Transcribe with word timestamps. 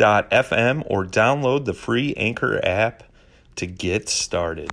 anchor.fm 0.00 0.84
or 0.86 1.04
download 1.04 1.64
the 1.64 1.74
free 1.74 2.14
Anchor 2.16 2.64
app 2.64 3.04
to 3.56 3.66
get 3.66 4.08
started. 4.08 4.70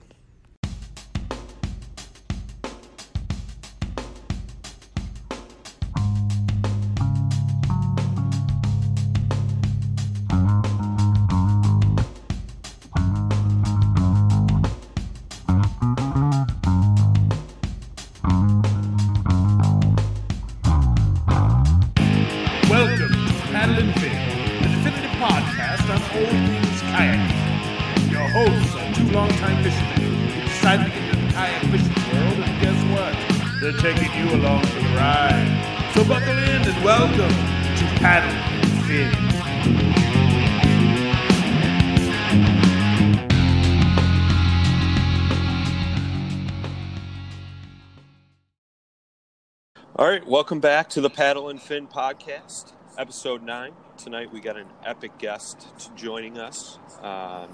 Welcome 50.49 50.61
back 50.61 50.89
to 50.89 51.01
the 51.01 51.11
Paddle 51.11 51.49
and 51.49 51.61
Fin 51.61 51.85
podcast, 51.85 52.73
episode 52.97 53.43
nine. 53.43 53.71
Tonight 53.97 54.33
we 54.33 54.39
got 54.39 54.57
an 54.57 54.65
epic 54.83 55.19
guest 55.19 55.67
to 55.77 55.93
joining 55.93 56.39
us. 56.39 56.79
Um, 57.03 57.49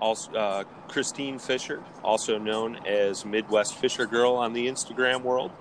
also, 0.00 0.32
uh, 0.32 0.64
Kristine 0.88 1.40
Fischer, 1.40 1.80
also 2.02 2.38
known 2.38 2.74
as 2.88 3.24
Midwest 3.24 3.76
Fisher 3.76 4.04
Girl 4.06 4.32
on 4.32 4.52
the 4.52 4.66
Instagram 4.66 5.22
world. 5.22 5.52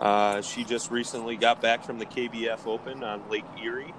Uh, 0.00 0.42
she 0.42 0.64
just 0.64 0.90
recently 0.90 1.36
got 1.36 1.62
back 1.62 1.84
from 1.84 2.00
the 2.00 2.06
KBF 2.06 2.66
Open 2.66 3.04
on 3.04 3.30
Lake 3.30 3.44
Erie. 3.62 3.94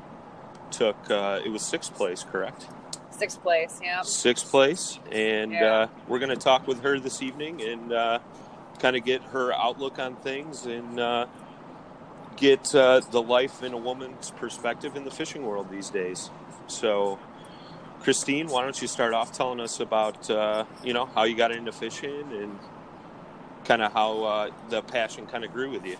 Took 0.69 1.09
uh, 1.09 1.40
it 1.45 1.50
was 1.50 1.62
sixth 1.62 1.95
place, 1.95 2.25
correct? 2.30 2.68
Sixth 3.12 3.41
place, 3.41 3.80
yeah. 3.81 4.01
Sixth 4.01 4.51
place, 4.51 5.00
and 5.13 5.53
Yeah. 5.53 5.74
uh, 5.74 5.88
we're 6.09 6.19
going 6.19 6.28
to 6.28 6.35
talk 6.35 6.68
with 6.68 6.81
her 6.81 7.00
this 7.00 7.22
evening 7.22 7.62
and 7.62 7.94
uh, 7.94 8.19
kind 8.80 8.97
of 8.97 9.06
get 9.06 9.24
her 9.24 9.53
outlook 9.53 9.97
on 9.97 10.18
things 10.18 10.66
and 10.66 11.00
uh, 11.00 11.25
get 12.38 12.73
uh, 12.75 13.01
the 13.11 13.21
life 13.21 13.63
in 13.63 13.73
a 13.73 13.77
woman's 13.77 14.31
perspective 14.31 14.95
in 14.95 15.03
the 15.05 15.11
fishing 15.11 15.45
world 15.45 15.69
these 15.69 15.89
days. 15.89 16.29
So, 16.67 17.19
Kristine, 18.01 18.49
why 18.49 18.63
don't 18.63 18.81
you 18.81 18.88
start 18.88 19.13
off 19.13 19.31
telling 19.31 19.59
us 19.59 19.79
about 19.79 20.29
uh, 20.29 20.66
you 20.83 20.94
know 20.94 21.05
how 21.05 21.23
you 21.23 21.35
got 21.35 21.51
into 21.51 21.71
fishing 21.71 22.31
and 22.31 22.59
kind 23.66 23.81
of 23.81 23.94
how 23.94 24.23
uh, 24.23 24.51
the 24.69 24.81
passion 24.81 25.25
kind 25.25 25.44
of 25.44 25.53
grew 25.53 25.71
with 25.71 25.85
you. 25.85 25.97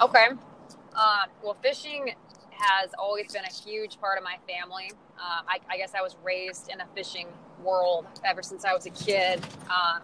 Okay. 0.00 0.26
Um, 0.28 1.28
well, 1.42 1.56
fishing 1.62 2.14
has 2.50 2.90
always 2.98 3.32
been 3.32 3.44
a 3.44 3.52
huge 3.52 4.00
part 4.00 4.16
of 4.16 4.24
my 4.24 4.36
family. 4.48 4.90
Um, 5.18 5.44
I, 5.48 5.58
I 5.68 5.76
guess 5.76 5.92
I 5.94 6.02
was 6.02 6.16
raised 6.24 6.70
in 6.70 6.80
a 6.80 6.86
fishing 6.94 7.26
world 7.62 8.06
ever 8.24 8.42
since 8.42 8.64
I 8.64 8.72
was 8.72 8.86
a 8.86 8.90
kid. 8.90 9.40
Um, 9.68 10.02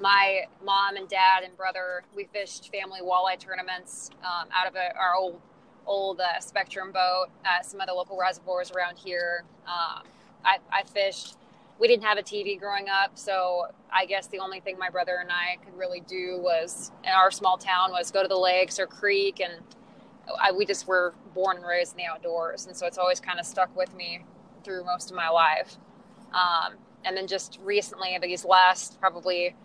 my 0.00 0.42
mom 0.64 0.96
and 0.96 1.08
dad 1.08 1.42
and 1.44 1.56
brother, 1.56 2.02
we 2.14 2.24
fished 2.32 2.70
family 2.70 3.00
walleye 3.02 3.38
tournaments 3.38 4.10
um, 4.22 4.48
out 4.54 4.66
of 4.66 4.74
a, 4.74 4.96
our 4.96 5.14
old 5.14 5.40
old 5.86 6.20
uh, 6.20 6.38
Spectrum 6.40 6.92
boat 6.92 7.26
at 7.44 7.66
some 7.66 7.80
of 7.80 7.86
the 7.86 7.94
local 7.94 8.16
reservoirs 8.16 8.70
around 8.70 8.96
here. 8.96 9.44
Um, 9.66 10.04
I, 10.44 10.58
I 10.72 10.84
fished. 10.84 11.36
We 11.78 11.88
didn't 11.88 12.04
have 12.04 12.18
a 12.18 12.22
TV 12.22 12.58
growing 12.58 12.88
up, 12.88 13.18
so 13.18 13.66
I 13.92 14.06
guess 14.06 14.28
the 14.28 14.38
only 14.38 14.60
thing 14.60 14.78
my 14.78 14.90
brother 14.90 15.18
and 15.20 15.30
I 15.30 15.56
could 15.64 15.76
really 15.76 16.00
do 16.00 16.38
was 16.40 16.92
in 17.02 17.10
our 17.10 17.30
small 17.30 17.56
town 17.56 17.90
was 17.90 18.10
go 18.10 18.22
to 18.22 18.28
the 18.28 18.38
lakes 18.38 18.78
or 18.78 18.86
creek, 18.86 19.40
and 19.40 19.54
I, 20.40 20.52
we 20.52 20.64
just 20.64 20.86
were 20.86 21.14
born 21.34 21.56
and 21.56 21.66
raised 21.66 21.92
in 21.92 21.98
the 21.98 22.04
outdoors, 22.04 22.66
and 22.66 22.76
so 22.76 22.86
it's 22.86 22.98
always 22.98 23.18
kind 23.18 23.40
of 23.40 23.46
stuck 23.46 23.74
with 23.76 23.94
me 23.96 24.24
through 24.62 24.84
most 24.84 25.10
of 25.10 25.16
my 25.16 25.28
life. 25.28 25.76
Um, 26.32 26.74
and 27.04 27.16
then 27.16 27.26
just 27.26 27.58
recently, 27.64 28.16
these 28.22 28.44
last 28.44 29.00
probably 29.00 29.56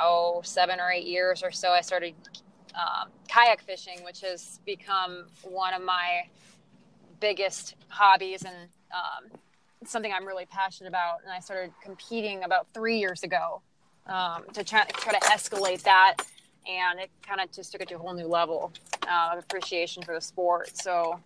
oh 0.00 0.40
seven 0.44 0.80
or 0.80 0.90
eight 0.90 1.06
years 1.06 1.42
or 1.42 1.50
so, 1.50 1.70
I 1.70 1.80
started 1.80 2.14
um, 2.74 3.10
kayak 3.28 3.62
fishing, 3.62 4.02
which 4.04 4.20
has 4.22 4.60
become 4.66 5.26
one 5.42 5.74
of 5.74 5.82
my 5.82 6.24
biggest 7.20 7.74
hobbies 7.88 8.42
and 8.42 8.54
um, 8.92 9.38
something 9.86 10.12
I'm 10.12 10.26
really 10.26 10.46
passionate 10.46 10.88
about. 10.88 11.18
And 11.22 11.32
I 11.32 11.40
started 11.40 11.72
competing 11.82 12.44
about 12.44 12.66
three 12.74 12.98
years 12.98 13.22
ago 13.22 13.62
um, 14.06 14.44
to 14.52 14.64
try, 14.64 14.84
try 14.84 15.12
to 15.12 15.26
escalate 15.26 15.82
that. 15.82 16.16
And 16.66 16.98
it 16.98 17.10
kind 17.26 17.40
of 17.40 17.52
just 17.52 17.72
took 17.72 17.82
it 17.82 17.88
to 17.88 17.96
a 17.96 17.98
whole 17.98 18.14
new 18.14 18.26
level 18.26 18.72
uh, 19.08 19.30
of 19.32 19.38
appreciation 19.38 20.02
for 20.02 20.14
the 20.14 20.20
sport. 20.20 20.76
So 20.76 21.20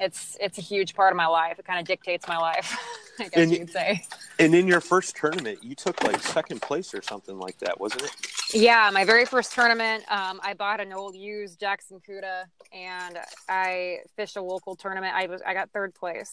it's 0.00 0.36
it's 0.40 0.58
a 0.58 0.62
huge 0.62 0.94
part 0.94 1.12
of 1.12 1.16
my 1.16 1.26
life. 1.26 1.58
It 1.58 1.64
kind 1.66 1.78
of 1.78 1.86
dictates 1.86 2.26
my 2.26 2.38
life. 2.38 2.76
I 3.20 3.24
guess 3.24 3.32
And- 3.36 3.52
you'd 3.52 3.70
say. 3.70 4.04
And 4.38 4.54
in 4.54 4.66
your 4.66 4.80
first 4.80 5.14
tournament, 5.16 5.62
you 5.62 5.74
took 5.74 6.02
like 6.02 6.18
second 6.22 6.62
place 6.62 6.94
or 6.94 7.02
something 7.02 7.38
like 7.38 7.58
that, 7.58 7.78
wasn't 7.78 8.04
it? 8.04 8.10
Yeah, 8.54 8.88
my 8.92 9.04
very 9.04 9.26
first 9.26 9.52
tournament, 9.52 10.02
um, 10.10 10.40
I 10.42 10.54
bought 10.54 10.80
an 10.80 10.94
old 10.94 11.14
used 11.14 11.60
Jackson 11.60 12.00
Cuda, 12.08 12.44
and 12.72 13.18
I 13.48 13.98
fished 14.16 14.36
a 14.38 14.42
local 14.42 14.74
tournament. 14.76 15.14
I 15.14 15.26
was 15.26 15.42
I 15.46 15.52
got 15.52 15.70
third 15.72 15.94
place, 15.94 16.32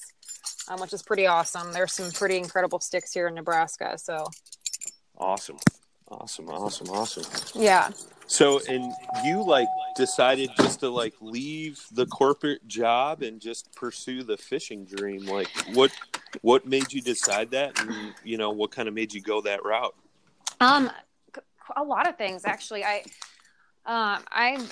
um, 0.70 0.80
which 0.80 0.94
is 0.94 1.04
pretty 1.04 1.28
awesome. 1.28 1.74
There's 1.74 1.92
some 1.94 2.10
pretty 2.12 2.38
incredible 2.38 2.80
sticks 2.80 3.12
here 3.14 3.28
in 3.28 3.36
Nebraska. 3.36 3.98
So 3.98 4.26
Awesome. 5.18 5.58
Awesome, 6.10 6.48
awesome, 6.50 6.90
awesome. 6.90 7.62
yeah, 7.62 7.90
So, 8.30 8.60
and 8.68 8.92
you 9.24 9.42
like 9.42 9.70
decided 9.96 10.50
just 10.58 10.82
to 10.82 10.90
like 10.90 11.14
leave 11.22 11.82
the 11.94 12.06
corporate 12.06 12.68
job 12.68 13.22
and 13.22 13.40
just 13.40 13.74
pursue 13.74 14.22
the 14.22 14.36
fishing 14.36 14.84
dream. 14.84 15.26
Like, 15.26 15.48
what 15.74 15.92
what 16.42 16.68
made 16.68 16.92
you 16.92 17.02
decide 17.02 17.52
that, 17.52 17.80
and 17.80 18.14
you 18.26 18.38
know, 18.38 18.52
what 18.52 18.72
kind 18.72 18.90
of 18.90 18.94
made 18.94 19.14
you 19.14 19.22
go 19.22 19.42
that 19.42 19.64
route? 19.64 19.96
Um, 20.60 20.92
a 21.76 21.84
lot 21.84 22.08
of 22.08 22.18
things 22.18 22.44
actually. 22.46 22.84
I, 22.84 23.04
um, 23.86 24.24
I'm 24.30 24.68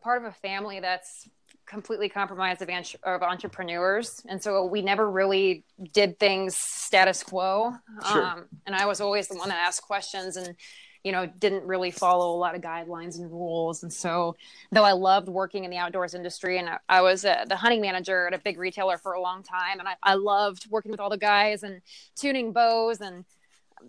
part 0.00 0.24
of 0.24 0.28
a 0.28 0.32
family 0.32 0.80
that's 0.80 1.28
completely 1.66 2.08
compromised 2.08 2.62
of, 2.62 2.70
entre- 2.70 3.00
of 3.02 3.22
entrepreneurs, 3.22 4.22
and 4.26 4.42
so 4.42 4.64
we 4.64 4.80
never 4.80 5.10
really 5.10 5.64
did 5.92 6.18
things 6.18 6.56
status 6.56 7.22
quo. 7.22 7.74
Sure. 8.10 8.24
Um, 8.24 8.46
and 8.66 8.74
I 8.74 8.86
was 8.86 9.02
always 9.02 9.28
the 9.28 9.36
one 9.36 9.50
that 9.50 9.58
asked 9.58 9.82
questions 9.82 10.38
and. 10.38 10.56
You 11.06 11.12
know, 11.12 11.24
didn't 11.26 11.64
really 11.72 11.92
follow 11.92 12.34
a 12.34 12.38
lot 12.44 12.54
of 12.56 12.60
guidelines 12.60 13.18
and 13.18 13.30
rules, 13.30 13.82
and 13.84 13.92
so 13.92 14.34
though 14.72 14.82
I 14.84 14.92
loved 14.92 15.28
working 15.28 15.62
in 15.64 15.70
the 15.70 15.76
outdoors 15.84 16.14
industry, 16.14 16.58
and 16.58 16.68
I, 16.68 16.78
I 16.88 17.00
was 17.00 17.24
uh, 17.24 17.44
the 17.48 17.56
hunting 17.56 17.80
manager 17.80 18.26
at 18.26 18.34
a 18.34 18.38
big 18.38 18.58
retailer 18.58 18.98
for 18.98 19.12
a 19.12 19.20
long 19.20 19.42
time, 19.42 19.78
and 19.78 19.88
I, 19.88 19.94
I 20.02 20.14
loved 20.14 20.66
working 20.70 20.90
with 20.90 21.00
all 21.00 21.10
the 21.10 21.16
guys 21.32 21.62
and 21.62 21.80
tuning 22.16 22.52
bows 22.52 23.00
and 23.00 23.24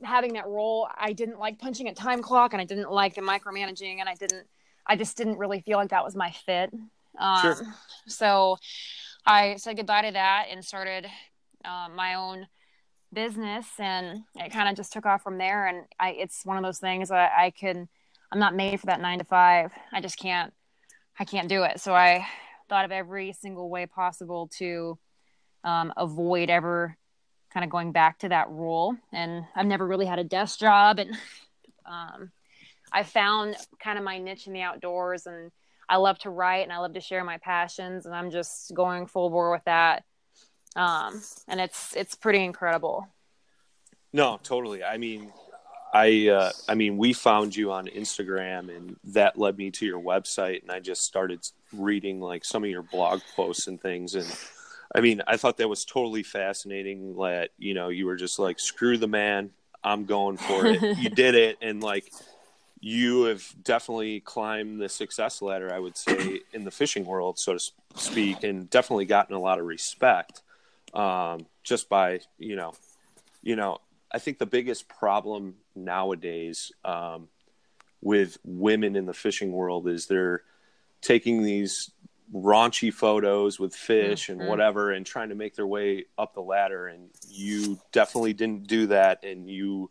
having 0.03 0.33
that 0.33 0.45
role. 0.47 0.87
I 0.95 1.13
didn't 1.13 1.39
like 1.39 1.57
punching 1.59 1.87
a 1.87 1.93
time 1.93 2.21
clock 2.21 2.53
and 2.53 2.61
i 2.61 2.65
didn't 2.65 2.91
like 2.91 3.15
the 3.15 3.21
micromanaging 3.21 3.99
and 3.99 4.07
i 4.09 4.13
didn't 4.15 4.45
i 4.85 4.95
just 4.95 5.17
didn't 5.17 5.37
really 5.37 5.61
feel 5.61 5.77
like 5.77 5.89
that 5.89 6.03
was 6.03 6.15
my 6.15 6.29
fit. 6.45 6.71
Um, 7.17 7.41
Sure. 7.41 7.55
so 8.07 8.57
i 9.25 9.55
said 9.55 9.75
goodbye 9.77 10.03
to 10.03 10.11
that 10.11 10.47
and 10.51 10.63
started 10.63 11.07
um, 11.65 11.95
my 11.95 12.13
own 12.13 12.47
business 13.17 13.65
and 13.79 14.21
it 14.35 14.51
kind 14.51 14.69
of 14.69 14.75
just 14.75 14.93
took 14.93 15.07
off 15.07 15.23
from 15.23 15.39
there 15.39 15.65
and 15.65 15.85
i 15.99 16.11
it's 16.11 16.45
one 16.45 16.55
of 16.55 16.63
those 16.63 16.77
things 16.77 17.09
that 17.09 17.31
i 17.35 17.49
can 17.49 17.89
i'm 18.31 18.37
not 18.37 18.55
made 18.55 18.79
for 18.79 18.85
that 18.85 19.01
nine 19.01 19.17
to 19.17 19.25
five. 19.25 19.71
I 19.91 20.01
just 20.01 20.19
can't 20.19 20.53
i 21.19 21.25
can't 21.25 21.49
do 21.49 21.63
it. 21.63 21.79
So 21.79 21.95
i 21.95 22.27
thought 22.69 22.85
of 22.85 22.91
every 22.91 23.33
single 23.33 23.71
way 23.71 23.87
possible 23.87 24.51
to 24.59 24.99
um, 25.63 25.91
avoid 25.97 26.51
ever 26.51 26.95
kind 27.51 27.63
of 27.63 27.71
going 27.71 27.91
back 27.91 28.19
to 28.19 28.29
that 28.29 28.51
role 28.51 28.95
and 29.11 29.45
i've 29.55 29.65
never 29.65 29.87
really 29.87 30.05
had 30.05 30.19
a 30.19 30.23
desk 30.23 30.59
job 30.59 30.99
and 30.99 31.17
um, 31.87 32.31
i 32.91 33.01
found 33.01 33.55
kind 33.79 33.97
of 33.97 34.03
my 34.03 34.19
niche 34.19 34.45
in 34.45 34.53
the 34.53 34.61
outdoors 34.61 35.25
and 35.25 35.49
i 35.89 35.95
love 35.95 36.19
to 36.19 36.29
write 36.29 36.63
and 36.65 36.71
i 36.71 36.77
love 36.77 36.93
to 36.93 37.01
share 37.01 37.23
my 37.23 37.39
passions 37.39 38.05
and 38.05 38.13
i'm 38.13 38.29
just 38.29 38.75
going 38.75 39.07
full 39.07 39.31
bore 39.31 39.49
with 39.51 39.63
that 39.65 40.03
um, 40.77 41.21
and 41.49 41.59
it's 41.59 41.93
it's 41.95 42.15
pretty 42.15 42.43
incredible 42.43 43.07
No, 44.13 44.39
totally. 44.41 44.83
I 44.83 44.97
mean, 44.97 45.31
I 45.93 46.29
uh, 46.29 46.51
I 46.67 46.75
mean, 46.75 46.97
we 46.97 47.13
found 47.13 47.55
you 47.55 47.71
on 47.71 47.87
Instagram, 47.87 48.75
and 48.75 48.95
that 49.05 49.37
led 49.37 49.57
me 49.57 49.71
to 49.71 49.85
your 49.85 49.99
website, 49.99 50.61
and 50.61 50.71
I 50.71 50.79
just 50.79 51.03
started 51.03 51.47
reading 51.73 52.19
like 52.19 52.45
some 52.45 52.63
of 52.63 52.69
your 52.69 52.83
blog 52.83 53.21
posts 53.35 53.67
and 53.67 53.79
things, 53.81 54.15
and 54.15 54.27
I 54.95 55.01
mean, 55.01 55.21
I 55.27 55.37
thought 55.37 55.57
that 55.57 55.67
was 55.67 55.85
totally 55.85 56.23
fascinating. 56.23 57.15
That 57.17 57.49
you 57.57 57.73
know, 57.73 57.89
you 57.89 58.05
were 58.05 58.15
just 58.15 58.39
like, 58.39 58.59
screw 58.59 58.97
the 58.97 59.07
man, 59.07 59.51
I'm 59.83 60.05
going 60.05 60.37
for 60.37 60.65
it. 60.65 60.97
you 60.97 61.09
did 61.09 61.35
it, 61.35 61.57
and 61.61 61.81
like. 61.81 62.11
You 62.79 63.23
have 63.23 63.43
definitely 63.63 64.19
climbed 64.19 64.79
the 64.79 64.87
success 64.87 65.41
ladder, 65.41 65.73
I 65.73 65.79
would 65.79 65.97
say, 65.97 66.41
in 66.53 66.63
the 66.63 66.69
fishing 66.69 67.05
world, 67.05 67.39
so 67.39 67.53
to 67.57 67.71
speak, 67.95 68.43
and 68.43 68.69
definitely 68.69 69.05
gotten 69.05 69.35
a 69.35 69.39
lot 69.39 69.57
of 69.57 69.65
respect 69.65 70.43
um, 70.93 71.45
just 71.63 71.89
by 71.89 72.19
you 72.37 72.55
know, 72.55 72.73
you 73.41 73.55
know, 73.55 73.79
I 74.11 74.19
think 74.19 74.37
the 74.37 74.45
biggest 74.45 74.87
problem 74.87 75.55
nowadays 75.75 76.71
um, 76.85 77.27
with 78.01 78.37
women 78.43 78.95
in 78.95 79.05
the 79.05 79.13
fishing 79.13 79.51
world 79.51 79.87
is 79.87 80.07
they're 80.07 80.43
taking 81.01 81.43
these 81.43 81.91
raunchy 82.33 82.93
photos 82.93 83.59
with 83.59 83.73
fish 83.73 84.27
and 84.27 84.41
Mhm. 84.41 84.47
whatever 84.47 84.91
and 84.91 85.05
trying 85.05 85.29
to 85.29 85.35
make 85.35 85.55
their 85.55 85.67
way 85.67 86.05
up 86.17 86.33
the 86.33 86.41
ladder. 86.41 86.87
And 86.87 87.09
you 87.29 87.79
definitely 87.93 88.33
didn't 88.33 88.67
do 88.67 88.87
that. 88.87 89.23
And 89.23 89.49
you 89.49 89.89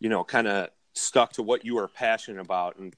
you 0.00 0.08
know 0.08 0.24
kind 0.24 0.48
of 0.48 0.70
stuck 0.94 1.32
to 1.34 1.42
what 1.42 1.64
you 1.64 1.76
were 1.76 1.86
passionate 1.86 2.40
about 2.40 2.76
and 2.76 2.94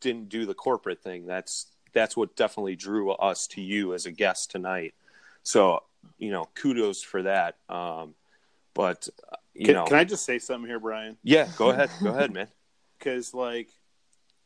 didn't 0.00 0.28
do 0.28 0.46
the 0.46 0.54
corporate 0.54 1.02
thing. 1.02 1.26
That's 1.26 1.66
that's 1.92 2.16
what 2.16 2.34
definitely 2.36 2.76
drew 2.76 3.12
us 3.12 3.46
to 3.48 3.60
you 3.60 3.94
as 3.94 4.06
a 4.06 4.10
guest 4.10 4.50
tonight. 4.50 4.94
So 5.42 5.82
you 6.18 6.30
know 6.30 6.48
kudos 6.54 7.02
for 7.02 7.22
that 7.22 7.56
um 7.68 8.14
but 8.74 9.08
uh, 9.32 9.36
you 9.54 9.66
Can, 9.66 9.74
know 9.74 9.84
can 9.84 9.96
I 9.96 10.04
just 10.04 10.24
say 10.24 10.38
something 10.38 10.68
here, 10.68 10.80
Brian? 10.80 11.16
yeah 11.22 11.48
go 11.56 11.70
ahead 11.70 11.90
go 12.02 12.10
ahead 12.10 12.32
man 12.32 12.48
Because 12.98 13.34
like, 13.34 13.68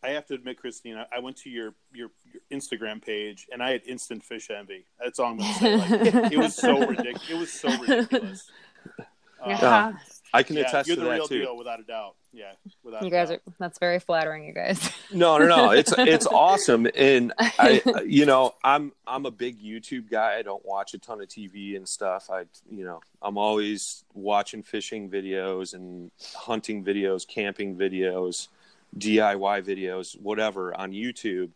I 0.02 0.10
have 0.10 0.26
to 0.26 0.34
admit, 0.34 0.60
Kristine, 0.60 1.04
I 1.12 1.18
went 1.20 1.36
to 1.38 1.50
your, 1.50 1.74
your 1.92 2.10
your 2.24 2.42
Instagram 2.50 3.04
page 3.04 3.46
and 3.52 3.62
I 3.62 3.70
had 3.70 3.82
instant 3.86 4.24
fish 4.24 4.50
envy. 4.50 4.86
That's 4.98 5.18
all 5.18 5.32
I'm 5.32 5.36
going 5.38 5.52
to 5.52 5.58
say. 5.58 5.76
Like, 5.76 6.32
it 6.32 6.38
was 6.38 6.54
so 6.56 6.78
ridiculous. 6.86 7.30
It 7.30 7.38
was 7.38 7.52
so 7.52 7.78
ridiculous. 7.78 8.50
Uh, 8.98 9.48
yeah. 9.48 9.92
I 10.32 10.42
can 10.42 10.56
yeah, 10.56 10.62
attest 10.62 10.88
you're 10.88 10.96
to 10.96 11.02
the 11.02 11.08
that 11.08 11.14
real 11.14 11.28
too. 11.28 11.38
deal, 11.40 11.56
without 11.56 11.80
a 11.80 11.82
doubt. 11.82 12.14
Yeah, 12.32 12.52
without 12.82 13.02
you 13.02 13.08
a 13.08 13.10
guys 13.10 13.30
doubt. 13.30 13.40
are 13.46 13.52
that's 13.58 13.78
very 13.78 13.98
flattering 13.98 14.44
you 14.44 14.52
guys. 14.52 14.90
No 15.12 15.38
no 15.38 15.46
no. 15.46 15.70
It's 15.70 15.92
it's 15.98 16.26
awesome. 16.26 16.86
And 16.94 17.32
i 17.38 17.82
you 18.06 18.26
know 18.26 18.54
i'm 18.62 18.92
i'm 19.06 19.26
a 19.26 19.30
big 19.30 19.62
youtube 19.62 20.10
guy. 20.10 20.36
I 20.36 20.42
don't 20.42 20.64
watch 20.64 20.94
a 20.94 20.98
ton 20.98 21.20
of 21.22 21.28
tv 21.28 21.76
and 21.76 21.88
stuff. 21.88 22.28
I 22.30 22.44
you 22.70 22.84
know 22.84 23.00
i'm 23.22 23.38
always 23.38 24.04
watching 24.14 24.62
fishing 24.62 25.10
videos 25.10 25.74
and 25.74 26.10
hunting 26.34 26.84
videos 26.84 27.26
camping 27.26 27.76
videos 27.76 28.48
diy 28.96 29.62
videos 29.62 30.20
whatever 30.20 30.74
on 30.78 30.92
youtube. 30.92 31.50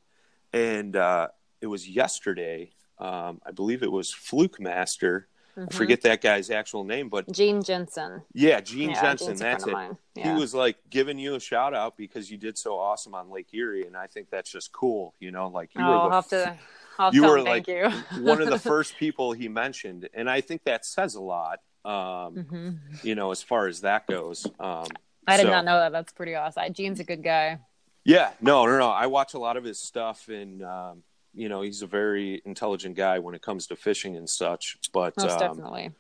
And 0.52 0.96
uh 0.96 1.28
it 1.60 1.66
was 1.66 1.88
yesterday 1.88 2.70
um 2.98 3.40
i 3.46 3.50
believe 3.50 3.82
it 3.82 3.90
was 3.90 4.12
fluke 4.12 4.60
master 4.60 5.28
i 5.56 5.72
forget 5.72 6.00
that 6.02 6.20
guy's 6.20 6.50
actual 6.50 6.84
name 6.84 7.08
but 7.08 7.30
gene 7.30 7.62
jensen 7.62 8.22
yeah 8.32 8.60
gene 8.60 8.90
yeah, 8.90 9.00
jensen 9.02 9.28
Gene's 9.28 9.40
that's 9.40 9.66
it. 9.66 9.74
Yeah. 10.14 10.34
he 10.34 10.40
was 10.40 10.54
like 10.54 10.76
giving 10.90 11.18
you 11.18 11.34
a 11.34 11.40
shout 11.40 11.74
out 11.74 11.96
because 11.96 12.30
you 12.30 12.36
did 12.36 12.58
so 12.58 12.78
awesome 12.78 13.14
on 13.14 13.30
Lake 13.30 13.48
Erie, 13.54 13.86
and 13.86 13.96
I 13.96 14.06
think 14.06 14.28
that's 14.30 14.50
just 14.50 14.70
cool. 14.70 15.14
You 15.20 15.30
know, 15.30 15.48
like 15.48 15.74
you 15.74 15.82
oh, 15.82 16.04
were 16.04 16.08
the, 16.10 16.14
have 16.14 16.28
to 16.28 16.58
I'll 16.98 17.14
you 17.14 17.22
were 17.22 17.42
thank 17.42 17.66
you 17.66 17.88
one 18.20 18.42
of 18.42 18.50
the 18.50 18.58
first 18.72 18.96
people 18.98 19.32
he 19.32 19.48
mentioned, 19.48 20.08
and 20.12 20.28
I 20.28 20.42
think 20.42 20.64
that 20.64 20.84
says 20.84 21.14
a 21.14 21.20
lot. 21.20 21.60
Um, 21.84 21.92
Mhm. 21.94 22.78
You 23.02 23.14
know, 23.14 23.30
as 23.30 23.42
far 23.42 23.66
as 23.68 23.80
that 23.80 24.06
goes. 24.06 24.46
Um, 24.60 24.86
i 25.26 25.36
did 25.36 25.44
so- 25.44 25.50
not 25.50 25.64
know 25.64 25.78
that 25.78 25.92
that's 25.92 26.12
pretty 26.12 26.34
awesome 26.34 26.72
gene's 26.74 27.00
a 27.00 27.04
good 27.04 27.22
guy 27.22 27.58
Yeah, 28.04 28.32
no, 28.40 28.66
no, 28.66 28.76
no. 28.78 28.90
I 28.90 29.06
watch 29.06 29.34
a 29.34 29.38
lot 29.38 29.56
of 29.56 29.64
his 29.64 29.78
stuff, 29.78 30.28
and 30.28 30.62
um, 30.62 31.02
you 31.34 31.48
know, 31.48 31.62
he's 31.62 31.82
a 31.82 31.86
very 31.86 32.42
intelligent 32.44 32.96
guy 32.96 33.18
when 33.18 33.34
it 33.34 33.42
comes 33.42 33.66
to 33.68 33.76
fishing 33.76 34.16
and 34.16 34.28
such. 34.28 34.78
But 34.92 35.16
most 35.16 35.32
um, 35.32 35.38
definitely 35.38 35.92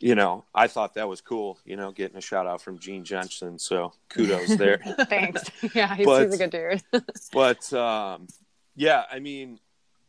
you 0.00 0.14
know, 0.14 0.44
I 0.54 0.68
thought 0.68 0.94
that 0.94 1.08
was 1.08 1.20
cool. 1.20 1.58
You 1.64 1.76
know, 1.76 1.90
getting 1.90 2.16
a 2.16 2.20
shout 2.20 2.46
out 2.46 2.62
from 2.62 2.78
Gene 2.78 3.04
Jensen. 3.04 3.58
So 3.58 3.92
kudos 4.08 4.56
there. 4.56 4.78
thanks 5.08 5.42
yeah 5.74 5.94
he's, 5.94 6.06
But- 6.06 6.26
he's 6.26 6.40
a 6.40 6.48
good 6.48 6.50
dude 6.92 7.04
but 7.32 7.72
um, 7.72 8.28
yeah, 8.76 9.04
I 9.10 9.18
mean, 9.18 9.58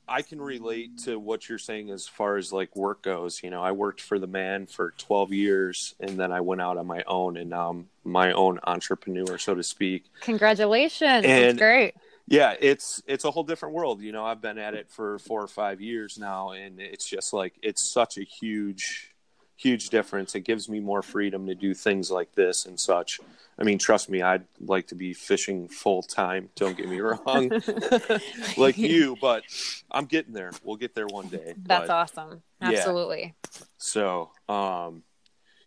I 0.08 0.22
can 0.24 0.42
relate 0.42 1.00
to 1.06 1.20
what 1.20 1.48
you're 1.48 1.60
saying 1.60 1.92
as 1.92 2.08
far 2.08 2.38
as 2.38 2.52
like 2.52 2.76
work 2.76 3.04
goes. 3.04 3.44
You 3.44 3.50
know, 3.50 3.62
I 3.62 3.72
worked 3.72 4.02
for 4.02 4.18
the 4.18 4.28
man 4.28 4.66
for 4.66 4.94
12 4.98 5.34
years, 5.34 5.96
and 6.00 6.20
then 6.20 6.32
I 6.32 6.42
went 6.42 6.62
out 6.62 6.78
on 6.78 6.88
my 6.88 7.04
own, 7.06 7.38
and 7.38 7.50
now 7.52 7.70
I'm 7.70 7.90
my 8.04 8.32
own 8.32 8.60
entrepreneur, 8.64 9.38
so 9.38 9.56
to 9.56 9.64
speak. 9.64 10.06
congratulations 10.22 11.26
And- 11.26 11.26
that's 11.26 11.58
great 11.58 11.96
Yeah, 12.30 12.54
it's 12.60 13.02
it's 13.08 13.26
a 13.26 13.32
whole 13.32 13.44
different 13.44 13.74
world. 13.74 14.02
You 14.02 14.12
know, 14.12 14.24
I've 14.24 14.40
been 14.42 14.60
at 14.60 14.76
it 14.76 14.90
for 14.92 15.18
four 15.20 15.42
or 15.42 15.48
five 15.48 15.82
years 15.82 16.18
now, 16.20 16.52
and 16.52 16.80
it's 16.80 17.10
just 17.10 17.34
like 17.34 17.56
it's 17.64 17.92
such 17.92 18.20
a 18.20 18.24
huge, 18.24 19.16
huge 19.58 19.90
difference. 19.90 20.36
It 20.36 20.42
gives 20.42 20.70
me 20.70 20.80
more 20.80 21.02
freedom 21.02 21.48
to 21.48 21.56
do 21.56 21.74
things 21.74 22.12
like 22.12 22.36
this 22.36 22.68
and 22.68 22.80
such. 22.80 23.20
I 23.58 23.64
mean, 23.64 23.80
trust 23.80 24.10
me, 24.12 24.22
I'd 24.22 24.46
like 24.62 24.88
to 24.88 24.96
be 24.96 25.14
fishing 25.14 25.68
full 25.68 26.04
time. 26.04 26.50
Don't 26.56 26.78
get 26.78 26.88
me 26.88 27.00
wrong, 27.02 27.50
like 28.58 28.78
you, 28.78 29.18
but 29.20 29.44
I'm 29.90 30.06
getting 30.06 30.34
there. 30.34 30.52
We'll 30.64 30.78
get 30.78 30.94
there 30.94 31.08
one 31.08 31.30
day. 31.30 31.56
That's 31.58 31.88
But- 31.88 31.90
awesome. 31.90 32.44
yeah. 32.62 32.68
Absolutely. 32.70 33.34
so, 33.80 34.30
um, 34.48 35.02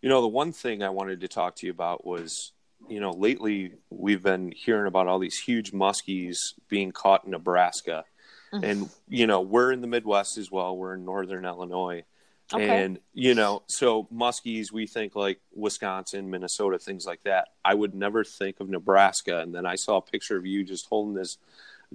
you 0.00 0.08
know, 0.08 0.20
the 0.20 0.28
one 0.28 0.52
thing 0.52 0.82
I 0.84 0.90
wanted 0.90 1.20
to 1.22 1.28
talk 1.28 1.56
to 1.56 1.66
you 1.66 1.72
about 1.72 2.06
was, 2.06 2.52
you 2.92 3.00
know, 3.00 3.12
lately 3.12 3.72
we've 3.88 4.22
been 4.22 4.52
hearing 4.54 4.86
about 4.86 5.06
all 5.06 5.18
these 5.18 5.38
huge 5.38 5.72
muskies 5.72 6.36
being 6.68 6.92
caught 6.92 7.24
in 7.24 7.30
Nebraska. 7.30 8.04
Mhm. 8.52 8.64
And, 8.64 8.90
you 9.08 9.26
know, 9.26 9.40
we're 9.40 9.72
in 9.72 9.80
the 9.80 9.86
Midwest 9.86 10.36
as 10.36 10.50
well. 10.50 10.76
We're 10.76 10.94
in 10.94 11.04
Northern 11.06 11.46
Illinois. 11.46 12.04
Okay. 12.52 12.84
And 12.84 12.98
you 13.14 13.34
know, 13.34 13.62
so 13.66 14.08
muskies, 14.12 14.70
we 14.70 14.86
think 14.86 15.16
like 15.16 15.40
Wisconsin, 15.54 16.28
Minnesota, 16.28 16.78
things 16.78 17.06
like 17.06 17.22
that. 17.22 17.48
I 17.64 17.72
would 17.72 17.94
never 17.94 18.24
think 18.24 18.60
of 18.60 18.68
Nebraska. 18.68 19.40
And 19.40 19.54
then 19.54 19.64
I 19.64 19.76
saw 19.76 19.96
a 19.96 20.02
picture 20.02 20.36
of 20.36 20.44
you 20.44 20.62
just 20.62 20.86
holding 20.86 21.14
this 21.14 21.38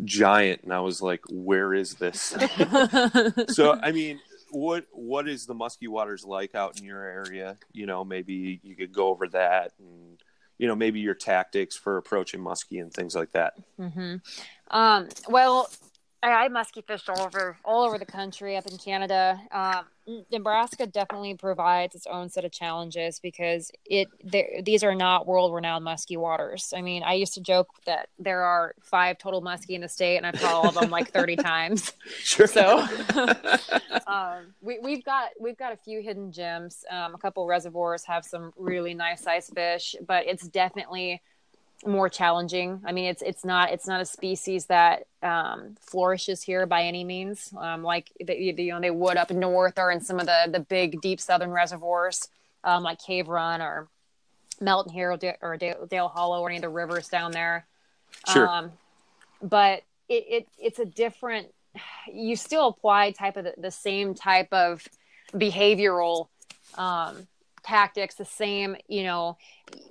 giant, 0.03 0.63
and 0.63 0.73
I 0.73 0.79
was 0.79 0.99
like, 0.99 1.21
"Where 1.29 1.75
is 1.75 1.95
this?" 1.95 2.35
so, 3.49 3.77
I 3.83 3.91
mean, 3.91 4.19
what 4.49 4.87
what 4.93 5.27
is 5.27 5.45
the 5.45 5.53
musky 5.53 5.87
waters 5.87 6.25
like 6.25 6.55
out 6.55 6.79
in 6.79 6.85
your 6.85 7.03
area? 7.03 7.57
You 7.71 7.85
know, 7.85 8.03
maybe 8.03 8.59
you 8.63 8.75
could 8.75 8.93
go 8.93 9.09
over 9.09 9.27
that, 9.27 9.73
and 9.77 10.17
you 10.57 10.67
know, 10.67 10.75
maybe 10.75 10.99
your 10.99 11.13
tactics 11.13 11.75
for 11.75 11.97
approaching 11.97 12.39
muskie 12.39 12.81
and 12.81 12.93
things 12.93 13.15
like 13.15 13.31
that. 13.31 13.53
hmm 13.79 14.15
Um, 14.71 15.07
well, 15.29 15.69
I, 16.23 16.45
I 16.45 16.47
musky 16.47 16.81
fished 16.81 17.09
all 17.09 17.21
over 17.21 17.57
all 17.63 17.85
over 17.85 17.97
the 17.97 18.05
country, 18.05 18.57
up 18.57 18.65
in 18.65 18.77
Canada. 18.77 19.39
Um, 19.51 19.85
Nebraska 20.31 20.87
definitely 20.87 21.35
provides 21.35 21.93
its 21.93 22.07
own 22.07 22.29
set 22.29 22.45
of 22.45 22.51
challenges 22.51 23.19
because 23.19 23.71
it 23.85 24.07
these 24.63 24.83
are 24.83 24.95
not 24.95 25.27
world 25.27 25.53
renowned 25.53 25.83
musky 25.83 26.17
waters. 26.17 26.73
I 26.75 26.81
mean, 26.81 27.03
I 27.03 27.13
used 27.13 27.33
to 27.35 27.41
joke 27.41 27.67
that 27.85 28.09
there 28.17 28.41
are 28.41 28.73
five 28.81 29.17
total 29.17 29.41
muskie 29.41 29.71
in 29.71 29.81
the 29.81 29.89
state, 29.89 30.17
and 30.17 30.25
I've 30.25 30.39
caught 30.39 30.53
all 30.53 30.69
of 30.69 30.75
them 30.75 30.89
like 30.89 31.11
thirty 31.11 31.35
times. 31.51 31.93
Sure. 32.23 32.47
So 32.47 32.79
um, 34.07 34.53
we, 34.61 34.79
we've 34.79 35.03
got 35.03 35.29
we've 35.39 35.57
got 35.57 35.73
a 35.73 35.77
few 35.77 36.01
hidden 36.01 36.31
gems. 36.31 36.83
Um, 36.89 37.13
a 37.13 37.17
couple 37.17 37.45
reservoirs 37.45 38.05
have 38.05 38.25
some 38.25 38.53
really 38.57 38.93
nice 38.93 39.21
sized 39.21 39.53
fish, 39.53 39.95
but 40.05 40.25
it's 40.25 40.47
definitely 40.47 41.21
more 41.85 42.09
challenging. 42.09 42.81
I 42.85 42.91
mean, 42.91 43.05
it's 43.05 43.21
it's 43.21 43.45
not 43.45 43.71
it's 43.71 43.87
not 43.87 44.01
a 44.01 44.05
species 44.05 44.65
that 44.65 45.05
um, 45.21 45.75
flourishes 45.79 46.41
here 46.41 46.65
by 46.65 46.83
any 46.83 47.03
means, 47.03 47.53
um, 47.57 47.83
like 47.83 48.11
the, 48.19 48.35
you 48.35 48.71
know 48.71 48.81
they 48.81 48.91
would 48.91 49.17
up 49.17 49.29
north 49.31 49.77
or 49.77 49.91
in 49.91 50.01
some 50.01 50.19
of 50.19 50.25
the 50.25 50.49
the 50.51 50.59
big 50.59 51.01
deep 51.01 51.19
southern 51.19 51.51
reservoirs, 51.51 52.27
um, 52.63 52.83
like 52.83 52.99
Cave 52.99 53.27
Run 53.27 53.61
or 53.61 53.87
Melton 54.59 54.93
Hill 54.93 55.11
or, 55.11 55.17
Da- 55.17 55.37
or 55.41 55.57
Dale, 55.57 55.85
Dale 55.85 56.07
Hollow 56.07 56.41
or 56.41 56.49
any 56.49 56.57
of 56.57 56.63
the 56.63 56.69
rivers 56.69 57.09
down 57.09 57.31
there. 57.31 57.67
Sure. 58.31 58.47
Um, 58.47 58.71
but 59.41 59.83
it, 60.09 60.25
it 60.27 60.47
it's 60.57 60.79
a 60.79 60.85
different. 60.85 61.47
You 62.11 62.35
still 62.35 62.69
apply 62.69 63.11
type 63.11 63.37
of 63.37 63.43
the, 63.43 63.53
the 63.57 63.71
same 63.71 64.15
type 64.15 64.51
of 64.51 64.87
behavioral 65.33 66.27
um, 66.75 67.27
tactics, 67.67 68.15
the 68.15 68.25
same 68.25 68.75
you 68.87 69.03
know 69.03 69.37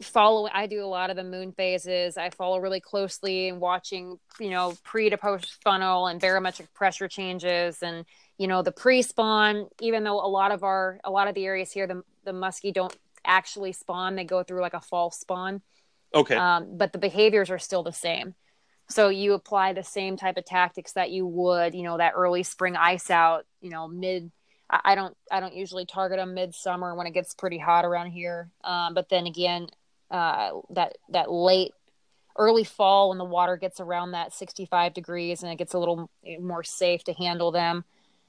follow 0.01 0.49
i 0.55 0.67
do 0.67 0.83
a 0.83 0.87
lot 0.87 1.11
of 1.11 1.17
the 1.17 1.25
moon 1.25 1.53
phases. 1.53 2.17
I 2.17 2.31
follow 2.31 2.59
really 2.59 2.81
closely 2.81 3.49
and 3.49 3.61
watching 3.61 4.19
you 4.41 4.51
know 4.51 4.75
pre 4.83 5.11
to 5.11 5.19
post 5.19 5.63
funnel 5.63 6.07
and 6.07 6.21
barometric 6.21 6.73
pressure 6.75 7.09
changes 7.09 7.83
and 7.83 8.05
you 8.39 8.47
know 8.49 8.63
the 8.63 8.73
pre-spawn 8.73 9.69
even 9.81 10.05
though 10.05 10.25
a 10.25 10.29
lot 10.29 10.53
of 10.53 10.65
our 10.65 10.99
a 11.05 11.11
lot 11.11 11.29
of 11.29 11.35
the 11.35 11.45
areas 11.45 11.73
here 11.73 11.87
the, 11.87 12.03
the 12.25 12.33
muskie 12.33 12.73
don't 12.73 12.97
actually 13.27 13.73
spawn 13.73 14.15
they 14.15 14.25
go 14.25 14.43
through 14.43 14.63
like 14.63 14.75
a 14.75 14.81
false 14.81 15.19
spawn. 15.19 15.61
Okay. 16.15 16.37
um, 16.37 16.79
but 16.79 16.93
the 16.93 16.99
behaviors 16.99 17.51
are 17.51 17.59
still 17.59 17.83
the 17.83 17.93
same. 17.93 18.35
So 18.89 19.09
you 19.09 19.35
apply 19.35 19.73
the 19.73 19.83
same 19.83 20.17
type 20.17 20.39
of 20.39 20.45
tactics 20.45 20.93
that 20.93 21.11
you 21.11 21.27
would 21.27 21.75
you 21.75 21.83
know 21.83 21.99
that 21.99 22.13
early 22.17 22.43
spring 22.43 22.77
ice 22.77 23.11
out 23.11 23.45
you 23.61 23.71
know 23.71 23.89
mid 23.89 24.31
I 24.71 24.81
I 24.85 24.95
don't 24.95 25.17
I 25.31 25.41
don't 25.41 25.55
usually 25.55 25.87
target 25.87 26.19
them 26.19 26.35
midsummer 26.35 26.95
when 26.95 27.07
it 27.07 27.13
gets 27.13 27.35
pretty 27.35 27.59
hot 27.59 27.85
around 27.85 28.11
here. 28.11 28.51
Um, 28.65 28.95
but 28.95 29.09
then 29.09 29.27
again, 29.27 29.69
uh, 30.11 30.51
that 30.71 30.97
that 31.11 31.31
late 31.31 31.73
early 32.37 32.65
fall 32.65 33.09
when 33.09 33.19
the 33.19 33.25
water 33.25 33.57
gets 33.57 33.81
around 33.81 34.11
that 34.11 34.35
65 34.35 34.93
degrees 34.93 35.43
and 35.43 35.51
it 35.51 35.57
gets 35.57 35.73
a 35.73 35.79
little 35.79 36.11
more 36.39 36.63
safe 36.63 37.03
to 37.05 37.15
handle 37.15 37.51
them. 37.51 37.85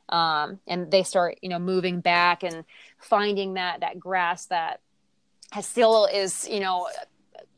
Um, 0.09 0.61
and 0.65 0.89
they 0.89 1.03
start 1.03 1.39
you 1.41 1.49
know 1.49 1.59
moving 1.59 1.99
back 1.99 2.43
and 2.43 2.63
finding 2.97 3.55
that 3.55 3.81
that 3.81 3.99
grass 3.99 4.45
that 4.47 4.79
has 5.51 5.65
still 5.65 6.05
is 6.05 6.47
you 6.47 6.59
know 6.59 6.87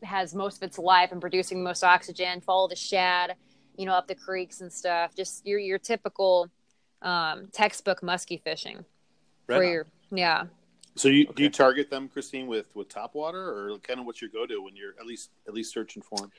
has 0.03 0.33
most 0.33 0.57
of 0.57 0.63
its 0.63 0.77
life 0.77 1.11
and 1.11 1.21
producing 1.21 1.63
most 1.63 1.83
oxygen. 1.83 2.41
Follow 2.41 2.67
the 2.67 2.75
shad, 2.75 3.35
you 3.77 3.85
know, 3.85 3.93
up 3.93 4.07
the 4.07 4.15
creeks 4.15 4.61
and 4.61 4.71
stuff. 4.71 5.15
Just 5.15 5.45
your 5.45 5.59
your 5.59 5.77
typical 5.77 6.49
um, 7.01 7.47
textbook 7.51 8.01
muskie 8.01 8.41
fishing 8.41 8.85
Right 9.47 9.57
for 9.57 9.63
on. 9.63 9.71
your 9.71 9.85
yeah. 10.11 10.43
So 10.95 11.07
you 11.07 11.27
do 11.27 11.43
you 11.43 11.49
target 11.49 11.89
them, 11.89 12.09
Kristine, 12.09 12.47
with 12.47 12.75
with 12.75 12.89
top 12.89 13.15
water, 13.15 13.39
or 13.39 13.77
kind 13.79 13.99
of 13.99 14.05
what's 14.05 14.21
your 14.21 14.29
go 14.29 14.45
to 14.45 14.61
when 14.61 14.75
you're 14.75 14.95
at 14.99 15.05
least 15.05 15.29
at 15.47 15.53
least 15.53 15.73
searching 15.73 16.01
for 16.03 16.17
them? 16.17 16.31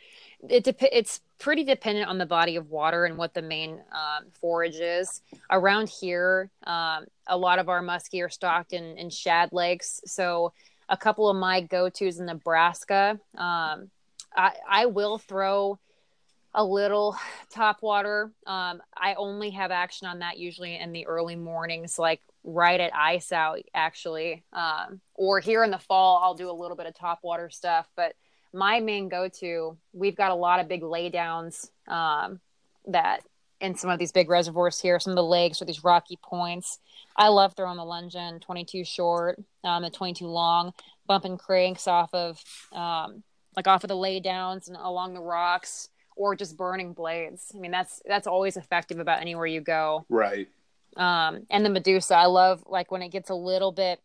It 0.48 0.64
dep- 0.64 0.82
it's 0.92 1.20
pretty 1.38 1.64
dependent 1.64 2.08
on 2.08 2.18
the 2.18 2.26
body 2.26 2.56
of 2.56 2.70
water 2.70 3.06
and 3.06 3.16
what 3.16 3.32
the 3.32 3.42
main 3.42 3.80
um, 3.92 4.26
forage 4.40 4.76
is. 4.76 5.22
Around 5.50 5.88
here, 5.88 6.50
um, 6.66 7.06
a 7.26 7.36
lot 7.36 7.58
of 7.58 7.68
our 7.68 7.82
muskie 7.82 8.22
are 8.24 8.28
stocked 8.28 8.72
in, 8.72 8.98
in 8.98 9.08
shad 9.08 9.50
lakes. 9.52 10.02
So 10.04 10.52
a 10.90 10.96
couple 10.96 11.28
of 11.30 11.36
my 11.36 11.62
go 11.62 11.88
tos 11.88 12.18
in 12.18 12.26
Nebraska, 12.26 13.18
um, 13.38 13.90
I, 14.36 14.52
I 14.68 14.86
will 14.86 15.18
throw 15.18 15.78
a 16.54 16.64
little 16.64 17.16
top 17.50 17.82
water. 17.82 18.32
Um, 18.46 18.82
I 18.96 19.14
only 19.14 19.50
have 19.50 19.70
action 19.70 20.06
on 20.06 20.20
that 20.20 20.38
usually 20.38 20.76
in 20.76 20.92
the 20.92 21.06
early 21.06 21.36
mornings, 21.36 21.98
like 21.98 22.20
right 22.44 22.80
at 22.80 22.94
ice 22.94 23.32
out, 23.32 23.60
actually. 23.74 24.42
Um, 24.52 25.00
or 25.14 25.40
here 25.40 25.62
in 25.62 25.70
the 25.70 25.78
fall, 25.78 26.20
I'll 26.22 26.34
do 26.34 26.50
a 26.50 26.52
little 26.52 26.76
bit 26.76 26.86
of 26.86 26.94
top 26.94 27.20
water 27.22 27.50
stuff. 27.50 27.88
But 27.96 28.14
my 28.52 28.80
main 28.80 29.08
go 29.08 29.28
to, 29.40 29.76
we've 29.92 30.16
got 30.16 30.32
a 30.32 30.34
lot 30.36 30.60
of 30.60 30.68
big 30.68 30.82
laydowns 30.82 31.70
um, 31.86 32.40
that 32.88 33.22
in 33.60 33.76
some 33.76 33.90
of 33.90 33.98
these 33.98 34.12
big 34.12 34.28
reservoirs 34.28 34.80
here, 34.80 34.98
some 34.98 35.12
of 35.12 35.16
the 35.16 35.22
lakes 35.22 35.60
or 35.60 35.66
these 35.66 35.84
rocky 35.84 36.18
points. 36.22 36.78
I 37.14 37.28
love 37.28 37.54
throwing 37.54 37.76
the 37.76 37.82
Llungen 37.82 38.40
22 38.40 38.84
short, 38.84 39.38
um, 39.62 39.82
the 39.82 39.90
22 39.90 40.26
long, 40.26 40.72
bumping 41.06 41.36
cranks 41.36 41.86
off 41.86 42.12
of 42.14 42.42
um, 42.72 43.22
like 43.54 43.68
off 43.68 43.84
of 43.84 43.88
the 43.88 43.94
laydowns 43.94 44.68
and 44.68 44.76
along 44.76 45.14
the 45.14 45.20
rocks 45.20 45.90
or 46.20 46.36
just 46.36 46.54
burning 46.54 46.92
blades. 46.92 47.50
I 47.54 47.58
mean, 47.58 47.70
that's 47.70 48.02
that's 48.04 48.26
always 48.26 48.58
effective 48.58 48.98
about 48.98 49.22
anywhere 49.22 49.46
you 49.46 49.62
go. 49.62 50.04
Right. 50.10 50.48
Um, 50.94 51.46
and 51.48 51.64
the 51.64 51.70
Medusa, 51.70 52.14
I 52.14 52.26
love 52.26 52.62
like 52.66 52.90
when 52.90 53.00
it 53.00 53.08
gets 53.08 53.30
a 53.30 53.34
little 53.34 53.72
bit 53.72 54.00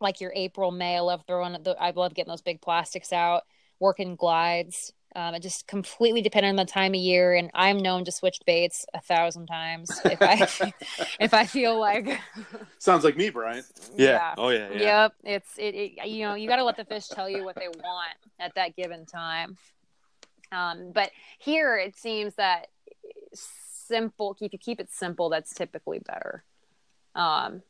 like 0.00 0.22
your 0.22 0.32
April, 0.34 0.70
May. 0.70 0.96
I 0.96 1.00
love 1.00 1.24
throwing 1.26 1.52
the. 1.62 1.76
I 1.78 1.90
love 1.90 2.14
getting 2.14 2.30
those 2.30 2.40
big 2.40 2.62
plastics 2.62 3.12
out, 3.12 3.42
working 3.80 4.16
glides. 4.16 4.94
Um, 5.14 5.34
it 5.34 5.42
just 5.42 5.66
completely 5.66 6.22
dependent 6.22 6.58
on 6.58 6.64
the 6.64 6.72
time 6.72 6.92
of 6.94 7.00
year, 7.00 7.34
and 7.34 7.50
I'm 7.52 7.76
known 7.76 8.06
to 8.06 8.12
switch 8.12 8.38
baits 8.46 8.86
a 8.94 9.00
thousand 9.02 9.46
times 9.46 9.90
if 10.06 10.22
I 10.22 10.72
if 11.20 11.34
I 11.34 11.44
feel 11.44 11.78
like 11.78 12.18
Sounds 12.78 13.04
like 13.04 13.18
me, 13.18 13.28
Brian. 13.28 13.62
yeah. 13.94 14.34
Oh 14.38 14.48
yeah. 14.48 14.70
Yeah. 14.72 14.78
Yep. 14.80 15.14
It's 15.24 15.58
it, 15.58 15.74
it 15.74 16.06
you 16.06 16.24
know, 16.26 16.34
you 16.34 16.48
got 16.48 16.56
to 16.56 16.64
let 16.64 16.78
the 16.78 16.86
fish 16.86 17.08
tell 17.08 17.28
you 17.28 17.44
what 17.44 17.56
they 17.56 17.68
want 17.68 18.16
at 18.40 18.54
that 18.54 18.74
given 18.74 19.04
time. 19.04 19.58
Um, 20.52 20.92
but 20.92 21.10
here 21.38 21.76
it 21.76 21.96
seems 21.96 22.34
that 22.34 22.68
simple, 23.34 24.32
if 24.32 24.40
you 24.52 24.58
keep 24.58 24.80
it 24.80 24.90
simple, 24.92 25.28
that's 25.28 25.54
typically 25.54 25.98
better. 25.98 26.44
Um, 27.14 27.62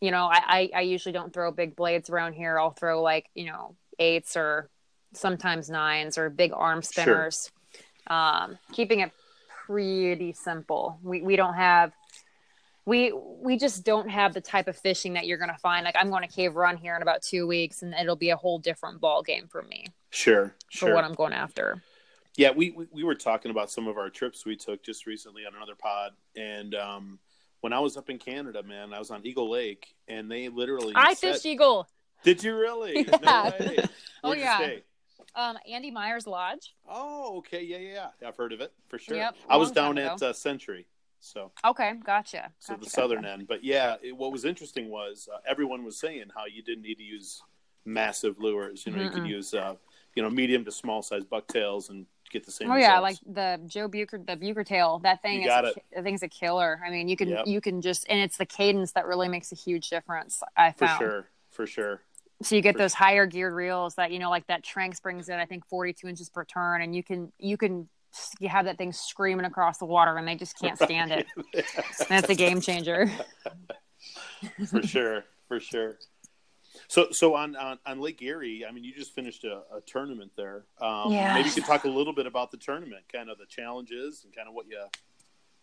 you 0.00 0.10
know, 0.10 0.26
I, 0.26 0.42
I, 0.46 0.70
I 0.76 0.80
usually 0.82 1.12
don't 1.12 1.32
throw 1.32 1.50
big 1.50 1.74
blades 1.76 2.10
around 2.10 2.34
here. 2.34 2.58
I'll 2.58 2.70
throw 2.70 3.02
like, 3.02 3.26
you 3.34 3.46
know, 3.46 3.74
eights 3.98 4.36
or 4.36 4.68
sometimes 5.14 5.70
nines 5.70 6.18
or 6.18 6.28
big 6.30 6.52
arm 6.54 6.82
Sure. 6.82 6.90
spinners. 7.04 7.50
Um, 8.08 8.58
keeping 8.72 9.00
it 9.00 9.12
pretty 9.66 10.32
simple. 10.32 10.98
We, 11.02 11.22
we 11.22 11.36
don't 11.36 11.54
have, 11.54 11.92
we 12.86 13.12
we 13.12 13.58
just 13.58 13.84
don't 13.84 14.08
have 14.08 14.32
the 14.32 14.40
type 14.40 14.66
of 14.66 14.74
fishing 14.76 15.12
that 15.12 15.26
you're 15.26 15.36
going 15.36 15.50
to 15.50 15.58
find 15.58 15.84
like 15.84 15.94
i'm 16.00 16.08
going 16.08 16.26
to 16.26 16.34
cave 16.34 16.56
run 16.56 16.74
here 16.78 16.96
in 16.96 17.02
about 17.02 17.20
two 17.20 17.46
weeks 17.46 17.82
and 17.82 17.92
it'll 17.92 18.16
be 18.16 18.30
a 18.30 18.36
whole 18.36 18.58
different 18.58 18.98
ball 18.98 19.22
game 19.22 19.46
for 19.46 19.62
me 19.64 19.84
Sure. 20.08 20.54
for 20.72 20.78
Sure. 20.86 20.94
what 20.94 21.04
i'm 21.04 21.12
going 21.12 21.34
after 21.34 21.82
Yeah, 22.38 22.52
we, 22.52 22.70
we 22.70 22.86
we 22.92 23.02
were 23.02 23.16
talking 23.16 23.50
about 23.50 23.68
some 23.68 23.88
of 23.88 23.98
our 23.98 24.10
trips 24.10 24.46
we 24.46 24.54
took 24.54 24.84
just 24.84 25.06
recently 25.06 25.44
on 25.44 25.56
another 25.56 25.74
pod, 25.74 26.12
and 26.36 26.72
um, 26.72 27.18
when 27.62 27.72
I 27.72 27.80
was 27.80 27.96
up 27.96 28.10
in 28.10 28.18
Canada, 28.18 28.62
man, 28.62 28.94
I 28.94 29.00
was 29.00 29.10
on 29.10 29.26
Eagle 29.26 29.50
Lake, 29.50 29.88
and 30.06 30.30
they 30.30 30.48
literally. 30.48 30.92
i 30.94 31.14
set- 31.14 31.32
fished 31.32 31.46
eagle 31.46 31.88
Did 32.22 32.44
you 32.44 32.56
really? 32.56 33.08
Yeah. 33.22 33.50
No. 33.60 33.82
Oh, 34.22 34.34
yeah. 34.34 34.76
um 35.34 35.58
andy 35.68 35.90
myers 35.90 36.28
lodge 36.28 36.74
Oh, 36.88 37.38
okay. 37.38 37.62
Yeah, 37.64 37.78
yeah, 37.78 38.06
yeah. 38.22 38.28
I've 38.28 38.36
heard 38.36 38.52
of 38.52 38.60
it 38.60 38.72
for 38.86 39.00
sure. 39.00 39.16
Yep, 39.16 39.34
I 39.48 39.56
was 39.56 39.72
down 39.72 39.98
at 39.98 40.22
uh, 40.22 40.32
Century, 40.32 40.86
so 41.18 41.50
okay 41.64 41.94
gotcha 42.04 42.52
so 42.60 42.74
Gotcha, 42.74 42.84
the 42.84 42.90
southern 42.90 43.22
gotcha. 43.22 43.32
end. 43.32 43.48
But 43.48 43.64
yeah, 43.64 43.96
it, 44.00 44.16
what 44.16 44.30
was 44.30 44.44
interesting 44.44 44.90
was 44.90 45.28
uh, 45.32 45.38
everyone 45.44 45.82
was 45.82 45.98
saying 45.98 46.26
how 46.36 46.46
you 46.46 46.62
didn't 46.62 46.82
need 46.82 46.98
to 46.98 47.04
use 47.04 47.42
massive 47.84 48.38
lures. 48.38 48.84
You 48.86 48.92
know, 48.92 49.02
you 49.02 49.10
could 49.10 49.26
use 49.26 49.54
uh, 49.54 49.74
you 50.14 50.22
know 50.22 50.30
medium 50.30 50.64
to 50.64 50.72
small 50.72 51.02
size 51.02 51.24
bucktails 51.24 51.90
and 51.90 52.06
get 52.28 52.44
the 52.46 52.52
same. 52.52 52.70
Oh 52.70 52.76
yeah, 52.76 52.98
like 52.98 53.16
the 53.26 53.60
Joe 53.66 53.88
Bucher, 53.88 54.18
the 54.26 54.36
Bucher 54.36 54.64
tail. 54.64 54.98
That 55.00 55.22
thing 55.22 55.42
You 55.42 55.48
is, 55.50 55.54
a, 55.54 55.66
it. 55.68 55.74
ki- 55.74 55.82
the 55.96 56.02
thing's 56.02 56.22
a 56.22 56.28
killer. 56.28 56.80
I 56.84 56.90
mean, 56.90 57.08
you 57.08 57.16
can 57.16 57.28
Yep. 57.28 57.46
you 57.46 57.60
can 57.60 57.80
just, 57.80 58.06
and 58.08 58.18
it's 58.20 58.36
the 58.36 58.46
cadence 58.46 58.92
that 58.92 59.06
really 59.06 59.28
makes 59.28 59.52
a 59.52 59.54
huge 59.56 59.90
difference. 59.90 60.42
I 60.56 60.72
found 60.72 60.98
for 60.98 61.04
sure, 61.04 61.28
for 61.50 61.66
sure. 61.66 62.00
So 62.42 62.54
you 62.54 62.62
get 62.62 62.74
For 62.74 62.78
those 62.78 62.94
higher 62.94 63.26
geared 63.26 63.52
reels 63.54 63.96
that 63.96 64.12
you 64.12 64.18
know, 64.18 64.30
like 64.30 64.46
that 64.46 64.64
Tranx 64.64 65.02
brings 65.02 65.28
in, 65.28 65.38
I 65.38 65.44
think, 65.46 65.66
42 65.66 66.06
inches 66.06 66.28
per 66.28 66.44
turn, 66.44 66.82
and 66.82 66.94
you 66.94 67.02
can 67.02 67.32
you 67.38 67.56
can 67.56 67.88
you 68.40 68.48
have 68.48 68.64
that 68.64 68.78
thing 68.78 68.92
screaming 68.92 69.44
across 69.44 69.78
the 69.78 69.84
water, 69.84 70.16
and 70.16 70.26
they 70.26 70.34
just 70.36 70.58
can't 70.58 70.78
stand 70.82 71.10
it. 71.12 71.26
That's 72.08 72.28
a 72.30 72.34
game 72.34 72.60
changer. 72.60 73.10
for 74.70 74.82
sure, 74.82 75.24
for 75.48 75.60
sure. 75.60 75.98
So, 76.88 77.08
so 77.10 77.34
on, 77.34 77.54
on, 77.54 77.78
on 77.84 78.00
Lake 78.00 78.22
Erie, 78.22 78.64
I 78.66 78.72
mean, 78.72 78.82
you 78.82 78.94
just 78.94 79.14
finished 79.14 79.44
a, 79.44 79.60
a 79.74 79.80
tournament 79.86 80.32
there. 80.36 80.64
Um, 80.80 81.12
Yeah. 81.12 81.34
Maybe 81.34 81.48
you 81.48 81.54
could 81.54 81.66
talk 81.66 81.84
a 81.84 81.88
little 81.88 82.14
bit 82.14 82.26
about 82.26 82.50
the 82.50 82.56
tournament, 82.56 83.04
kind 83.12 83.28
of 83.28 83.38
the 83.38 83.46
challenges 83.46 84.24
and 84.24 84.34
kind 84.34 84.48
of 84.48 84.54
what 84.54 84.66
you 84.68 84.80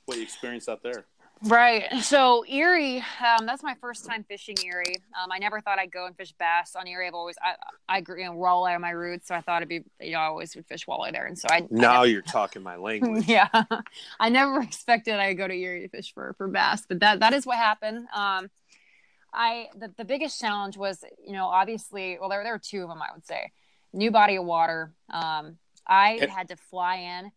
what 0.06 0.18
you 0.18 0.24
experienced 0.24 0.70
out 0.70 0.84
there. 0.84 1.06
Right. 1.42 1.92
So 2.02 2.46
Erie, 2.48 3.04
um, 3.22 3.46
that's 3.46 3.62
my 3.62 3.76
first 3.82 4.06
time 4.06 4.24
fishing 4.24 4.56
Erie. 4.64 4.96
Um, 5.22 5.32
I 5.32 5.40
never 5.40 5.60
thought 5.62 5.80
I'd 5.80 5.92
go 5.92 6.06
and 6.06 6.16
fish 6.16 6.34
bass 6.40 6.76
on 6.76 6.88
Erie. 6.88 7.08
I've 7.08 7.14
always, 7.14 7.36
I, 7.42 7.56
I 7.90 8.02
grew, 8.02 8.20
you 8.20 8.26
know, 8.26 8.34
walleye 8.34 8.72
are 8.72 8.80
my 8.80 8.92
roots, 8.92 9.28
so 9.28 9.36
I 9.36 9.42
thought 9.42 9.62
it'd 9.62 9.70
be, 9.70 9.84
you 10.00 10.14
know, 10.14 10.20
I 10.20 10.26
always 10.26 10.56
would 10.56 10.66
fish 10.66 10.86
walleye 10.86 11.12
there, 11.12 11.26
and 11.26 11.38
so 11.38 11.48
I. 11.52 11.68
Now 11.70 12.04
I 12.04 12.06
you're 12.06 12.22
talking 12.22 12.64
my 12.64 12.78
language. 12.78 13.26
yeah, 13.28 13.50
I 14.20 14.30
never 14.30 14.62
expected 14.62 15.16
I'd 15.16 15.34
go 15.34 15.48
to 15.48 15.54
Erie 15.54 15.82
to 15.82 15.90
fish 15.90 16.14
for 16.14 16.34
for 16.38 16.48
bass, 16.48 16.86
but 16.88 17.00
that 17.02 17.20
that 17.20 17.34
is 17.34 17.46
what 17.46 17.58
happened. 17.58 18.08
Um, 18.16 18.50
I 19.36 19.68
the, 19.78 19.94
the 19.98 20.06
biggest 20.06 20.40
challenge 20.40 20.78
was, 20.78 21.04
you 21.26 21.34
know, 21.34 21.46
obviously, 21.48 22.18
well, 22.20 22.30
there 22.30 22.44
there 22.44 22.54
were 22.54 22.60
two 22.60 22.82
of 22.84 22.90
them, 22.90 23.02
I 23.02 23.14
would 23.14 23.26
say. 23.26 23.52
New 23.94 24.12
body 24.12 24.36
of 24.38 24.46
water. 24.46 24.94
Um, 25.10 25.58
I 25.88 26.14
Okay. 26.14 26.28
had 26.28 26.48
to 26.50 26.56
fly 26.56 26.96
in, 26.98 27.32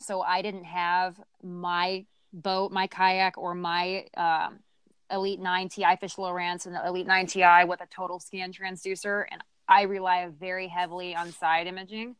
so 0.00 0.20
I 0.22 0.42
didn't 0.42 0.64
have 0.64 1.20
my 1.42 2.06
boat, 2.32 2.72
my 2.72 2.86
kayak, 2.86 3.38
or 3.38 3.54
my 3.54 4.06
um, 4.16 4.58
Elite 5.10 5.40
9 5.40 5.68
TI 5.68 5.96
Fish 6.00 6.16
Lowrance 6.16 6.66
and 6.66 6.74
the 6.74 6.86
Elite 6.86 7.06
9 7.06 7.26
TI 7.26 7.64
with 7.66 7.80
a 7.80 7.86
total 7.86 8.18
scan 8.18 8.52
transducer. 8.52 9.24
And 9.30 9.42
I 9.68 9.82
rely 9.82 10.28
very 10.38 10.68
heavily 10.68 11.14
on 11.14 11.32
side 11.32 11.66
imaging 11.66 12.16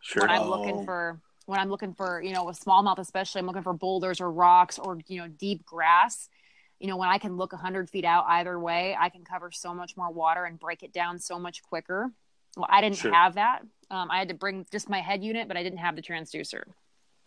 Sure. 0.00 0.22
when 0.22 0.30
I'm 0.30 0.42
Oh. 0.42 0.50
looking 0.50 0.84
for 0.84 1.20
when 1.46 1.58
I'm 1.60 1.68
looking 1.68 1.94
for 1.94 2.22
you 2.22 2.32
know 2.32 2.44
with 2.44 2.58
smallmouth 2.60 2.98
especially 2.98 3.40
I'm 3.40 3.46
looking 3.46 3.62
for 3.62 3.72
boulders 3.72 4.20
or 4.20 4.30
rocks 4.30 4.78
or 4.78 4.98
you 5.06 5.20
know 5.20 5.28
deep 5.28 5.64
grass. 5.64 6.28
You 6.80 6.86
know 6.88 6.96
when 6.96 7.08
I 7.10 7.18
can 7.18 7.36
look 7.36 7.52
hundred 7.52 7.90
feet 7.90 8.04
out 8.04 8.24
either 8.26 8.58
way, 8.58 8.96
I 8.98 9.10
can 9.10 9.22
cover 9.22 9.50
so 9.52 9.74
much 9.74 9.96
more 9.96 10.10
water 10.10 10.44
and 10.44 10.58
break 10.58 10.82
it 10.82 10.92
down 10.92 11.18
so 11.18 11.38
much 11.38 11.62
quicker. 11.62 12.10
Well, 12.56 12.66
I 12.68 12.80
didn't 12.80 12.96
Sure. 12.96 13.12
have 13.12 13.34
that. 13.34 13.62
Um, 13.90 14.10
I 14.10 14.18
had 14.18 14.28
to 14.28 14.34
bring 14.34 14.66
just 14.72 14.88
my 14.88 15.00
head 15.00 15.22
unit, 15.22 15.46
but 15.46 15.56
I 15.56 15.62
didn't 15.62 15.78
have 15.78 15.94
the 15.94 16.02
transducer. 16.02 16.64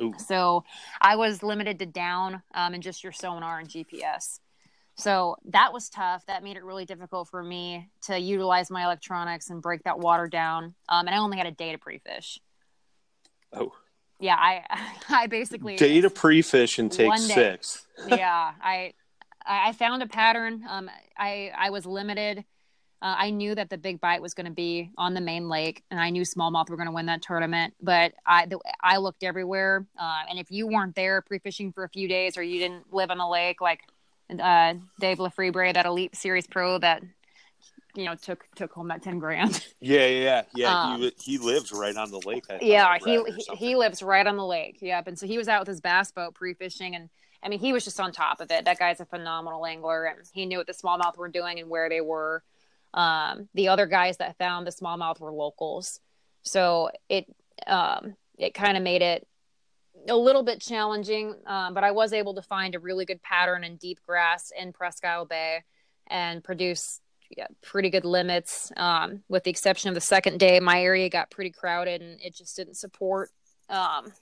Ooh. 0.02 0.14
So 0.18 0.66
I 1.00 1.16
was 1.16 1.44
limited 1.44 1.80
to 1.80 1.86
down 1.86 2.42
um, 2.54 2.74
and 2.74 2.82
just 2.82 3.04
your 3.04 3.14
sonar 3.14 3.60
and 3.60 3.70
GPS. 3.70 4.40
So 4.96 5.38
that 5.46 5.72
was 5.72 5.90
tough. 5.90 6.26
That 6.26 6.44
made 6.44 6.58
it 6.58 6.64
really 6.64 6.86
difficult 6.86 7.30
for 7.30 7.44
me 7.44 7.90
to 8.04 8.18
utilize 8.18 8.70
my 8.70 8.84
electronics 8.84 9.50
and 9.50 9.62
break 9.62 9.84
that 9.84 10.00
water 10.00 10.28
down. 10.28 10.76
Um, 10.90 11.08
and 11.08 11.10
I 11.10 11.18
only 11.20 11.38
had 11.38 11.48
a 11.48 11.52
day 11.52 11.72
to 11.72 11.78
pre-fish. 11.78 12.40
Oh, 13.52 13.72
Yeah, 14.20 14.36
I 14.36 14.64
I 15.10 15.28
basically 15.28 15.76
day 15.78 16.02
to 16.02 16.10
pre-fish 16.10 16.80
and 16.80 16.92
take 16.92 17.16
six. 17.18 17.86
yeah, 18.08 18.54
I 18.62 18.94
I 19.46 19.70
I 19.70 19.72
found 19.74 20.04
a 20.04 20.08
pattern. 20.08 20.64
Um, 20.70 20.90
I 21.18 21.52
I 21.58 21.70
was 21.70 21.86
limited. 21.86 22.46
Uh, 23.04 23.16
I 23.18 23.32
knew 23.32 23.54
that 23.54 23.70
the 23.70 23.78
big 23.78 24.00
bite 24.00 24.22
was 24.22 24.34
going 24.34 24.46
to 24.46 24.54
be 24.54 24.90
on 24.98 25.14
the 25.14 25.20
main 25.20 25.50
lake, 25.50 25.84
and 25.92 26.00
I 26.00 26.10
knew 26.10 26.22
smallmouth 26.22 26.70
were 26.70 26.78
going 26.78 26.88
to 26.88 26.94
win 26.94 27.08
that 27.08 27.22
tournament. 27.22 27.74
But 27.82 28.14
I 28.26 28.46
the, 28.46 28.60
I 28.82 28.98
looked 28.98 29.24
everywhere, 29.24 29.86
uh, 30.00 30.20
and 30.30 30.40
if 30.40 30.50
you 30.50 30.68
weren't 30.68 30.96
there 30.96 31.22
pre-fishing 31.22 31.74
for 31.74 31.84
a 31.84 31.90
few 31.90 32.08
days, 32.08 32.38
or 32.38 32.44
you 32.44 32.60
didn't 32.60 32.94
live 32.94 33.12
on 33.12 33.18
the 33.18 33.28
lake, 33.28 33.60
like 33.60 33.82
uh, 34.40 34.76
Dave 35.02 35.18
Lefebre, 35.18 35.74
that 35.74 35.86
Elite 35.86 36.16
Series 36.16 36.48
pro 36.48 36.78
that 36.80 37.04
you 37.94 38.06
know 38.06 38.16
took 38.16 38.46
took 38.56 38.72
home 38.72 38.88
that 38.88 39.04
ten 39.04 39.20
grand. 39.20 39.66
Yeah, 39.82 40.06
yeah, 40.06 40.20
yeah. 40.20 40.44
yeah 40.56 40.94
Um, 40.94 41.02
he 41.02 41.14
he 41.20 41.38
lives 41.40 41.74
right 41.74 41.98
on 41.98 42.10
the 42.10 42.22
lake. 42.26 42.46
Yeah 42.62 42.98
he 43.04 43.22
he, 43.36 43.56
he 43.58 43.76
lives 43.76 44.02
right 44.02 44.26
on 44.26 44.38
the 44.38 44.46
lake 44.46 44.78
yep 44.82 45.08
and 45.08 45.20
so 45.20 45.28
he 45.28 45.38
was 45.38 45.50
out 45.50 45.60
with 45.60 45.68
his 45.68 45.82
bass 45.82 46.10
boat 46.10 46.34
pre-fishing 46.36 46.96
and 46.96 47.10
i 47.44 47.50
mean 47.50 47.60
he 47.60 47.74
was 47.74 47.84
just 47.84 48.00
on 48.00 48.12
top 48.12 48.42
of 48.42 48.52
it. 48.52 48.66
That 48.66 48.80
guy's 48.80 49.00
a 49.00 49.06
phenomenal 49.06 49.66
angler 49.66 50.06
and 50.06 50.20
he 50.34 50.46
knew 50.46 50.58
what 50.58 50.68
the 50.68 50.74
smallmouth 50.74 51.18
were 51.18 51.30
doing 51.30 51.60
and 51.60 51.70
where 51.70 51.90
they 51.90 52.02
were. 52.02 52.44
Um, 52.94 53.50
the 53.54 53.70
other 53.70 53.88
guys 53.88 54.18
that 54.18 54.38
found 54.38 54.68
the 54.68 54.72
smallmouth 54.72 55.20
were 55.20 55.32
locals. 55.32 56.00
So 56.44 56.90
it 57.10 57.26
um, 57.68 58.16
it 58.38 58.54
kind 58.54 58.78
of 58.78 58.84
made 58.84 59.02
it 59.02 59.28
a 60.10 60.16
little 60.16 60.44
bit 60.44 60.60
challenging 60.60 61.36
um, 61.46 61.74
but 61.74 61.84
i 61.84 61.92
was 61.92 62.14
able 62.14 62.34
to 62.34 62.42
find 62.42 62.74
a 62.74 62.80
really 62.80 63.06
good 63.06 63.22
pattern 63.22 63.64
in 63.64 63.78
deep 63.78 64.00
grass 64.06 64.52
in 64.60 64.74
presque 64.74 65.06
isle 65.06 65.24
bay 65.24 65.64
and 66.08 66.44
produce 66.44 67.00
yeah, 67.38 67.48
pretty 67.62 67.90
good 67.90 68.06
limits. 68.06 68.72
Um, 68.78 69.24
with 69.30 69.44
the 69.44 69.50
exception 69.50 69.90
of 69.90 69.96
the 69.96 70.02
second 70.02 70.40
day, 70.40 70.60
my 70.60 70.82
area 70.82 71.10
got 71.10 71.32
pretty 71.32 71.52
crowded 71.52 72.02
and 72.02 72.20
it 72.22 72.36
just 72.36 72.56
didn't 72.56 72.76
support 72.76 73.32
um, 73.70 74.14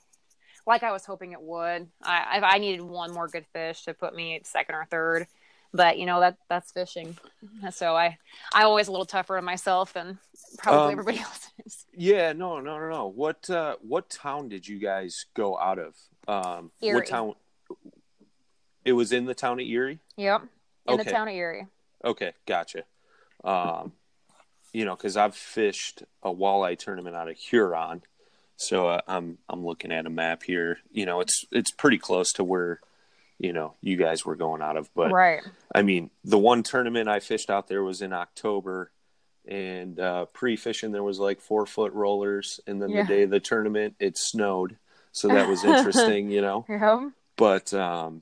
like 0.71 0.83
I 0.83 0.91
was 0.91 1.05
hoping 1.05 1.33
it 1.33 1.41
would. 1.41 1.87
I, 2.01 2.39
I 2.41 2.57
needed 2.57 2.81
one 2.81 3.13
more 3.13 3.27
good 3.27 3.45
fish 3.53 3.83
to 3.83 3.93
put 3.93 4.15
me 4.15 4.39
second 4.43 4.75
or 4.75 4.85
third, 4.89 5.27
but 5.73 5.99
you 5.99 6.05
know 6.05 6.21
that 6.21 6.37
that's 6.49 6.71
fishing. 6.71 7.17
So 7.71 7.95
I 7.95 8.17
I 8.53 8.63
always 8.63 8.87
a 8.87 8.91
little 8.91 9.05
tougher 9.05 9.37
on 9.37 9.43
myself 9.43 9.93
than 9.93 10.17
probably 10.57 10.93
Um, 10.93 10.99
everybody 10.99 11.19
else 11.27 11.49
is. 11.65 11.85
Yeah, 11.93 12.31
no, 12.33 12.59
no, 12.61 12.79
no, 12.79 12.89
no. 12.89 13.07
What 13.07 13.49
uh 13.49 13.75
what 13.81 14.09
town 14.09 14.47
did 14.49 14.67
you 14.67 14.79
guys 14.79 15.25
go 15.35 15.59
out 15.59 15.77
of? 15.77 15.93
Um 16.27 16.71
Erie. 16.81 16.95
what 16.95 17.05
town 17.05 17.33
it 18.85 18.93
was 18.93 19.11
in 19.11 19.25
the 19.25 19.35
town 19.35 19.59
of 19.59 19.65
Erie? 19.67 19.99
Yep, 20.15 20.41
in 20.87 20.93
Okay. 20.93 21.03
the 21.03 21.11
town 21.11 21.27
of 21.27 21.33
Erie. 21.35 21.67
Okay, 22.03 22.31
gotcha. 22.47 22.83
Um 23.43 23.91
you 24.73 24.85
know, 24.85 24.95
cuz 24.95 25.17
I've 25.17 25.35
fished 25.35 26.03
a 26.23 26.33
walleye 26.33 26.77
tournament 26.79 27.15
out 27.15 27.27
of 27.27 27.35
Huron. 27.37 28.03
So 28.61 28.87
uh, 28.87 29.01
I'm 29.07 29.39
I'm 29.49 29.65
looking 29.65 29.91
at 29.91 30.05
a 30.05 30.09
map 30.09 30.43
here. 30.43 30.77
You 30.91 31.05
know, 31.05 31.19
it's 31.19 31.45
it's 31.51 31.71
pretty 31.71 31.97
close 31.97 32.31
to 32.33 32.43
where 32.43 32.79
you 33.39 33.53
know 33.53 33.73
you 33.81 33.97
guys 33.97 34.23
were 34.23 34.35
going 34.35 34.61
out 34.61 34.77
of, 34.77 34.93
but 34.93 35.11
right. 35.11 35.41
I 35.73 35.81
mean, 35.81 36.11
the 36.23 36.37
one 36.37 36.61
tournament 36.63 37.09
I 37.09 37.19
fished 37.21 37.49
out 37.49 37.67
there 37.67 37.81
was 37.81 38.01
in 38.01 38.13
October, 38.13 38.91
and 39.47 39.99
uh, 39.99 40.25
pre-fishing 40.25 40.91
there 40.91 41.01
was 41.01 41.19
like 41.19 41.41
four 41.41 41.65
foot 41.65 41.91
rollers, 41.93 42.59
and 42.67 42.81
then 42.81 42.91
Yeah. 42.91 43.01
the 43.01 43.07
day 43.07 43.23
of 43.23 43.31
the 43.31 43.39
tournament 43.39 43.95
it 43.99 44.17
snowed, 44.17 44.77
so 45.11 45.27
that 45.29 45.47
was 45.47 45.63
interesting, 45.65 46.29
you 46.29 46.41
know. 46.41 46.65
But 47.37 47.73
um, 47.73 48.21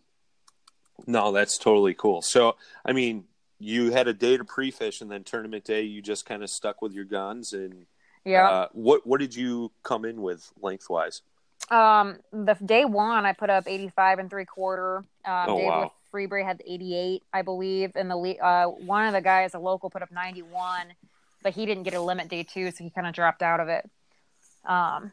no, 1.06 1.34
that's 1.34 1.58
totally 1.58 1.93
cool. 1.95 2.21
So 2.21 2.56
I 2.86 2.93
mean, 2.93 3.25
you 3.60 3.91
had 3.91 4.08
a 4.08 4.13
day 4.13 4.38
to 4.38 4.45
pre-fish, 4.45 5.02
and 5.02 5.12
then 5.12 5.25
tournament 5.25 5.65
day 5.65 5.82
you 5.82 6.02
just 6.02 6.25
kind 6.25 6.43
of 6.43 6.49
stuck 6.49 6.82
with 6.82 6.93
your 6.93 7.06
guns, 7.06 7.52
and 7.52 7.88
Yeah. 8.30 8.50
uh, 8.50 8.68
what 8.74 9.06
what 9.08 9.20
did 9.20 9.36
you 9.36 9.72
come 9.84 10.06
in 10.06 10.22
with 10.22 10.52
lengthwise? 10.62 11.22
Um, 11.70 12.20
the 12.32 12.56
day 12.65 12.86
one, 12.86 13.26
I 13.26 13.34
put 13.34 13.50
up 13.50 13.65
85 13.68 14.20
and 14.20 14.30
three 14.30 14.46
quarter. 14.46 14.98
Um, 15.26 15.46
Oh, 15.48 15.58
Dave 15.58 15.68
wow. 15.68 15.92
Freebury 16.12 16.44
had 16.44 16.62
88, 16.65 17.22
I 17.32 17.42
believe. 17.44 17.92
And 17.96 18.10
the 18.10 18.15
le- 18.15 18.32
uh, 18.42 18.65
one 18.65 19.06
of 19.06 19.13
the 19.13 19.22
guys, 19.22 19.54
a 19.54 19.60
local, 19.60 19.89
put 19.92 20.02
up 20.02 20.12
91, 20.12 20.88
but 21.44 21.54
he 21.54 21.65
didn't 21.68 21.84
get 21.84 21.94
a 21.94 22.02
limit 22.02 22.28
day 22.30 22.42
two, 22.44 22.72
so 22.72 22.84
he 22.84 22.89
kind 22.89 23.06
of 23.06 23.13
dropped 23.13 23.44
out 23.44 23.60
of 23.60 23.68
it. 23.68 23.88
Um, 24.65 25.12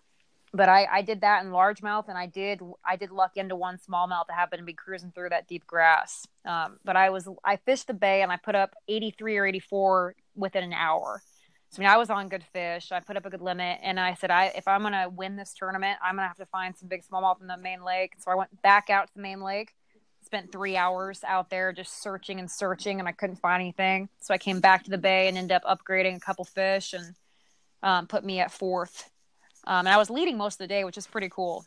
but 0.54 0.68
I, 0.70 0.86
I 0.90 1.02
did 1.02 1.20
that 1.20 1.44
in 1.44 1.50
largemouth, 1.50 2.08
and 2.08 2.16
I 2.16 2.26
did 2.26 2.60
I 2.84 2.96
did 2.96 3.10
luck 3.10 3.32
into 3.36 3.56
one 3.56 3.78
smallmouth 3.78 4.26
that 4.28 4.34
happened 4.34 4.60
to 4.60 4.64
be 4.64 4.72
cruising 4.72 5.10
through 5.10 5.28
that 5.30 5.46
deep 5.48 5.66
grass. 5.66 6.26
Um, 6.46 6.78
but 6.84 6.96
I 6.96 7.10
was 7.10 7.28
I 7.44 7.56
fished 7.56 7.88
the 7.88 7.94
bay 7.94 8.22
and 8.22 8.32
I 8.32 8.36
put 8.38 8.54
up 8.54 8.74
83 8.88 9.36
or 9.36 9.46
84 9.46 10.14
within 10.34 10.64
an 10.64 10.72
hour. 10.72 11.22
So 11.70 11.80
I 11.80 11.84
mean, 11.84 11.88
I 11.88 11.96
was 11.96 12.10
on 12.10 12.28
good 12.28 12.44
fish. 12.52 12.92
I 12.92 13.00
put 13.00 13.16
up 13.16 13.26
a 13.26 13.30
good 13.30 13.42
limit, 13.42 13.80
and 13.82 13.98
I 14.00 14.14
said, 14.14 14.30
I 14.30 14.46
if 14.56 14.66
I'm 14.68 14.82
gonna 14.82 15.08
win 15.08 15.36
this 15.36 15.52
tournament, 15.52 15.98
I'm 16.02 16.16
gonna 16.16 16.28
have 16.28 16.36
to 16.38 16.46
find 16.46 16.76
some 16.76 16.88
big 16.88 17.02
smallmouth 17.04 17.40
in 17.40 17.46
the 17.48 17.56
main 17.56 17.82
lake. 17.84 18.12
So 18.18 18.30
I 18.30 18.34
went 18.34 18.62
back 18.62 18.88
out 18.88 19.08
to 19.08 19.14
the 19.14 19.20
main 19.22 19.40
lake, 19.42 19.74
spent 20.24 20.52
three 20.52 20.76
hours 20.76 21.22
out 21.26 21.50
there 21.50 21.72
just 21.72 22.02
searching 22.02 22.38
and 22.38 22.50
searching, 22.50 22.98
and 23.00 23.08
I 23.08 23.12
couldn't 23.12 23.36
find 23.36 23.60
anything. 23.60 24.08
So 24.20 24.32
I 24.32 24.38
came 24.38 24.60
back 24.60 24.84
to 24.84 24.90
the 24.90 24.98
bay 24.98 25.28
and 25.28 25.36
ended 25.36 25.60
up 25.62 25.64
upgrading 25.64 26.16
a 26.16 26.20
couple 26.20 26.44
fish 26.44 26.92
and 26.94 27.14
um, 27.82 28.06
put 28.06 28.24
me 28.24 28.40
at 28.40 28.50
fourth. 28.52 29.10
Um, 29.66 29.80
and 29.80 29.88
I 29.88 29.96
was 29.98 30.08
leading 30.08 30.36
most 30.38 30.54
of 30.54 30.58
the 30.58 30.66
day, 30.68 30.84
which 30.84 30.96
is 30.96 31.06
pretty 31.06 31.28
cool. 31.28 31.66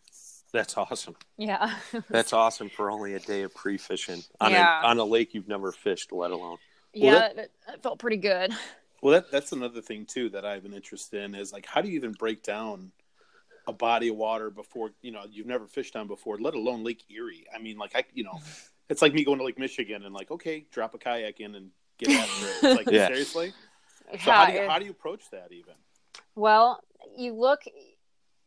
That's 0.54 0.76
awesome. 0.78 1.16
Yeah, 1.38 1.76
That's 2.10 2.34
awesome 2.34 2.70
for 2.70 2.90
only 2.90 3.14
a 3.14 3.20
day 3.20 3.44
of 3.44 3.54
pre-fishing 3.54 4.24
on 4.42 4.52
Yeah. 4.52 4.82
a 4.82 4.88
on 4.88 4.98
a 4.98 5.04
lake 5.04 5.34
you've 5.36 5.48
never 5.50 5.72
fished, 5.72 6.12
let 6.14 6.32
alone. 6.32 6.58
yeah, 6.94 7.12
that- 7.12 7.36
that, 7.36 7.50
that 7.68 7.84
felt 7.84 8.00
pretty 8.00 8.18
good. 8.18 8.52
Well, 9.02 9.14
that, 9.14 9.32
that's 9.32 9.52
another 9.52 9.82
thing 9.82 10.06
too 10.06 10.30
that 10.30 10.46
I 10.46 10.54
have 10.54 10.66
an 10.66 10.74
interest 10.74 11.14
in 11.14 11.36
is 11.36 11.54
like 11.54 11.66
how 11.66 11.82
do 11.82 11.90
you 11.90 11.96
even 11.96 12.12
break 12.14 12.44
down 12.44 12.92
a 13.68 13.74
body 13.74 14.10
of 14.10 14.16
water 14.16 14.50
before 14.50 14.92
you 15.02 15.12
know 15.12 15.24
you've 15.30 15.48
never 15.48 15.68
fished 15.68 15.96
on 15.96 16.08
before, 16.08 16.40
let 16.40 16.56
alone 16.56 16.84
Lake 16.84 17.04
Erie. 17.10 17.46
I 17.56 17.60
mean, 17.60 17.78
like 17.78 17.96
I 17.96 18.04
you 18.14 18.24
know, 18.24 18.32
mm-hmm. 18.32 18.68
it's 18.90 19.02
like 19.02 19.14
me 19.14 19.24
going 19.24 19.38
to 19.38 19.46
Lake 19.46 19.60
Michigan 19.60 20.04
and 20.04 20.14
like 20.14 20.32
okay, 20.32 20.66
drop 20.72 20.94
a 20.94 20.98
kayak 20.98 21.40
in 21.40 21.56
and 21.56 21.70
get 21.98 22.10
after 22.20 22.46
it. 22.48 22.52
It's 22.64 22.78
like 22.78 22.92
Yeah. 22.92 23.08
seriously. 23.08 23.54
So 24.12 24.18
Yeah, 24.26 24.34
how 24.34 24.46
do 24.48 24.54
you 24.54 24.70
how 24.70 24.80
do 24.80 24.86
you 24.86 24.92
approach 24.92 25.30
that 25.32 25.52
even? 25.52 25.74
Well, 26.36 26.82
you 27.16 27.34
look, 27.34 27.62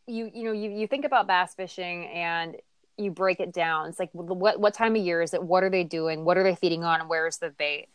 you 0.06 0.30
you 0.34 0.44
know, 0.44 0.52
you 0.52 0.70
you 0.70 0.86
think 0.86 1.04
about 1.04 1.26
bass 1.26 1.54
fishing 1.54 2.06
and 2.06 2.56
you 2.98 3.10
break 3.10 3.40
it 3.40 3.52
down. 3.52 3.88
It's 3.88 3.98
like 3.98 4.10
what 4.12 4.60
what 4.60 4.74
time 4.74 4.96
of 4.96 5.02
year 5.02 5.22
is 5.22 5.34
it? 5.34 5.42
What 5.42 5.62
are 5.62 5.70
they 5.70 5.84
doing? 5.84 6.24
What 6.24 6.36
are 6.36 6.42
they 6.42 6.56
feeding 6.56 6.84
on? 6.84 7.08
Where's 7.08 7.38
the 7.38 7.50
bait? 7.50 7.88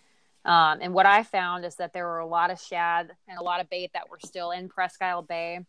Um, 0.47 0.79
and 0.81 0.93
what 0.93 1.05
I 1.05 1.23
found 1.23 1.65
is 1.65 1.75
that 1.75 1.91
there 1.91 2.05
were 2.05 2.19
a 2.19 2.25
lot 2.25 2.51
of 2.51 2.59
shad 2.59 3.11
and 3.27 3.37
a 3.37 3.43
lot 3.43 3.59
of 3.59 3.69
bait 3.69 3.91
that 3.93 4.09
were 4.09 4.19
still 4.23 4.51
in 4.51 4.69
Presque 4.69 5.01
Isle 5.01 5.21
Bay. 5.21 5.59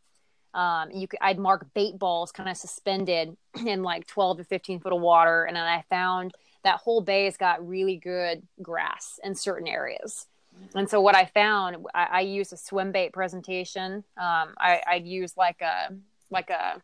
Um, 0.55 0.91
you 0.93 1.09
could, 1.09 1.19
I'd 1.21 1.39
mark 1.39 1.67
bait 1.75 1.99
balls 1.99 2.31
kind 2.31 2.49
of 2.49 2.57
suspended 2.57 3.37
in 3.67 3.83
like 3.83 4.07
12 4.07 4.39
to 4.39 4.45
15 4.45 4.81
foot 4.81 4.93
of 4.93 5.01
water. 5.01 5.45
And 5.45 5.57
then 5.57 5.65
I 5.65 5.85
found 5.91 6.33
that 6.63 6.77
whole 6.77 7.01
bay's 7.01 7.37
got 7.37 7.67
really 7.67 7.97
good 7.97 8.43
grass 8.63 9.19
in 9.25 9.35
certain 9.35 9.67
areas. 9.67 10.27
And 10.75 10.89
so 10.89 11.01
what 11.01 11.17
I 11.17 11.25
found, 11.27 11.87
I, 11.95 12.05
I 12.05 12.21
used 12.21 12.53
a 12.53 12.57
swim 12.57 12.93
bait 12.93 13.13
presentation. 13.13 14.05
Um, 14.17 14.55
I, 14.59 14.81
I 14.87 14.95
used 15.05 15.37
like 15.37 15.61
a 15.61 15.93
like 16.31 16.51
a 16.51 16.81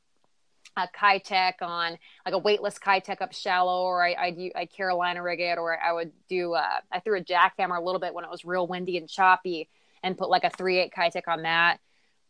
a 0.77 0.89
Keitech 0.89 1.55
on 1.63 1.99
like 2.25 2.35
a 2.35 2.39
weightless 2.39 2.79
Keitech 2.79 3.21
up 3.21 3.33
shallow, 3.33 3.83
or 3.83 4.05
I, 4.05 4.15
I'd, 4.15 4.53
I'd 4.55 4.73
Carolina 4.73 5.23
rig 5.23 5.41
it, 5.41 5.59
or 5.59 5.79
I 5.79 5.93
would 5.93 6.13
do, 6.29 6.55
uh, 6.55 6.81
I 6.91 7.01
threw 7.01 7.19
a 7.19 7.23
jackhammer 7.23 7.79
a 7.79 7.83
little 7.83 8.01
bit 8.01 8.15
when 8.15 8.25
it 8.25 8.31
was 8.31 8.45
real 8.45 8.67
windy 8.67 8.97
and 8.97 9.09
choppy 9.09 9.69
and 10.03 10.19
put 10.19 10.29
like 10.29 10.45
a 10.45 10.51
3.8 10.51 10.93
Keitech 10.93 11.29
on 11.29 11.43
that. 11.43 11.79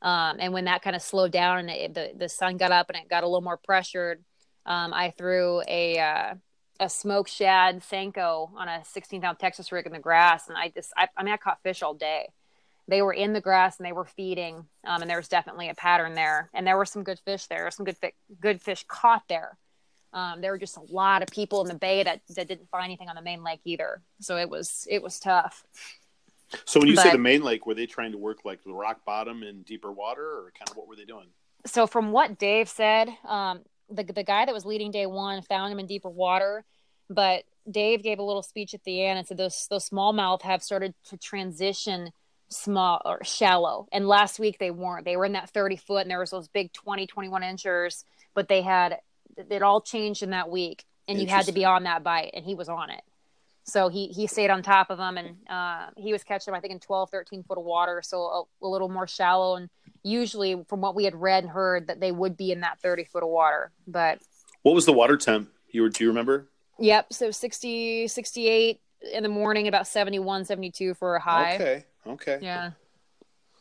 Um, 0.02 0.37
and 0.38 0.52
when 0.52 0.66
that 0.66 0.83
kind 0.83 0.94
of 0.94 1.02
slowed 1.02 1.33
down 1.33 1.59
and 1.59 1.70
it, 1.70 1.94
the, 1.94 2.12
the 2.16 2.28
sun 2.28 2.57
got 2.57 2.72
up 2.72 2.90
and 2.90 2.98
it 2.98 3.09
got 3.09 3.24
a 3.24 3.26
little 3.26 3.40
more 3.40 3.57
pressured, 3.57 4.22
um, 4.66 4.92
I 4.92 5.11
threw 5.16 5.62
a, 5.66 5.98
uh, 5.98 6.35
a 6.80 6.88
smoke 6.88 7.28
shad 7.28 7.83
Senko 7.83 8.50
on 8.54 8.68
a 8.68 8.85
16 8.85 9.22
pound 9.22 9.38
Texas 9.38 9.72
rig 9.72 9.87
in 9.87 9.92
the 9.92 9.98
grass. 9.98 10.48
And 10.48 10.59
I 10.59 10.68
just, 10.68 10.92
I, 10.96 11.09
I 11.16 11.22
mean, 11.22 11.33
I 11.33 11.38
caught 11.38 11.62
fish 11.62 11.83
all 11.83 11.94
day 11.94 12.28
they 12.88 13.02
were 13.02 13.12
in 13.12 13.32
the 13.32 13.40
grass 13.40 13.78
and 13.78 13.86
they 13.86 13.92
were 13.92 14.04
feeding 14.04 14.66
um, 14.84 15.00
and 15.00 15.10
there 15.10 15.16
was 15.16 15.28
definitely 15.28 15.68
a 15.68 15.74
pattern 15.74 16.14
there. 16.14 16.50
And 16.52 16.66
there 16.66 16.76
were 16.76 16.84
some 16.84 17.02
good 17.02 17.18
fish 17.20 17.46
there 17.46 17.70
some 17.70 17.84
good 17.84 17.96
fi- 17.96 18.12
good 18.40 18.60
fish 18.60 18.84
caught 18.88 19.22
there. 19.28 19.56
Um, 20.12 20.40
there 20.40 20.52
were 20.52 20.58
just 20.58 20.76
a 20.76 20.92
lot 20.92 21.22
of 21.22 21.28
people 21.28 21.62
in 21.62 21.68
the 21.68 21.74
bay 21.74 22.04
that, 22.04 22.20
that 22.36 22.46
didn't 22.46 22.70
find 22.70 22.84
anything 22.84 23.08
on 23.08 23.16
the 23.16 23.22
main 23.22 23.42
lake 23.42 23.60
either. 23.64 24.02
So 24.20 24.36
it 24.36 24.48
was 24.48 24.86
it 24.90 25.02
was 25.02 25.18
tough. 25.18 25.64
So 26.66 26.78
when 26.78 26.88
you 26.88 26.96
say 26.96 27.10
the 27.10 27.18
main 27.18 27.42
lake, 27.42 27.66
were 27.66 27.74
they 27.74 27.86
trying 27.86 28.12
to 28.12 28.18
work 28.18 28.44
like 28.44 28.62
the 28.62 28.72
rock 28.72 29.04
bottom 29.04 29.42
and 29.42 29.64
deeper 29.64 29.90
water, 29.90 30.24
or 30.24 30.52
kind 30.56 30.70
of 30.70 30.76
what 30.76 30.86
were 30.86 30.94
they 30.94 31.04
doing? 31.04 31.26
so 31.66 31.86
from 31.86 32.12
what 32.12 32.38
dave 32.38 32.68
said 32.68 33.08
um, 33.26 33.60
the, 33.90 34.04
the 34.04 34.24
guy 34.24 34.44
that 34.44 34.54
was 34.54 34.64
leading 34.64 34.90
day 34.90 35.06
one 35.06 35.42
found 35.42 35.72
him 35.72 35.78
in 35.78 35.86
deeper 35.86 36.10
water 36.10 36.64
but 37.10 37.44
dave 37.70 38.02
gave 38.02 38.18
a 38.18 38.22
little 38.22 38.42
speech 38.42 38.74
at 38.74 38.84
the 38.84 39.04
end 39.04 39.18
and 39.18 39.26
said 39.26 39.36
those 39.36 39.66
those 39.70 39.88
smallmouth 39.88 40.42
have 40.42 40.62
started 40.62 40.94
to 41.04 41.16
transition 41.16 42.10
small 42.54 43.00
or 43.04 43.22
shallow. 43.24 43.88
And 43.92 44.06
last 44.06 44.38
week 44.38 44.58
they 44.58 44.70
weren't. 44.70 45.04
They 45.04 45.16
were 45.16 45.24
in 45.24 45.32
that 45.32 45.50
30 45.50 45.76
foot 45.76 46.02
and 46.02 46.10
there 46.10 46.18
was 46.18 46.30
those 46.30 46.48
big 46.48 46.72
20 46.72 47.06
21 47.06 47.42
inchers 47.42 48.04
but 48.34 48.48
they 48.48 48.62
had 48.62 48.98
it 49.36 49.62
all 49.62 49.80
changed 49.80 50.22
in 50.22 50.30
that 50.30 50.50
week 50.50 50.84
and 51.08 51.20
you 51.20 51.26
had 51.26 51.46
to 51.46 51.52
be 51.52 51.64
on 51.64 51.84
that 51.84 52.02
bite 52.02 52.30
and 52.34 52.44
he 52.44 52.54
was 52.54 52.68
on 52.68 52.90
it. 52.90 53.02
So 53.64 53.88
he 53.88 54.08
he 54.08 54.26
stayed 54.26 54.50
on 54.50 54.62
top 54.62 54.90
of 54.90 54.98
them 54.98 55.16
and 55.16 55.36
uh, 55.48 55.86
he 55.96 56.12
was 56.12 56.22
catching 56.22 56.52
them 56.52 56.58
i 56.58 56.60
think 56.60 56.72
in 56.72 56.80
12 56.80 57.10
13 57.10 57.42
foot 57.44 57.58
of 57.58 57.64
water. 57.64 58.02
So 58.04 58.18
a, 58.62 58.66
a 58.66 58.68
little 58.68 58.88
more 58.88 59.06
shallow 59.06 59.56
and 59.56 59.70
usually 60.02 60.62
from 60.68 60.80
what 60.80 60.94
we 60.94 61.04
had 61.04 61.14
read 61.14 61.44
and 61.44 61.52
heard 61.52 61.86
that 61.86 61.98
they 61.98 62.12
would 62.12 62.36
be 62.36 62.52
in 62.52 62.60
that 62.60 62.78
30 62.80 63.04
foot 63.04 63.22
of 63.22 63.30
water 63.30 63.72
but 63.86 64.20
What 64.62 64.74
was 64.74 64.84
the 64.86 64.92
water 64.92 65.16
temp? 65.16 65.50
You 65.70 65.82
were, 65.82 65.88
do 65.88 66.04
you 66.04 66.10
remember? 66.10 66.48
yep. 66.78 67.12
So 67.12 67.30
60 67.30 68.08
68 68.08 68.80
in 69.12 69.22
the 69.22 69.28
morning 69.28 69.68
about 69.68 69.86
71 69.86 70.44
72 70.44 70.94
for 70.94 71.16
a 71.16 71.20
high. 71.20 71.54
Okay, 71.56 71.84
okay, 72.06 72.38
yeah 72.40 72.70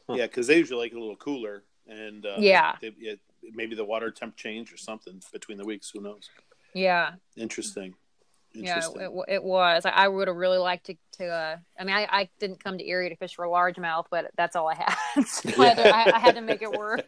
yeah, 0.09 0.25
because 0.27 0.47
they 0.47 0.57
usually 0.57 0.79
like 0.79 0.91
it 0.91 0.97
a 0.97 0.99
little 0.99 1.15
cooler, 1.15 1.63
and 1.87 2.25
uh, 2.25 2.35
Yeah. 2.39 2.75
they, 2.81 2.87
it, 2.99 3.19
maybe 3.53 3.75
the 3.75 3.85
water 3.85 4.11
temp 4.11 4.35
change 4.35 4.73
or 4.73 4.77
something 4.77 5.21
between 5.31 5.57
the 5.57 5.65
weeks. 5.65 5.89
Who 5.91 6.01
knows? 6.01 6.29
yeah 6.75 7.11
Interesting. 7.37 7.93
yeah 8.53 8.75
Interesting. 8.75 9.01
it, 9.01 9.11
it, 9.27 9.33
it 9.35 9.43
was 9.43 9.85
i, 9.85 9.89
I 9.89 10.07
would 10.07 10.27
have 10.27 10.37
really 10.37 10.57
liked 10.57 10.87
to, 10.87 10.95
to 11.19 11.27
uh, 11.27 11.57
i 11.79 11.83
mean 11.83 11.95
I, 11.95 12.07
I 12.09 12.29
didn't 12.39 12.63
come 12.63 12.79
to 12.79 12.87
erie 12.87 13.09
to 13.09 13.15
fish 13.15 13.35
for 13.35 13.45
a 13.45 13.47
largemouth 13.47 14.05
but 14.09 14.31
that's 14.35 14.55
all 14.55 14.67
i 14.67 14.73
had 14.75 14.95
so 15.27 15.61
I, 15.61 15.67
had 15.67 15.77
to, 15.77 15.87
I, 15.87 16.15
I 16.15 16.19
had 16.19 16.35
to 16.35 16.41
make 16.41 16.63
it 16.63 16.71
work 16.71 17.05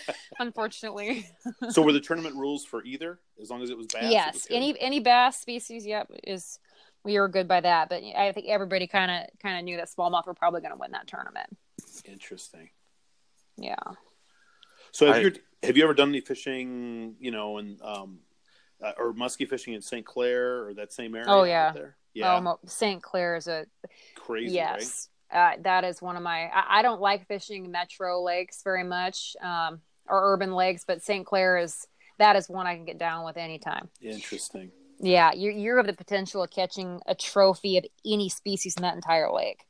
unfortunately 0.40 1.28
so 1.70 1.80
were 1.82 1.92
the 1.92 2.00
tournament 2.00 2.34
rules 2.34 2.64
for 2.64 2.82
either, 2.84 3.20
as 3.40 3.50
long 3.50 3.62
as 3.62 3.70
it 3.70 3.76
was 3.76 3.86
bass? 3.86 4.02
it 4.02 4.06
was 4.06 4.12
yes 4.12 4.46
any 4.50 4.80
any 4.80 4.98
bass 4.98 5.36
species 5.36 5.86
yep 5.86 6.10
is 6.24 6.58
we 7.04 7.18
were 7.20 7.28
good 7.28 7.46
by 7.46 7.60
that 7.60 7.88
but 7.88 8.02
i 8.16 8.32
think 8.32 8.46
everybody 8.48 8.86
kind 8.86 9.10
of 9.10 9.38
kind 9.40 9.58
of 9.58 9.64
knew 9.64 9.76
that 9.76 9.88
smallmouth 9.88 10.26
were 10.26 10.34
probably 10.34 10.60
going 10.60 10.72
to 10.72 10.78
win 10.78 10.90
that 10.92 11.06
tournament 11.06 11.46
Interesting. 12.06 12.70
yeah 13.56 13.74
So 14.92 15.06
have 15.06 15.16
I- 15.16 15.20
you 15.20 15.32
have 15.62 15.76
you 15.78 15.84
ever 15.84 15.94
done 15.94 16.10
any 16.10 16.20
fishing? 16.20 17.16
You 17.18 17.30
know, 17.30 17.56
and 17.56 17.80
um, 17.80 18.18
uh, 18.82 18.92
or 18.98 19.14
musky 19.14 19.46
fishing 19.46 19.72
in 19.72 19.80
St. 19.80 20.04
Clair 20.04 20.66
or 20.66 20.74
that 20.74 20.92
same 20.92 21.14
area? 21.14 21.26
Oh, 21.30 21.44
yeah. 21.44 21.72
there? 21.72 21.96
yeah, 22.12 22.36
oh 22.36 22.40
Mo- 22.42 22.58
st 22.66 23.02
clair 23.02 23.34
is 23.36 23.46
a 23.48 23.64
crazy, 24.14 24.54
yes 24.54 25.08
uh, 25.32 25.52
that 25.62 25.84
is 25.84 26.02
one 26.02 26.16
of 26.16 26.22
my 26.22 26.48
I, 26.52 26.80
I 26.80 26.82
don't 26.82 27.00
like 27.00 27.26
fishing 27.26 27.70
metro 27.70 28.22
lakes 28.22 28.62
very 28.62 28.84
much 28.84 29.34
um, 29.42 29.80
or 30.06 30.34
urban 30.34 30.52
lakes 30.54 30.84
but 30.86 31.02
st 31.02 31.24
clair 31.26 31.56
is 31.56 31.86
that 32.18 32.36
is 32.36 32.48
one 32.48 32.66
i 32.66 32.74
can 32.76 32.84
get 32.84 32.98
down 32.98 33.24
with 33.24 33.36
anytime? 33.38 33.88
Interesting. 34.02 34.70
Yeah 35.00 35.32
you 35.32 35.50
you 35.50 35.76
have 35.76 35.86
the 35.86 35.92
potential 35.92 36.42
of 36.42 36.50
catching 36.50 37.00
a 37.06 37.14
trophy 37.14 37.78
of 37.78 37.84
any 38.06 38.28
species 38.28 38.76
in 38.76 38.82
that 38.82 38.94
entire 38.94 39.30
lake 39.32 39.64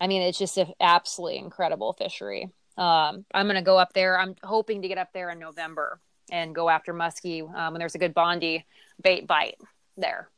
i 0.00 0.06
mean 0.06 0.22
it's 0.22 0.38
just 0.38 0.56
an 0.56 0.72
absolutely 0.80 1.38
incredible 1.38 1.92
fishery 1.92 2.50
um, 2.78 3.24
i'm 3.34 3.46
going 3.46 3.56
to 3.56 3.62
go 3.62 3.76
up 3.78 3.92
there 3.92 4.18
i'm 4.18 4.34
hoping 4.42 4.82
to 4.82 4.88
get 4.88 4.98
up 4.98 5.12
there 5.12 5.30
in 5.30 5.38
november 5.38 6.00
and 6.32 6.54
go 6.54 6.68
after 6.68 6.94
muskie 6.94 7.42
um, 7.54 7.72
when 7.72 7.78
there's 7.80 7.94
a 7.94 7.98
good 7.98 8.14
bondy 8.14 8.64
bait 9.02 9.26
bite 9.26 9.56
there 9.96 10.30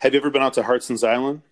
Have 0.00 0.14
you 0.14 0.20
ever 0.20 0.30
been 0.30 0.42
out 0.42 0.54
to 0.54 0.62
Harsens 0.62 1.06
Island? 1.06 1.42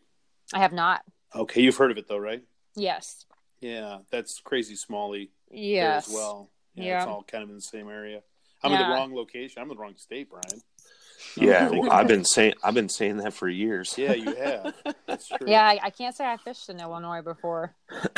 i 0.55 0.59
have 0.61 0.73
not 0.73 1.03
Okay, 1.35 1.61
you've 1.61 1.77
heard 1.77 1.90
of 1.90 1.99
it 1.99 2.09
though, 2.09 2.19
right? 2.19 2.42
yes 2.77 3.27
Yeah, 3.61 3.99
that's 4.11 4.40
crazy 4.40 4.75
smally 4.75 5.29
there 5.51 5.61
yes 5.61 6.09
as 6.09 6.14
well. 6.14 6.51
Yeah, 6.75 6.85
Yeah. 6.85 6.99
it's 6.99 7.07
all 7.09 7.25
kind 7.25 7.42
of 7.42 7.51
in 7.51 7.57
the 7.57 7.61
same 7.62 7.88
area. 7.88 8.23
I'm 8.62 8.73
in 8.73 8.79
the 8.79 8.85
wrong 8.95 9.14
location. 9.14 9.61
I'm 9.62 9.71
in 9.71 9.77
the 9.77 9.83
wrong 9.83 9.97
state, 9.97 10.29
Brian. 10.31 10.62
Yeah, 11.37 11.70
I've 11.90 12.09
been 12.09 12.25
saying 12.25 12.55
I've 12.62 12.75
been 12.75 12.88
saying 12.88 13.18
that 13.18 13.33
for 13.35 13.49
years. 13.49 13.94
Yeah, 13.99 14.12
you 14.14 14.35
have. 14.35 14.75
That's 15.07 15.29
true. 15.29 15.46
Yeah, 15.46 15.64
I, 15.66 15.79
I 15.85 15.90
can't 15.90 16.14
say 16.16 16.25
I 16.27 16.37
fished 16.37 16.68
in 16.68 16.81
Illinois 16.81 17.22
before. 17.22 17.75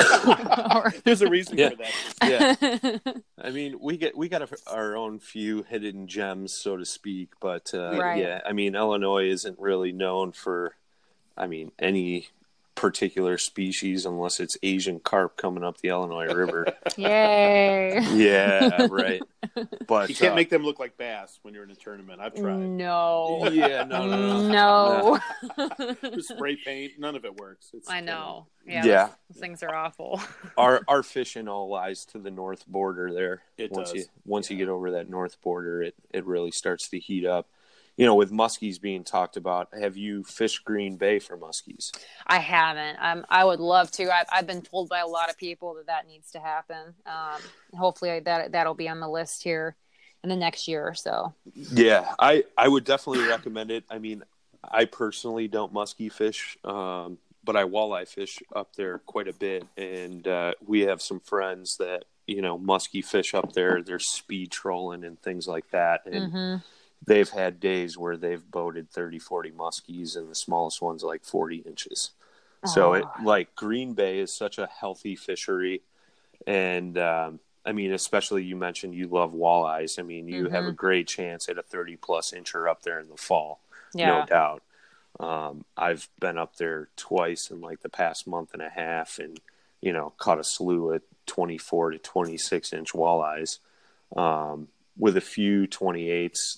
There's 1.03 1.21
a 1.21 1.29
reason 1.29 1.57
Yeah. 1.57 1.69
for 1.69 1.75
that. 1.77 2.97
Yeah. 3.03 3.13
I 3.43 3.49
mean, 3.51 3.77
we 3.81 3.97
get 3.97 4.17
we 4.17 4.29
got 4.29 4.41
a, 4.41 4.47
our 4.71 4.95
own 4.95 5.19
few 5.19 5.63
hidden 5.63 6.07
gems, 6.07 6.53
so 6.53 6.77
to 6.77 6.85
speak. 6.85 7.29
But 7.39 7.71
uh, 7.73 7.97
Right. 7.99 8.19
yeah, 8.21 8.41
I 8.45 8.53
mean, 8.53 8.75
Illinois 8.75 9.29
isn't 9.29 9.59
really 9.59 9.91
known 9.91 10.31
for, 10.31 10.75
I 11.37 11.47
mean, 11.47 11.71
any 11.79 12.29
particular 12.79 13.37
species 13.37 14.05
unless 14.05 14.39
it's 14.39 14.57
Asian 14.63 15.01
carp 15.01 15.35
coming 15.35 15.65
up 15.65 15.81
the 15.81 15.89
Illinois 15.89 16.33
River. 16.33 16.65
Yay. 16.95 17.99
yeah, 18.13 18.87
right. 18.89 19.21
But 19.85 20.07
You 20.07 20.15
can't 20.15 20.31
uh, 20.31 20.35
make 20.35 20.49
them 20.49 20.63
look 20.63 20.79
like 20.79 20.97
bass 20.97 21.39
when 21.41 21.53
you're 21.53 21.65
in 21.65 21.71
a 21.71 21.75
tournament. 21.75 22.21
I've 22.21 22.33
tried. 22.35 22.57
No. 22.57 23.49
Yeah, 23.51 23.83
no, 23.83 24.07
no, 24.07 24.47
no. 24.47 25.19
No. 25.57 26.21
Spray 26.21 26.55
paint, 26.55 26.93
none 26.97 27.17
of 27.17 27.25
it 27.25 27.35
works. 27.35 27.71
It's 27.73 27.89
I 27.89 27.99
know. 27.99 28.47
Yeah. 28.65 28.85
Yeah. 28.85 29.03
Those, 29.03 29.15
those 29.31 29.41
things 29.41 29.63
are 29.63 29.75
awful. 29.75 30.21
our 30.57 30.81
our 30.87 31.03
fishing 31.03 31.49
all 31.49 31.67
lies 31.67 32.05
to 32.05 32.19
the 32.19 32.31
north 32.31 32.65
border 32.65 33.13
there. 33.13 33.41
It 33.57 33.71
once 33.73 33.91
does. 33.91 33.97
you 33.97 34.05
once 34.25 34.49
you 34.49 34.55
get 34.55 34.69
over 34.69 34.91
that 34.91 35.09
north 35.09 35.41
border, 35.41 35.81
it 35.83 35.95
it 36.11 36.25
really 36.25 36.51
starts 36.51 36.87
to 36.89 36.99
heat 36.99 37.25
up. 37.25 37.49
You 37.99 38.05
know, 38.05 38.15
with 38.15 38.31
muskies 38.31 38.79
being 38.79 39.03
talked 39.03 39.35
about, 39.35 39.67
have 39.77 39.97
you 39.97 40.23
fished 40.23 40.63
Green 40.63 40.95
Bay 40.95 41.19
for 41.19 41.37
muskies? 41.37 41.91
I 42.25 42.37
haven't. 42.39 42.97
Um, 43.01 43.25
I 43.29 43.43
would 43.43 43.59
love 43.59 43.91
to. 43.91 44.09
I've, 44.09 44.25
I've 44.31 44.47
been 44.47 44.61
told 44.61 44.87
by 44.87 44.99
a 44.99 45.05
lot 45.05 45.29
of 45.29 45.37
people 45.37 45.73
that 45.73 45.87
that 45.87 46.07
needs 46.07 46.31
to 46.31 46.39
happen. 46.39 46.93
Um, 47.05 47.41
hopefully 47.77 48.21
that 48.21 48.53
that'll 48.53 48.73
be 48.73 48.87
on 48.87 49.01
the 49.01 49.09
list 49.09 49.43
here 49.43 49.75
in 50.23 50.29
the 50.29 50.37
next 50.37 50.65
year 50.69 50.81
or 50.87 50.93
so. 50.93 51.33
Yeah, 51.53 52.13
I 52.17 52.45
I 52.57 52.69
would 52.69 52.85
definitely 52.85 53.27
recommend 53.27 53.69
it. 53.69 53.83
I 53.89 53.99
mean, 53.99 54.23
I 54.63 54.85
personally 54.85 55.49
don't 55.49 55.73
muskie 55.73 56.09
fish, 56.09 56.57
um, 56.63 57.17
but 57.43 57.57
I 57.57 57.65
walleye 57.65 58.07
fish 58.07 58.39
up 58.55 58.77
there 58.77 58.99
quite 58.99 59.27
a 59.27 59.33
bit, 59.33 59.65
and 59.75 60.25
uh, 60.25 60.53
we 60.65 60.83
have 60.83 61.01
some 61.01 61.19
friends 61.19 61.75
that 61.79 62.05
you 62.27 62.41
know 62.41 62.57
muskie 62.57 63.03
fish 63.03 63.33
up 63.33 63.51
there. 63.51 63.81
They're 63.81 63.99
speed 63.99 64.51
trolling 64.51 65.03
and 65.03 65.21
things 65.21 65.49
like 65.49 65.69
that, 65.71 66.05
and 66.05 66.31
hmm 66.31 66.55
they've 67.05 67.29
had 67.29 67.59
days 67.59 67.97
where 67.97 68.17
they've 68.17 68.49
boated 68.51 68.91
30 68.91 69.19
40 69.19 69.51
muskies 69.51 70.15
and 70.15 70.29
the 70.29 70.35
smallest 70.35 70.81
one's 70.81 71.03
like 71.03 71.23
40 71.23 71.57
inches. 71.57 72.11
So 72.65 72.93
it 72.93 73.05
like 73.23 73.55
green 73.55 73.93
bay 73.93 74.19
is 74.19 74.35
such 74.35 74.57
a 74.57 74.67
healthy 74.67 75.15
fishery 75.15 75.81
and 76.45 76.97
um, 76.97 77.39
i 77.65 77.71
mean 77.71 77.93
especially 77.93 78.43
you 78.43 78.55
mentioned 78.57 78.93
you 78.93 79.07
love 79.07 79.33
walleyes. 79.33 79.97
I 79.97 80.01
mean 80.03 80.27
you 80.27 80.49
have 80.49 80.65
a 80.65 80.71
great 80.73 81.07
chance 81.07 81.47
at 81.47 81.57
a 81.57 81.63
30 81.63 81.95
plus 81.97 82.31
incher 82.31 82.69
up 82.69 82.81
there 82.83 82.99
in 82.99 83.07
the 83.09 83.17
fall 83.17 83.61
Yeah. 83.93 84.19
no 84.19 84.25
doubt. 84.25 84.63
Um, 85.19 85.65
i've 85.77 86.09
been 86.19 86.37
up 86.37 86.57
there 86.57 86.89
twice 86.97 87.49
in 87.49 87.61
like 87.61 87.81
the 87.81 87.89
past 87.89 88.27
month 88.27 88.53
and 88.53 88.61
a 88.61 88.69
half 88.69 89.19
and 89.19 89.39
you 89.81 89.93
know 89.93 90.11
caught 90.17 90.39
a 90.39 90.43
slew 90.43 90.91
of 90.93 91.01
24 91.27 91.91
to 91.91 91.97
26 91.97 92.73
inch 92.73 92.91
walleyes. 92.93 93.59
Um, 94.15 94.67
with 94.97 95.15
a 95.15 95.21
few 95.21 95.65
28s 95.67 96.57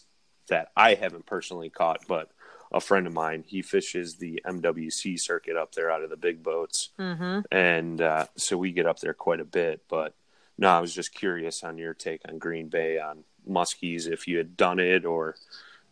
that 0.52 0.70
I 0.78 0.94
haven't 0.94 1.26
personally 1.26 1.70
caught, 1.70 2.02
but 2.08 2.30
a 2.74 2.80
friend 2.80 3.08
of 3.08 3.14
mine, 3.14 3.44
he 3.48 3.62
fishes 3.62 4.16
the 4.16 4.42
MWC 4.46 5.20
circuit 5.20 5.58
up 5.58 5.74
there 5.74 5.90
out 5.92 6.04
of 6.04 6.10
the 6.10 6.16
big 6.18 6.44
boats. 6.44 6.90
hmm 6.98 7.40
And 7.52 8.00
uh, 8.02 8.28
so 8.38 8.58
we 8.58 8.72
get 8.72 8.86
up 8.86 9.00
there 9.00 9.14
quite 9.14 9.40
a 9.40 9.46
bit. 9.46 9.82
But 9.90 10.14
no, 10.58 10.70
I 10.70 10.80
was 10.80 10.94
just 10.94 11.14
curious 11.14 11.64
on 11.64 11.78
your 11.78 11.94
take 11.94 12.22
on 12.28 12.38
Green 12.38 12.68
Bay 12.70 13.00
on 13.00 13.24
muskies, 13.50 14.08
if 14.08 14.28
you 14.28 14.38
had 14.38 14.56
done 14.56 14.80
it 14.80 15.06
or, 15.06 15.36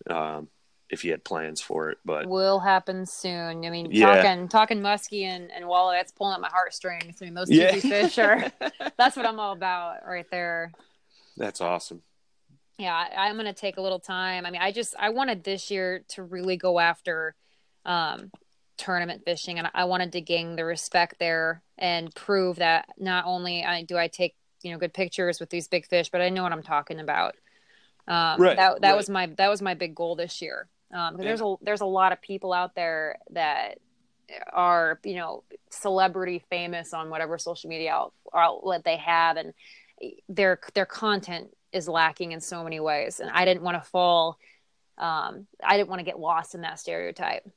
um, 0.09 0.47
if 0.89 1.03
you 1.03 1.11
had 1.11 1.23
plans 1.23 1.61
for 1.61 1.89
it. 1.89 1.97
But 2.05 2.27
will 2.27 2.59
happen 2.59 3.05
soon. 3.05 3.65
I 3.65 3.69
mean, 3.69 3.91
Yeah. 3.91 4.15
talking 4.21 4.47
talking 4.49 4.79
muskie 4.81 5.23
and, 5.23 5.51
and 5.51 5.65
walleye, 5.65 5.97
that's 5.97 6.11
pulling 6.11 6.35
at 6.35 6.41
my 6.41 6.49
heartstrings. 6.49 7.21
I 7.21 7.25
mean, 7.25 7.33
those 7.33 7.49
two 7.49 7.55
Yeah. 7.55 7.71
fish 7.79 8.17
are 8.19 8.51
that's 8.97 9.15
what 9.15 9.25
I'm 9.25 9.39
all 9.39 9.53
about 9.53 10.05
right 10.05 10.29
there. 10.31 10.71
that's 11.37 11.61
awesome. 11.61 12.01
Yeah, 12.79 12.95
I, 12.95 13.27
I'm 13.29 13.37
gonna 13.37 13.53
take 13.53 13.77
a 13.77 13.81
little 13.81 13.99
time. 13.99 14.45
I 14.45 14.51
mean, 14.51 14.61
I 14.61 14.71
just 14.71 14.95
I 14.99 15.09
wanted 15.11 15.43
this 15.43 15.71
year 15.71 16.05
to 16.09 16.23
really 16.23 16.57
go 16.57 16.79
after 16.79 17.35
um, 17.85 18.31
tournament 18.77 19.23
fishing, 19.25 19.59
and 19.59 19.69
I 19.75 19.85
wanted 19.85 20.13
to 20.13 20.21
gain 20.21 20.55
the 20.57 20.65
respect 20.65 21.17
there 21.19 21.63
and 21.77 22.15
prove 22.15 22.57
that 22.57 22.87
not 22.97 23.25
only 23.27 23.65
I 23.65 23.83
do 23.83 23.97
I 23.97 24.07
take 24.07 24.35
you 24.63 24.71
know 24.71 24.79
good 24.79 24.93
pictures 24.93 25.41
with 25.41 25.51
these 25.51 25.67
big 25.67 25.87
fish, 25.87 26.09
but 26.09 26.21
I 26.21 26.29
know 26.29 26.43
what 26.43 26.53
I'm 26.53 26.63
talking 26.63 27.01
about. 27.01 27.35
Um, 28.07 28.39
Right, 28.39 28.55
that 28.55 28.81
that 28.81 28.93
right. 28.93 28.97
was 28.97 29.09
my 29.09 29.27
that 29.37 29.49
was 29.49 29.61
my 29.61 29.75
big 29.75 29.95
goal 29.95 30.15
this 30.15 30.41
year. 30.41 30.69
Um, 30.93 31.15
'cause 31.17 31.25
there's 31.25 31.41
a 31.41 31.55
there's 31.61 31.81
a 31.81 31.87
lot 31.87 32.13
of 32.13 32.21
people 32.21 32.53
out 32.53 32.75
there 32.75 33.17
that 33.31 33.79
are 34.53 34.99
you 35.05 35.15
know 35.15 35.43
celebrity 35.71 36.43
famous 36.49 36.93
on 36.93 37.09
whatever 37.09 37.37
social 37.37 37.69
media 37.69 38.05
outlet 38.33 38.83
they 38.85 38.97
have, 38.97 39.37
and 39.37 39.53
their 40.29 40.59
their 40.75 40.85
content 40.85 41.49
is 41.71 41.87
lacking 41.87 42.31
in 42.31 42.41
so 42.41 42.63
many 42.63 42.79
ways. 42.79 43.19
And 43.19 43.29
I 43.29 43.45
didn't 43.45 43.63
want 43.63 43.81
to 43.81 43.89
fall. 43.89 44.37
Um, 44.97 45.47
I 45.63 45.77
didn't 45.77 45.89
want 45.89 45.99
to 45.99 46.05
get 46.05 46.19
lost 46.19 46.55
in 46.55 46.61
that 46.61 46.79
stereotype. 46.79 47.47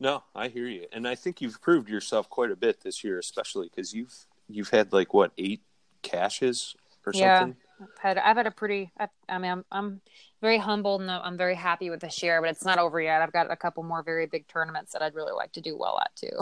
No, 0.00 0.24
I 0.34 0.48
hear 0.48 0.66
you, 0.66 0.86
and 0.92 1.06
I 1.06 1.14
think 1.14 1.40
you've 1.40 1.60
proved 1.60 1.88
yourself 1.88 2.28
quite 2.28 2.50
a 2.50 2.56
bit 2.56 2.80
this 2.80 3.04
year, 3.04 3.18
especially 3.20 3.68
because 3.68 3.94
you've 3.94 4.26
you've 4.48 4.70
had 4.70 4.92
like 4.92 5.14
what 5.14 5.30
eight 5.38 5.62
cashes 6.02 6.74
or 7.06 7.12
Yeah. 7.12 7.38
something. 7.38 7.56
I've 7.80 7.98
had 8.00 8.18
I've 8.18 8.36
had 8.36 8.46
a 8.48 8.50
pretty. 8.50 8.90
I, 8.98 9.08
I 9.28 9.38
mean, 9.38 9.50
I'm 9.52 9.64
I'm 9.70 10.00
very 10.40 10.58
humbled 10.58 11.02
and 11.02 11.10
I'm 11.10 11.36
very 11.36 11.54
happy 11.54 11.88
with 11.88 12.00
this 12.00 12.20
year, 12.22 12.40
but 12.40 12.50
it's 12.50 12.64
not 12.64 12.78
over 12.78 13.00
yet. 13.00 13.22
I've 13.22 13.32
got 13.32 13.50
a 13.50 13.56
couple 13.56 13.84
more 13.84 14.02
very 14.02 14.26
big 14.26 14.48
tournaments 14.48 14.92
that 14.92 15.02
I'd 15.02 15.14
really 15.14 15.32
like 15.34 15.52
to 15.52 15.60
do 15.60 15.76
well 15.76 16.00
at 16.00 16.14
too. 16.16 16.36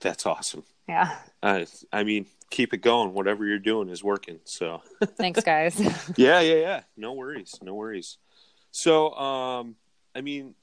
That's 0.00 0.24
awesome. 0.24 0.64
Yeah, 0.88 1.16
I 1.42 1.66
I 1.92 2.04
mean, 2.04 2.26
keep 2.50 2.72
it 2.72 2.78
going. 2.78 3.12
Whatever 3.12 3.44
you're 3.44 3.58
doing 3.58 3.88
is 3.88 4.04
working. 4.04 4.40
So 4.44 4.82
thanks, 5.16 5.42
guys. 5.42 5.80
yeah, 6.16 6.40
yeah, 6.40 6.54
yeah. 6.54 6.80
No 6.96 7.12
worries, 7.12 7.58
no 7.62 7.74
worries. 7.74 8.18
So, 8.70 9.12
um, 9.14 9.76
I 10.14 10.20
mean, 10.20 10.54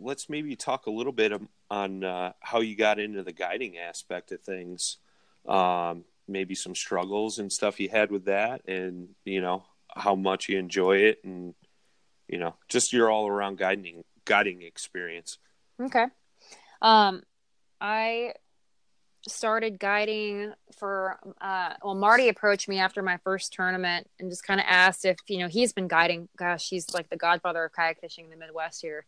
let's 0.00 0.28
maybe 0.28 0.56
talk 0.56 0.86
a 0.86 0.90
little 0.90 1.12
bit 1.12 1.32
on 1.70 2.04
uh, 2.04 2.32
how 2.40 2.60
you 2.60 2.76
got 2.76 2.98
into 2.98 3.22
the 3.22 3.32
guiding 3.32 3.78
aspect 3.78 4.32
of 4.32 4.40
things. 4.40 4.98
Um, 5.46 6.04
maybe 6.28 6.54
some 6.54 6.74
struggles 6.74 7.38
and 7.38 7.52
stuff 7.52 7.80
you 7.80 7.88
had 7.88 8.10
with 8.10 8.26
that, 8.26 8.66
and 8.68 9.08
you 9.24 9.40
know 9.40 9.64
how 9.94 10.14
much 10.14 10.48
you 10.48 10.58
enjoy 10.58 10.98
it, 10.98 11.20
and 11.24 11.54
you 12.28 12.38
know 12.38 12.54
just 12.68 12.92
your 12.92 13.10
all 13.10 13.26
around 13.26 13.58
guiding 13.58 14.04
guiding 14.24 14.62
experience. 14.62 15.38
Okay. 15.80 16.06
Um, 16.80 17.22
I 17.80 18.34
started 19.28 19.78
guiding 19.78 20.52
for 20.76 21.18
uh 21.40 21.74
well 21.82 21.94
Marty 21.94 22.28
approached 22.28 22.68
me 22.68 22.78
after 22.78 23.02
my 23.02 23.18
first 23.18 23.52
tournament 23.52 24.08
and 24.18 24.30
just 24.30 24.44
kind 24.44 24.60
of 24.60 24.66
asked 24.68 25.04
if 25.04 25.16
you 25.28 25.38
know 25.38 25.48
he's 25.48 25.72
been 25.72 25.88
guiding 25.88 26.28
gosh 26.36 26.68
he's 26.68 26.92
like 26.92 27.08
the 27.08 27.16
godfather 27.16 27.64
of 27.64 27.72
kayak 27.72 28.00
fishing 28.00 28.24
in 28.24 28.30
the 28.30 28.36
Midwest 28.36 28.82
here. 28.82 29.04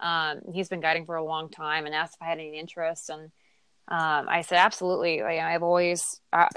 Um 0.00 0.40
he's 0.52 0.68
been 0.68 0.80
guiding 0.80 1.06
for 1.06 1.16
a 1.16 1.24
long 1.24 1.48
time 1.48 1.86
and 1.86 1.94
asked 1.94 2.16
if 2.16 2.22
I 2.22 2.26
had 2.26 2.38
any 2.38 2.58
interest 2.58 3.08
and 3.08 3.30
um 3.88 4.28
I 4.28 4.42
said 4.42 4.58
absolutely. 4.58 5.22
Like, 5.22 5.40
I've 5.40 5.62
always 5.62 6.20
I, 6.32 6.48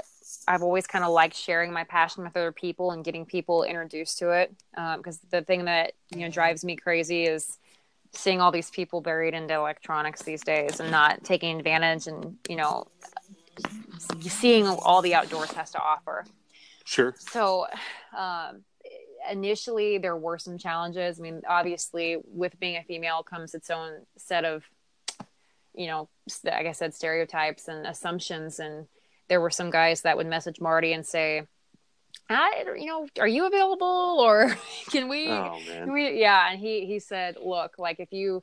I've 0.46 0.62
always 0.62 0.86
kind 0.86 1.04
of 1.04 1.10
liked 1.10 1.36
sharing 1.36 1.72
my 1.72 1.84
passion 1.84 2.24
with 2.24 2.36
other 2.36 2.52
people 2.52 2.90
and 2.90 3.04
getting 3.04 3.24
people 3.24 3.64
introduced 3.64 4.18
to 4.18 4.30
it 4.30 4.54
because 4.96 5.18
the 5.30 5.42
thing 5.42 5.64
that 5.64 5.92
you 6.14 6.20
know 6.20 6.28
drives 6.28 6.64
me 6.64 6.76
crazy 6.76 7.24
is 7.24 7.58
seeing 8.12 8.40
all 8.40 8.50
these 8.50 8.70
people 8.70 9.00
buried 9.00 9.34
into 9.34 9.54
electronics 9.54 10.22
these 10.22 10.42
days 10.42 10.80
and 10.80 10.90
not 10.90 11.22
taking 11.24 11.58
advantage 11.58 12.06
and 12.06 12.36
you 12.48 12.56
know 12.56 12.86
seeing 14.20 14.66
all 14.66 15.02
the 15.02 15.14
outdoors 15.14 15.52
has 15.52 15.70
to 15.72 15.78
offer. 15.78 16.24
Sure. 16.84 17.14
so 17.18 17.66
um, 18.16 18.62
initially 19.30 19.98
there 19.98 20.16
were 20.16 20.38
some 20.38 20.58
challenges. 20.58 21.18
I 21.18 21.22
mean 21.22 21.42
obviously 21.48 22.16
with 22.24 22.58
being 22.58 22.76
a 22.76 22.82
female 22.82 23.22
comes 23.22 23.54
its 23.54 23.70
own 23.70 24.06
set 24.16 24.44
of 24.44 24.64
you 25.74 25.86
know 25.86 26.08
like 26.44 26.66
i 26.66 26.72
said 26.72 26.94
stereotypes 26.94 27.68
and 27.68 27.86
assumptions. 27.86 28.58
And 28.58 28.86
there 29.28 29.40
were 29.40 29.50
some 29.50 29.70
guys 29.70 30.02
that 30.02 30.16
would 30.16 30.26
message 30.26 30.60
marty 30.60 30.92
and 30.92 31.06
say 31.06 31.42
I, 32.30 32.64
you 32.76 32.86
know, 32.86 33.06
are 33.18 33.28
you 33.28 33.46
available 33.46 34.18
or 34.20 34.56
can 34.90 35.08
we 35.08 35.28
Oh 35.28 35.58
man. 35.68 35.92
we, 35.92 36.20
yeah, 36.20 36.50
and 36.50 36.60
he 36.60 36.86
he 36.86 36.98
said, 36.98 37.36
"Look, 37.42 37.78
like 37.78 38.00
if 38.00 38.12
you." 38.12 38.42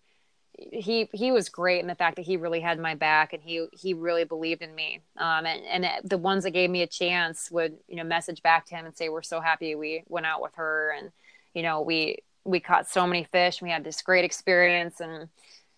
He 0.57 1.09
he 1.11 1.33
was 1.33 1.49
great 1.49 1.81
in 1.81 1.87
the 1.87 1.95
fact 1.95 2.15
that 2.15 2.21
he 2.21 2.37
really 2.37 2.61
had 2.61 2.79
my 2.79 2.95
back 2.95 3.33
and 3.33 3.43
he 3.43 3.67
he 3.73 3.93
really 3.93 4.23
believed 4.23 4.61
in 4.61 4.73
me. 4.73 5.01
Um, 5.17 5.45
and 5.45 5.85
and 5.85 6.09
the 6.09 6.17
ones 6.17 6.45
that 6.45 6.51
gave 6.51 6.69
me 6.69 6.81
a 6.81 6.87
chance 6.87 7.51
would 7.51 7.75
you 7.89 7.97
know 7.97 8.05
message 8.05 8.41
back 8.41 8.65
to 8.67 8.75
him 8.75 8.85
and 8.85 8.95
say, 8.95 9.09
"We're 9.09 9.21
so 9.21 9.41
happy 9.41 9.75
we 9.75 10.05
went 10.07 10.25
out 10.25 10.41
with 10.41 10.53
her 10.55 10.95
and 10.97 11.11
you 11.53 11.61
know 11.61 11.81
we 11.81 12.19
we 12.45 12.61
caught 12.61 12.89
so 12.89 13.05
many 13.05 13.25
fish. 13.25 13.59
And 13.59 13.67
we 13.67 13.73
had 13.73 13.83
this 13.83 14.01
great 14.01 14.23
experience 14.23 15.01
and." 15.01 15.27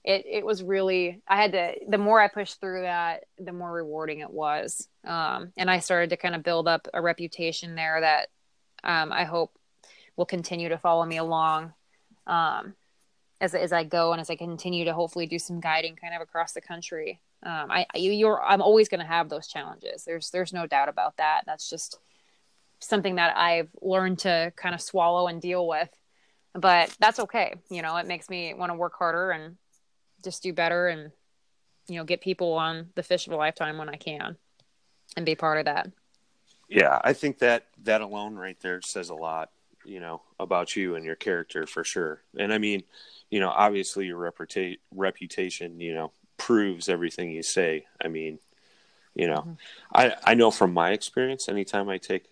It, 0.08 0.26
it 0.26 0.46
was 0.46 0.63
really 0.63 1.22
i 1.28 1.36
had 1.36 1.52
to 1.52 1.74
the 1.86 1.98
more 1.98 2.22
i 2.22 2.30
pushed 2.30 2.62
through 2.62 2.84
that 2.84 3.26
the 3.38 3.52
more 3.52 3.72
rewarding 3.72 4.20
it 4.20 4.32
was 4.32 4.88
um, 5.04 5.52
and 5.58 5.70
i 5.70 5.80
started 5.80 6.12
to 6.12 6.17
kind 6.17 6.34
of 6.34 6.43
build 6.43 6.65
up 6.65 6.88
a 6.93 7.02
reputation 7.02 7.76
there 7.76 8.00
that 8.00 8.30
um, 8.86 9.12
i 9.12 9.26
hope 9.26 9.52
will 10.15 10.26
continue 10.26 10.70
to 10.70 10.78
follow 10.78 11.06
me 11.06 11.17
along 11.17 11.74
um, 12.26 12.74
as 13.39 13.54
as 13.56 13.72
I 13.72 13.84
go 13.84 14.12
and 14.12 14.22
as 14.22 14.30
I 14.30 14.36
continue 14.36 14.86
to 14.86 14.93
hopefully 14.93 15.28
do 15.28 15.39
some 15.39 15.60
guiding 15.60 15.96
kind 15.96 16.15
of 16.15 16.22
across 16.22 16.54
the 16.54 16.62
country. 16.62 17.22
Um, 17.43 17.70
I 17.70 17.86
you, 17.96 18.12
you're 18.12 18.43
I'm 18.43 18.62
always 18.62 18.89
going 18.89 19.00
to 19.00 19.06
have 19.06 19.30
those 19.30 19.48
challenges. 19.48 20.04
There's 20.04 20.32
there's 20.32 20.54
no 20.54 20.65
doubt 20.65 20.89
about 20.89 21.17
that. 21.17 21.43
That's 21.46 21.70
just 21.70 22.00
something 22.80 23.15
that 23.15 23.38
I've 23.38 23.70
learned 23.82 24.20
to 24.20 24.52
kind 24.56 24.76
of 24.76 24.82
swallow 24.82 25.28
and 25.28 25.41
deal 25.41 25.67
with. 25.67 25.89
But 26.54 26.96
that's 27.00 27.20
okay. 27.20 27.56
You 27.70 27.82
know, 27.84 27.98
it 27.98 28.08
makes 28.08 28.30
me 28.30 28.54
want 28.54 28.72
to 28.72 28.78
work 28.78 28.93
harder 28.98 29.32
and 29.32 29.58
just 30.24 30.44
do 30.44 30.54
better 30.54 30.88
and 30.88 31.12
you 31.88 31.96
know 31.96 32.04
get 32.04 32.22
people 32.22 32.54
on 32.54 32.90
the 32.96 33.04
fish 33.04 33.28
of 33.28 33.34
a 33.34 33.38
lifetime 33.38 33.78
when 33.78 33.90
I 33.90 33.96
can 33.96 34.38
and 35.16 35.26
be 35.26 35.36
part 35.36 35.60
of 35.60 35.66
that. 35.66 35.90
Yeah, 36.70 37.00
I 37.04 37.14
think 37.14 37.40
that 37.40 37.68
that 37.84 38.02
alone 38.02 38.36
right 38.36 38.60
there 38.62 38.82
says 38.82 39.10
a 39.10 39.16
lot, 39.16 39.52
you 39.86 40.00
know, 40.00 40.22
about 40.40 40.76
you 40.76 40.96
and 40.96 41.06
your 41.06 41.16
character 41.16 41.66
for 41.66 41.84
sure. 41.84 42.22
And 42.38 42.54
I 42.54 42.58
mean, 42.58 42.84
you 43.30 43.40
know, 43.40 43.50
obviously 43.50 44.06
your 44.08 44.20
reputa- 44.20 44.80
reputation, 44.94 45.80
you 45.80 45.94
know, 45.94 46.12
proves 46.38 46.90
everything 46.90 47.32
you 47.32 47.44
say. 47.44 47.86
I 48.04 48.10
mean, 48.10 48.40
you 49.16 49.28
know, 49.28 49.40
mm-hmm. 49.40 49.54
I 49.94 50.16
I 50.24 50.34
know 50.34 50.52
from 50.52 50.74
my 50.74 50.92
experience, 50.92 51.48
anytime 51.48 51.88
I 51.90 51.98
take 51.98 52.26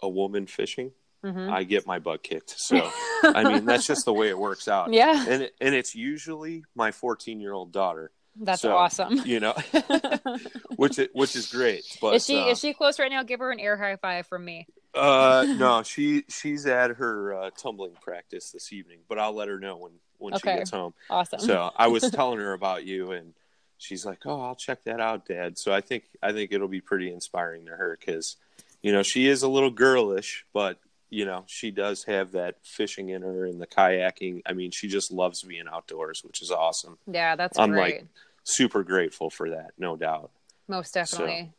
a 0.00 0.08
woman 0.08 0.46
fishing, 0.46 0.92
Mhm. 1.26 1.50
I 1.50 1.64
get 1.64 1.86
my 1.86 1.98
butt 1.98 2.22
kicked. 2.22 2.54
So 2.66 2.90
I 3.22 3.44
mean, 3.44 3.64
that's 3.64 3.86
just 3.86 4.04
the 4.04 4.12
way 4.12 4.28
it 4.28 4.38
works 4.38 4.68
out. 4.68 4.92
Yeah, 4.92 5.24
And 5.28 5.42
it, 5.44 5.54
and 5.60 5.74
it's 5.74 5.94
usually 5.94 6.64
my 6.74 6.92
14 6.92 7.40
year 7.40 7.52
old 7.52 7.72
daughter, 7.72 8.10
that's 8.40 8.62
So, 8.62 8.76
awesome. 8.76 9.22
you 9.24 9.40
know, 9.40 9.54
which 10.76 10.98
is, 10.98 11.08
which 11.12 11.36
is 11.36 11.46
great. 11.46 11.84
But 12.00 12.16
is 12.16 12.26
she 12.26 12.36
uh, 12.38 12.46
is 12.52 12.58
she 12.60 12.72
close 12.72 12.98
right 12.98 13.10
now? 13.10 13.22
Give 13.22 13.40
her 13.40 13.50
an 13.50 13.60
air 13.60 13.76
high 13.76 13.96
five 13.96 14.26
from 14.26 14.44
me. 14.44 14.66
Uh, 14.94 15.46
no, 15.58 15.82
she 15.82 16.24
she's 16.28 16.66
at 16.66 16.90
her 16.92 17.34
uh, 17.34 17.50
tumbling 17.50 17.92
practice 18.00 18.50
this 18.50 18.72
evening, 18.72 19.00
but 19.08 19.18
I'll 19.18 19.32
let 19.34 19.48
her 19.48 19.58
know 19.58 19.76
when 19.76 19.92
when 20.18 20.34
Okay. 20.34 20.52
she 20.52 20.58
gets 20.58 20.70
home. 20.70 20.94
Awesome. 21.10 21.40
So 21.40 21.70
I 21.76 21.88
was 21.88 22.10
telling 22.10 22.38
her 22.38 22.52
about 22.52 22.84
you, 22.84 23.12
and 23.12 23.34
she's 23.78 24.04
like, 24.06 24.20
"Oh, 24.26 24.40
I'll 24.40 24.54
check 24.56 24.84
that 24.84 25.00
out, 25.00 25.26
Dad." 25.26 25.58
So 25.58 25.72
I 25.72 25.80
think 25.80 26.04
I 26.22 26.32
think 26.32 26.52
it'll 26.52 26.68
be 26.68 26.80
pretty 26.80 27.10
inspiring 27.12 27.66
to 27.66 27.72
her 27.72 27.96
because, 27.98 28.36
you 28.82 28.92
know, 28.92 29.02
she 29.02 29.26
is 29.28 29.42
a 29.42 29.48
little 29.48 29.70
girlish, 29.70 30.44
but 30.52 30.78
you 31.10 31.24
know, 31.24 31.44
she 31.46 31.70
does 31.70 32.04
have 32.04 32.32
that 32.32 32.56
fishing 32.64 33.10
in 33.10 33.22
her 33.22 33.46
and 33.46 33.60
the 33.60 33.66
kayaking. 33.66 34.42
I 34.46 34.52
mean, 34.52 34.70
she 34.70 34.88
just 34.88 35.12
loves 35.12 35.42
being 35.42 35.66
outdoors, 35.72 36.22
which 36.24 36.42
is 36.42 36.50
awesome. 36.50 36.98
yeah, 37.06 37.36
that's 37.36 37.58
I'm 37.58 37.70
great. 37.70 37.94
like- 37.96 38.06
Super 38.48 38.84
grateful 38.84 39.28
for 39.28 39.50
that, 39.50 39.72
no 39.76 39.96
doubt. 39.96 40.30
Most 40.68 40.94
definitely. 40.94 41.52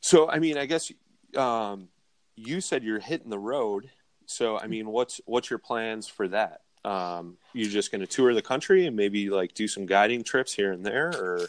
So, 0.00 0.28
I 0.28 0.40
mean, 0.40 0.56
I 0.58 0.66
guess 0.66 0.90
um, 1.36 1.88
you 2.34 2.60
said 2.60 2.82
you're 2.82 2.98
hitting 2.98 3.30
the 3.30 3.38
road. 3.38 3.90
So, 4.26 4.58
I 4.58 4.66
mean, 4.66 4.88
what's 4.88 5.20
what's 5.26 5.50
your 5.50 5.60
plans 5.60 6.08
for 6.08 6.26
that? 6.28 6.62
Um, 6.84 7.36
you 7.52 7.68
just 7.68 7.92
going 7.92 8.00
to 8.00 8.08
tour 8.08 8.34
the 8.34 8.42
country 8.42 8.86
and 8.86 8.96
maybe 8.96 9.30
like 9.30 9.54
do 9.54 9.68
some 9.68 9.86
guiding 9.86 10.24
trips 10.24 10.52
here 10.52 10.72
and 10.72 10.84
there, 10.84 11.08
or 11.10 11.48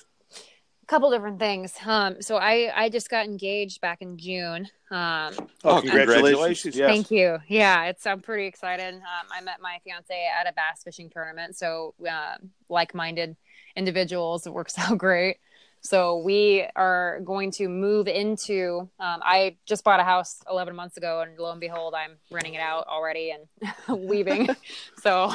couple 0.92 1.10
different 1.10 1.40
things. 1.40 1.74
Um, 1.86 2.22
so 2.22 2.36
I 2.36 2.70
I 2.76 2.90
just 2.90 3.10
got 3.10 3.26
engaged 3.26 3.80
back 3.80 4.02
in 4.02 4.18
June. 4.18 4.68
Um, 4.92 5.34
Oh, 5.64 5.80
congratulations! 5.80 5.86
congratulations. 5.86 6.76
Yes. 6.76 6.90
Thank 6.90 7.12
you. 7.12 7.40
Yeah, 7.48 7.86
it's 7.86 8.06
I'm 8.06 8.20
pretty 8.20 8.46
excited. 8.46 8.96
Um, 8.96 9.28
I 9.34 9.40
met 9.42 9.62
my 9.62 9.80
fiance 9.86 10.14
at 10.38 10.50
a 10.50 10.54
bass 10.54 10.84
fishing 10.84 11.10
tournament, 11.10 11.56
so 11.56 11.94
uh, 12.06 12.36
like-minded 12.68 13.38
individuals. 13.78 14.46
It 14.46 14.54
works 14.54 14.76
out 14.78 14.98
great. 14.98 15.38
So 15.80 16.18
we 16.18 16.68
are 16.76 17.22
going 17.24 17.52
to 17.52 17.70
move 17.70 18.10
into. 18.10 18.90
Um, 19.00 19.22
I 19.24 19.56
just 19.66 19.86
bought 19.86 20.02
a 20.02 20.04
house 20.04 20.42
11 20.50 20.76
months 20.76 20.98
ago, 20.98 21.22
and 21.22 21.40
lo 21.40 21.52
and 21.52 21.62
behold, 21.62 21.94
I'm 21.96 22.18
renting 22.30 22.56
it 22.56 22.62
out 22.62 22.86
already 22.88 23.32
and 23.32 23.48
leaving. 24.10 24.50
so 25.02 25.34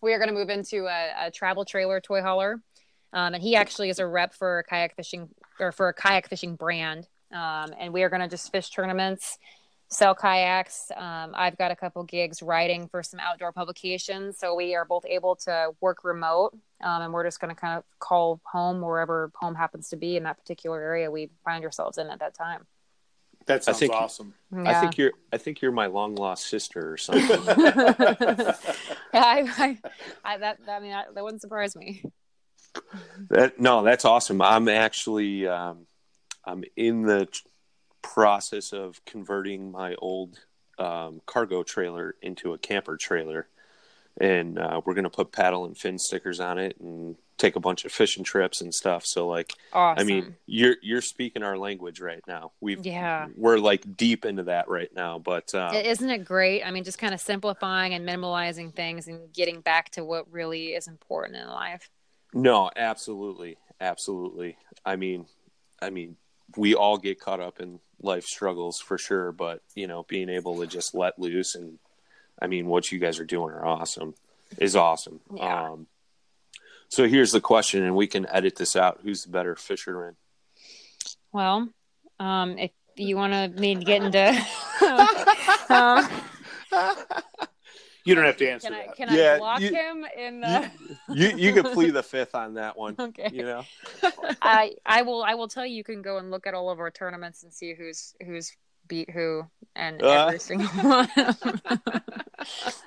we 0.00 0.12
are 0.12 0.18
going 0.18 0.28
to 0.28 0.34
move 0.34 0.50
into 0.50 0.86
a, 0.86 1.26
a 1.26 1.30
travel 1.32 1.64
trailer 1.64 2.00
toy 2.00 2.22
hauler. 2.22 2.60
Um, 3.14 3.34
and 3.34 3.42
he 3.42 3.54
actually 3.54 3.88
is 3.90 4.00
a 4.00 4.06
rep 4.06 4.34
for 4.34 4.58
a 4.58 4.64
kayak 4.64 4.96
fishing 4.96 5.28
or 5.60 5.70
for 5.70 5.88
a 5.88 5.94
kayak 5.94 6.28
fishing 6.28 6.56
brand. 6.56 7.08
Um, 7.32 7.72
and 7.78 7.92
we 7.92 8.02
are 8.02 8.10
going 8.10 8.22
to 8.22 8.28
just 8.28 8.50
fish 8.50 8.70
tournaments, 8.70 9.38
sell 9.88 10.16
kayaks. 10.16 10.90
Um, 10.96 11.32
I've 11.34 11.56
got 11.56 11.70
a 11.70 11.76
couple 11.76 12.02
gigs 12.02 12.42
writing 12.42 12.88
for 12.88 13.04
some 13.04 13.20
outdoor 13.20 13.52
publications. 13.52 14.38
So 14.38 14.56
we 14.56 14.74
are 14.74 14.84
both 14.84 15.06
able 15.06 15.36
to 15.36 15.70
work 15.80 16.02
remote. 16.02 16.58
Um, 16.82 17.02
and 17.02 17.12
we're 17.12 17.24
just 17.24 17.40
going 17.40 17.54
to 17.54 17.60
kind 17.60 17.78
of 17.78 17.84
call 18.00 18.40
home 18.44 18.80
wherever 18.80 19.30
home 19.36 19.54
happens 19.54 19.88
to 19.90 19.96
be 19.96 20.16
in 20.16 20.24
that 20.24 20.36
particular 20.36 20.80
area 20.82 21.08
we 21.08 21.30
find 21.44 21.64
ourselves 21.64 21.98
in 21.98 22.08
at 22.08 22.18
that 22.18 22.34
time. 22.34 22.66
That 23.46 23.62
sounds 23.62 23.78
think- 23.78 23.92
awesome. 23.92 24.34
I 24.56 24.80
think 24.80 24.96
you're 24.96 25.12
I 25.32 25.36
think 25.36 25.60
you're 25.60 25.72
my 25.72 25.86
long 25.86 26.14
lost 26.14 26.46
sister 26.46 26.92
or 26.92 26.96
something. 26.96 27.28
yeah, 27.28 28.56
I, 29.12 29.44
I, 29.58 29.78
I, 30.24 30.38
that, 30.38 30.60
I 30.66 30.80
mean, 30.80 30.92
that, 30.92 31.14
that 31.14 31.22
wouldn't 31.22 31.42
surprise 31.42 31.76
me. 31.76 32.02
That, 33.30 33.60
no, 33.60 33.82
that's 33.82 34.04
awesome. 34.04 34.42
I'm 34.42 34.68
actually 34.68 35.46
um, 35.46 35.86
I'm 36.44 36.64
in 36.76 37.02
the 37.02 37.28
process 38.02 38.72
of 38.72 39.04
converting 39.04 39.70
my 39.70 39.94
old 39.96 40.38
um, 40.78 41.20
cargo 41.26 41.62
trailer 41.62 42.16
into 42.22 42.52
a 42.52 42.58
camper 42.58 42.96
trailer, 42.96 43.48
and 44.20 44.58
uh, 44.58 44.80
we're 44.84 44.94
gonna 44.94 45.10
put 45.10 45.32
paddle 45.32 45.64
and 45.64 45.76
fin 45.76 45.98
stickers 45.98 46.40
on 46.40 46.58
it 46.58 46.76
and 46.80 47.16
take 47.36 47.56
a 47.56 47.60
bunch 47.60 47.84
of 47.84 47.92
fishing 47.92 48.24
trips 48.24 48.60
and 48.60 48.72
stuff. 48.72 49.04
So 49.04 49.26
like, 49.26 49.52
Awesome. 49.72 50.00
I 50.00 50.04
mean, 50.04 50.36
you're 50.46 50.76
you're 50.82 51.00
speaking 51.00 51.42
our 51.42 51.58
language 51.58 52.00
right 52.00 52.22
now. 52.26 52.52
We've 52.60 52.84
yeah. 52.84 53.28
we're 53.36 53.58
like 53.58 53.96
deep 53.96 54.24
into 54.24 54.44
that 54.44 54.68
right 54.68 54.90
now, 54.94 55.18
but 55.18 55.54
uh, 55.54 55.72
Isn't 55.74 56.10
it 56.10 56.24
great? 56.24 56.62
I 56.62 56.70
mean, 56.70 56.84
just 56.84 56.98
kind 56.98 57.14
of 57.14 57.20
simplifying 57.20 57.94
and 57.94 58.06
minimalizing 58.06 58.74
things 58.74 59.08
and 59.08 59.32
getting 59.32 59.60
back 59.60 59.90
to 59.90 60.04
what 60.04 60.30
really 60.30 60.68
is 60.74 60.86
important 60.86 61.36
in 61.36 61.48
life. 61.48 61.90
No, 62.34 62.70
absolutely, 62.74 63.56
absolutely. 63.80 64.56
I 64.84 64.96
mean, 64.96 65.26
I 65.80 65.90
mean, 65.90 66.16
we 66.56 66.74
all 66.74 66.98
get 66.98 67.20
caught 67.20 67.40
up 67.40 67.60
in 67.60 67.78
life 68.02 68.24
struggles 68.24 68.80
for 68.80 68.98
sure, 68.98 69.32
but 69.32 69.62
you 69.74 69.86
know, 69.86 70.04
being 70.08 70.28
able 70.28 70.60
to 70.60 70.66
just 70.66 70.94
let 70.94 71.18
loose 71.18 71.54
and, 71.54 71.78
I 72.42 72.48
mean, 72.48 72.66
what 72.66 72.90
you 72.90 72.98
guys 72.98 73.20
are 73.20 73.24
doing 73.24 73.54
are 73.54 73.64
awesome, 73.64 74.14
is 74.58 74.74
awesome. 74.74 75.20
Yeah. 75.32 75.70
Um, 75.70 75.86
so 76.88 77.06
here's 77.06 77.32
the 77.32 77.40
question, 77.40 77.84
and 77.84 77.94
we 77.94 78.08
can 78.08 78.26
edit 78.28 78.56
this 78.56 78.74
out. 78.76 79.00
Who's 79.02 79.24
the 79.24 79.30
better 79.30 79.54
fisherman? 79.54 80.16
Well, 81.32 81.68
um, 82.18 82.58
if 82.58 82.72
you 82.96 83.16
want 83.16 83.32
to 83.32 83.60
me 83.60 83.76
to 83.76 83.84
get 83.84 84.02
into, 84.02 84.46
um, 85.70 86.08
You 88.04 88.14
don't 88.14 88.24
have 88.26 88.36
to 88.36 88.48
answer 88.50 88.68
can 88.68 88.74
I 88.76 88.86
that. 88.86 88.96
can 88.96 89.08
Yeah, 89.14 89.32
I 89.34 89.38
block 89.38 89.60
you- 89.60 89.72
him 89.74 90.04
in 90.16 90.40
the? 90.40 90.70
You 91.08 91.28
you 91.36 91.52
could 91.54 91.66
plead 91.72 91.90
the 91.90 92.02
fifth 92.02 92.34
on 92.34 92.54
that 92.54 92.76
one. 92.76 92.94
Okay. 92.98 93.30
You 93.32 93.42
know, 93.44 93.64
I 94.42 94.74
I 94.84 95.02
will 95.02 95.22
I 95.22 95.34
will 95.34 95.48
tell 95.48 95.64
you. 95.64 95.74
You 95.76 95.84
can 95.84 96.02
go 96.02 96.18
and 96.18 96.30
look 96.30 96.46
at 96.46 96.52
all 96.54 96.70
of 96.70 96.78
our 96.80 96.90
tournaments 96.90 97.42
and 97.44 97.52
see 97.52 97.72
who's 97.74 98.14
who's 98.24 98.52
beat 98.86 99.08
who 99.08 99.46
and 99.74 100.02
Uh. 100.02 100.26
every 100.26 100.38
single 100.38 100.66
one. 100.82 101.08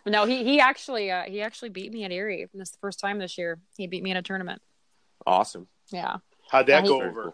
no, 0.05 0.25
he 0.25 0.43
he 0.43 0.59
actually 0.59 1.09
uh, 1.11 1.23
he 1.23 1.41
actually 1.41 1.69
beat 1.69 1.91
me 1.91 2.03
at 2.03 2.11
Erie. 2.11 2.47
This 2.53 2.69
is 2.69 2.71
the 2.73 2.79
first 2.79 2.99
time 2.99 3.19
this 3.19 3.37
year 3.37 3.59
he 3.75 3.87
beat 3.87 4.03
me 4.03 4.11
in 4.11 4.17
a 4.17 4.21
tournament. 4.21 4.61
awesome. 5.25 5.67
Yeah. 5.91 6.17
How'd 6.51 6.67
that 6.67 6.85
go 6.85 6.99
he- 7.01 7.05
over? 7.07 7.33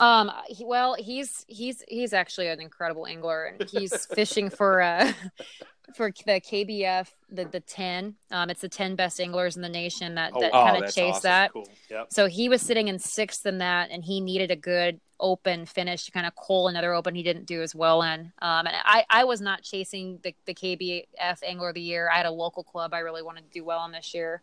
Um. 0.00 0.32
He, 0.48 0.64
well, 0.64 0.94
he's 0.98 1.44
he's 1.48 1.84
he's 1.86 2.14
actually 2.14 2.48
an 2.48 2.60
incredible 2.60 3.06
angler, 3.06 3.44
and 3.44 3.68
he's 3.68 4.06
fishing 4.14 4.48
for 4.48 4.80
uh 4.80 5.12
for 5.96 6.10
the 6.10 6.40
KBF 6.40 7.08
the 7.30 7.44
the 7.44 7.60
ten. 7.60 8.14
Um, 8.30 8.50
it's 8.50 8.60
the 8.60 8.68
ten 8.68 8.94
best 8.96 9.20
anglers 9.20 9.56
in 9.56 9.62
the 9.62 9.68
nation 9.68 10.14
that 10.16 10.32
that 10.38 10.50
Oh, 10.52 10.64
kind 10.64 10.76
of 10.76 10.82
that's 10.82 10.94
chase 10.94 11.16
awesome. 11.16 11.22
that. 11.22 11.52
Cool. 11.52 11.68
Yep. 11.90 12.06
So 12.10 12.26
he 12.26 12.48
was 12.48 12.62
sitting 12.62 12.88
in 12.88 12.98
sixth 12.98 13.46
in 13.46 13.58
that, 13.58 13.90
and 13.90 14.04
he 14.04 14.20
needed 14.20 14.50
a 14.50 14.56
good 14.56 15.00
open 15.20 15.66
finish 15.66 16.04
to 16.04 16.10
kind 16.10 16.26
of 16.26 16.34
coal 16.34 16.66
another 16.68 16.92
open 16.92 17.14
he 17.14 17.22
didn't 17.22 17.46
do 17.46 17.62
as 17.62 17.74
well 17.74 18.02
in. 18.02 18.32
Um, 18.42 18.66
and 18.66 18.74
I, 18.84 19.04
I 19.08 19.22
was 19.24 19.40
not 19.40 19.62
chasing 19.62 20.18
the, 20.24 20.34
the 20.46 20.54
KBF 20.54 21.38
Angler 21.46 21.68
of 21.68 21.74
the 21.74 21.80
Year. 21.80 22.10
I 22.12 22.16
had 22.16 22.26
a 22.26 22.30
local 22.32 22.64
club 22.64 22.92
I 22.92 22.98
really 22.98 23.22
wanted 23.22 23.42
to 23.44 23.50
do 23.50 23.64
well 23.64 23.78
on 23.78 23.92
this 23.92 24.14
year. 24.14 24.42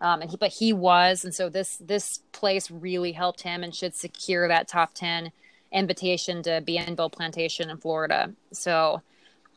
Um, 0.00 0.22
and 0.22 0.30
he, 0.30 0.36
but 0.36 0.50
he 0.52 0.72
was, 0.72 1.24
and 1.24 1.34
so 1.34 1.48
this 1.48 1.76
this 1.78 2.20
place 2.32 2.70
really 2.70 3.12
helped 3.12 3.42
him 3.42 3.62
and 3.64 3.74
should 3.74 3.94
secure 3.94 4.48
that 4.48 4.66
top 4.68 4.94
ten 4.94 5.32
invitation 5.72 6.42
to 6.44 6.60
Bienville 6.62 7.10
Plantation 7.12 7.68
in 7.70 7.76
Florida. 7.76 8.32
So 8.52 9.02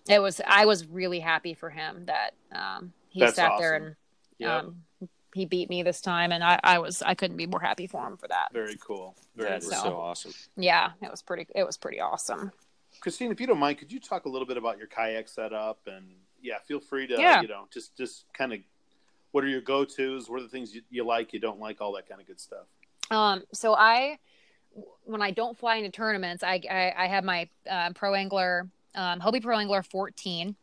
it 0.07 0.19
was 0.19 0.41
I 0.45 0.65
was 0.65 0.85
really 0.87 1.19
happy 1.19 1.53
for 1.53 1.69
him 1.69 2.05
that 2.05 2.31
um, 2.51 2.93
he 3.09 3.21
That's 3.21 3.35
sat 3.35 3.53
there 3.59 3.75
and 3.75 3.95
Yep. 4.39 4.63
um, 4.63 4.83
he 5.33 5.45
beat 5.45 5.69
me 5.69 5.81
this 5.83 6.01
time, 6.01 6.31
and 6.31 6.43
I, 6.43 6.59
I 6.63 6.79
was 6.79 7.01
I 7.01 7.13
couldn't 7.15 7.37
be 7.37 7.47
more 7.47 7.59
happy 7.61 7.87
for 7.87 8.05
him 8.05 8.17
for 8.17 8.27
that. 8.27 8.49
Very 8.53 8.77
cool. 8.85 9.15
Very 9.35 9.49
That's 9.49 9.69
cool. 9.69 9.81
so 9.81 9.97
awesome. 9.97 10.33
Yeah, 10.57 10.91
it 11.01 11.09
was 11.09 11.21
pretty 11.21 11.47
it 11.55 11.63
was 11.65 11.77
pretty 11.77 11.99
awesome. 11.99 12.51
Kristine, 13.01 13.31
if 13.31 13.39
you 13.41 13.47
don't 13.47 13.59
mind, 13.59 13.77
could 13.79 13.91
you 13.91 13.99
talk 13.99 14.25
a 14.25 14.29
little 14.29 14.47
bit 14.47 14.57
about 14.57 14.77
your 14.77 14.87
kayak 14.87 15.27
setup? 15.27 15.79
And 15.87 16.05
yeah, 16.41 16.59
feel 16.67 16.79
free 16.79 17.07
to, 17.07 17.13
Yeah. 17.19 17.41
you 17.41 17.47
know, 17.47 17.67
just 17.73 17.95
just 17.95 18.25
kind 18.33 18.53
of 18.53 18.59
what 19.31 19.43
are 19.43 19.47
your 19.47 19.61
go 19.61 19.85
tos? 19.85 20.29
What 20.29 20.39
are 20.39 20.43
the 20.43 20.49
things 20.49 20.75
you, 20.75 20.81
you 20.91 21.03
like, 21.03 21.33
you 21.33 21.39
don't 21.39 21.59
like, 21.59 21.81
all 21.81 21.93
that 21.93 22.07
kind 22.07 22.21
of 22.21 22.27
good 22.27 22.39
stuff. 22.39 22.65
Um, 23.09 23.43
so 23.53 23.73
I 23.75 24.19
when 25.05 25.21
I 25.21 25.31
don't 25.31 25.57
fly 25.57 25.77
into 25.77 25.89
tournaments, 25.91 26.43
I 26.43 26.61
I, 26.69 26.93
I 26.97 27.07
have 27.07 27.23
my 27.23 27.49
uh, 27.69 27.91
Pro 27.93 28.13
Angler 28.13 28.67
um, 28.95 29.19
Hobie 29.19 29.41
Pro 29.41 29.58
Angler 29.58 29.84
14. 29.84 30.56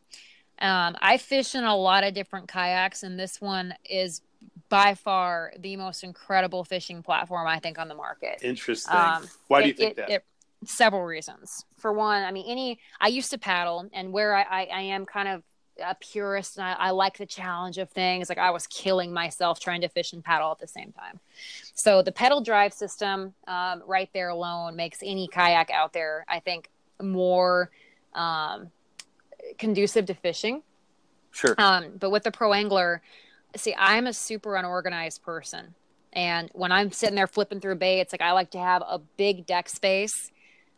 Um, 0.62 0.96
I 1.00 1.16
fish 1.16 1.54
in 1.54 1.64
a 1.64 1.76
lot 1.76 2.04
of 2.04 2.14
different 2.14 2.48
kayaks, 2.48 3.02
and 3.02 3.18
this 3.18 3.40
one 3.40 3.74
is 3.88 4.22
by 4.68 4.94
far 4.94 5.52
the 5.58 5.76
most 5.76 6.04
incredible 6.04 6.64
fishing 6.64 7.02
platform 7.02 7.46
I 7.46 7.58
think 7.58 7.78
on 7.78 7.88
the 7.88 7.94
market. 7.94 8.40
Interesting. 8.42 8.94
Um, 8.94 9.26
Why 9.48 9.62
do 9.62 9.68
you 9.68 9.74
think 9.74 9.92
it- 9.92 9.96
that? 9.96 10.10
it- 10.10 10.24
several 10.66 11.02
reasons. 11.04 11.64
For 11.78 11.90
one, 11.90 12.22
I 12.22 12.30
mean, 12.32 12.44
any 12.46 12.78
I 13.00 13.08
used 13.08 13.30
to 13.30 13.38
paddle, 13.38 13.88
and 13.94 14.12
where 14.12 14.36
I, 14.36 14.42
I, 14.42 14.64
I 14.64 14.80
am 14.82 15.06
kind 15.06 15.26
of 15.26 15.42
a 15.82 15.94
purist, 15.94 16.58
and 16.58 16.66
I, 16.66 16.72
I 16.74 16.90
like 16.90 17.16
the 17.16 17.24
challenge 17.24 17.78
of 17.78 17.88
things. 17.88 18.28
Like 18.28 18.36
I 18.36 18.50
was 18.50 18.66
killing 18.66 19.10
myself 19.10 19.58
trying 19.58 19.80
to 19.80 19.88
fish 19.88 20.12
and 20.12 20.22
paddle 20.22 20.52
at 20.52 20.58
the 20.58 20.66
same 20.66 20.92
time. 20.92 21.18
So 21.74 22.02
the 22.02 22.12
pedal 22.12 22.42
drive 22.42 22.74
system, 22.74 23.32
um, 23.48 23.82
right 23.86 24.10
there 24.12 24.28
alone, 24.28 24.76
makes 24.76 24.98
any 25.02 25.28
kayak 25.28 25.70
out 25.70 25.94
there, 25.94 26.26
I 26.28 26.40
think, 26.40 26.68
more 27.02 27.70
um, 28.14 28.70
conducive 29.58 30.06
to 30.06 30.14
fishing. 30.14 30.62
Sure. 31.30 31.54
Um, 31.58 31.92
but 31.98 32.10
with 32.10 32.24
the 32.24 32.30
pro 32.30 32.52
angler, 32.52 33.02
see, 33.56 33.74
I'm 33.76 34.06
a 34.06 34.12
super 34.12 34.56
unorganized 34.56 35.22
person. 35.22 35.74
And 36.12 36.50
when 36.52 36.72
I'm 36.72 36.90
sitting 36.90 37.14
there 37.14 37.26
flipping 37.26 37.60
through 37.60 37.76
baits, 37.76 38.12
like 38.12 38.20
I 38.20 38.32
like 38.32 38.50
to 38.50 38.58
have 38.58 38.82
a 38.82 38.98
big 39.16 39.46
deck 39.46 39.68
space. 39.68 40.30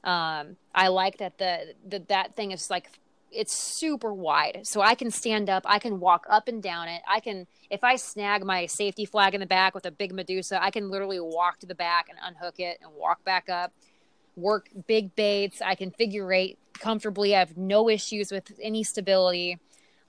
Um, 0.05 0.57
I 0.75 0.89
like 0.89 1.19
that 1.19 1.39
the, 1.39 1.75
the 1.89 2.01
that 2.09 2.35
thing 2.35 2.51
is 2.51 2.69
like 2.69 2.91
it's 3.31 3.57
super 3.57 4.13
wide, 4.13 4.61
so 4.65 4.83
I 4.83 4.95
can 4.95 5.11
stand 5.11 5.49
up, 5.49 5.63
I 5.65 5.79
can 5.79 6.01
walk 6.01 6.27
up 6.29 6.49
and 6.49 6.63
down 6.63 6.89
it. 6.89 7.01
I 7.09 7.21
can 7.21 7.47
if 7.71 7.83
I 7.83 7.97
snag 7.97 8.45
my 8.45 8.67
safety 8.67 9.07
flag 9.07 9.35
in 9.35 9.41
the 9.41 9.47
back 9.47 9.75
with 9.75 9.87
a 9.87 9.91
big 9.91 10.13
Medusa, 10.13 10.63
I 10.63 10.71
can 10.71 10.91
literally 10.91 11.21
walk 11.21 11.61
to 11.61 11.67
the 11.67 11.75
back 11.75 12.09
and 12.11 12.19
unhook 12.23 12.59
it 12.59 12.79
and 12.83 12.93
walk 12.93 13.25
back 13.25 13.49
up. 13.49 13.73
Work 14.37 14.69
big 14.87 15.15
baits. 15.15 15.61
I 15.61 15.75
can 15.75 15.91
figure 15.91 16.33
eight 16.33 16.59
comfortably. 16.79 17.35
I 17.35 17.41
have 17.41 17.57
no 17.57 17.89
issues 17.89 18.31
with 18.31 18.53
any 18.61 18.83
stability. 18.83 19.59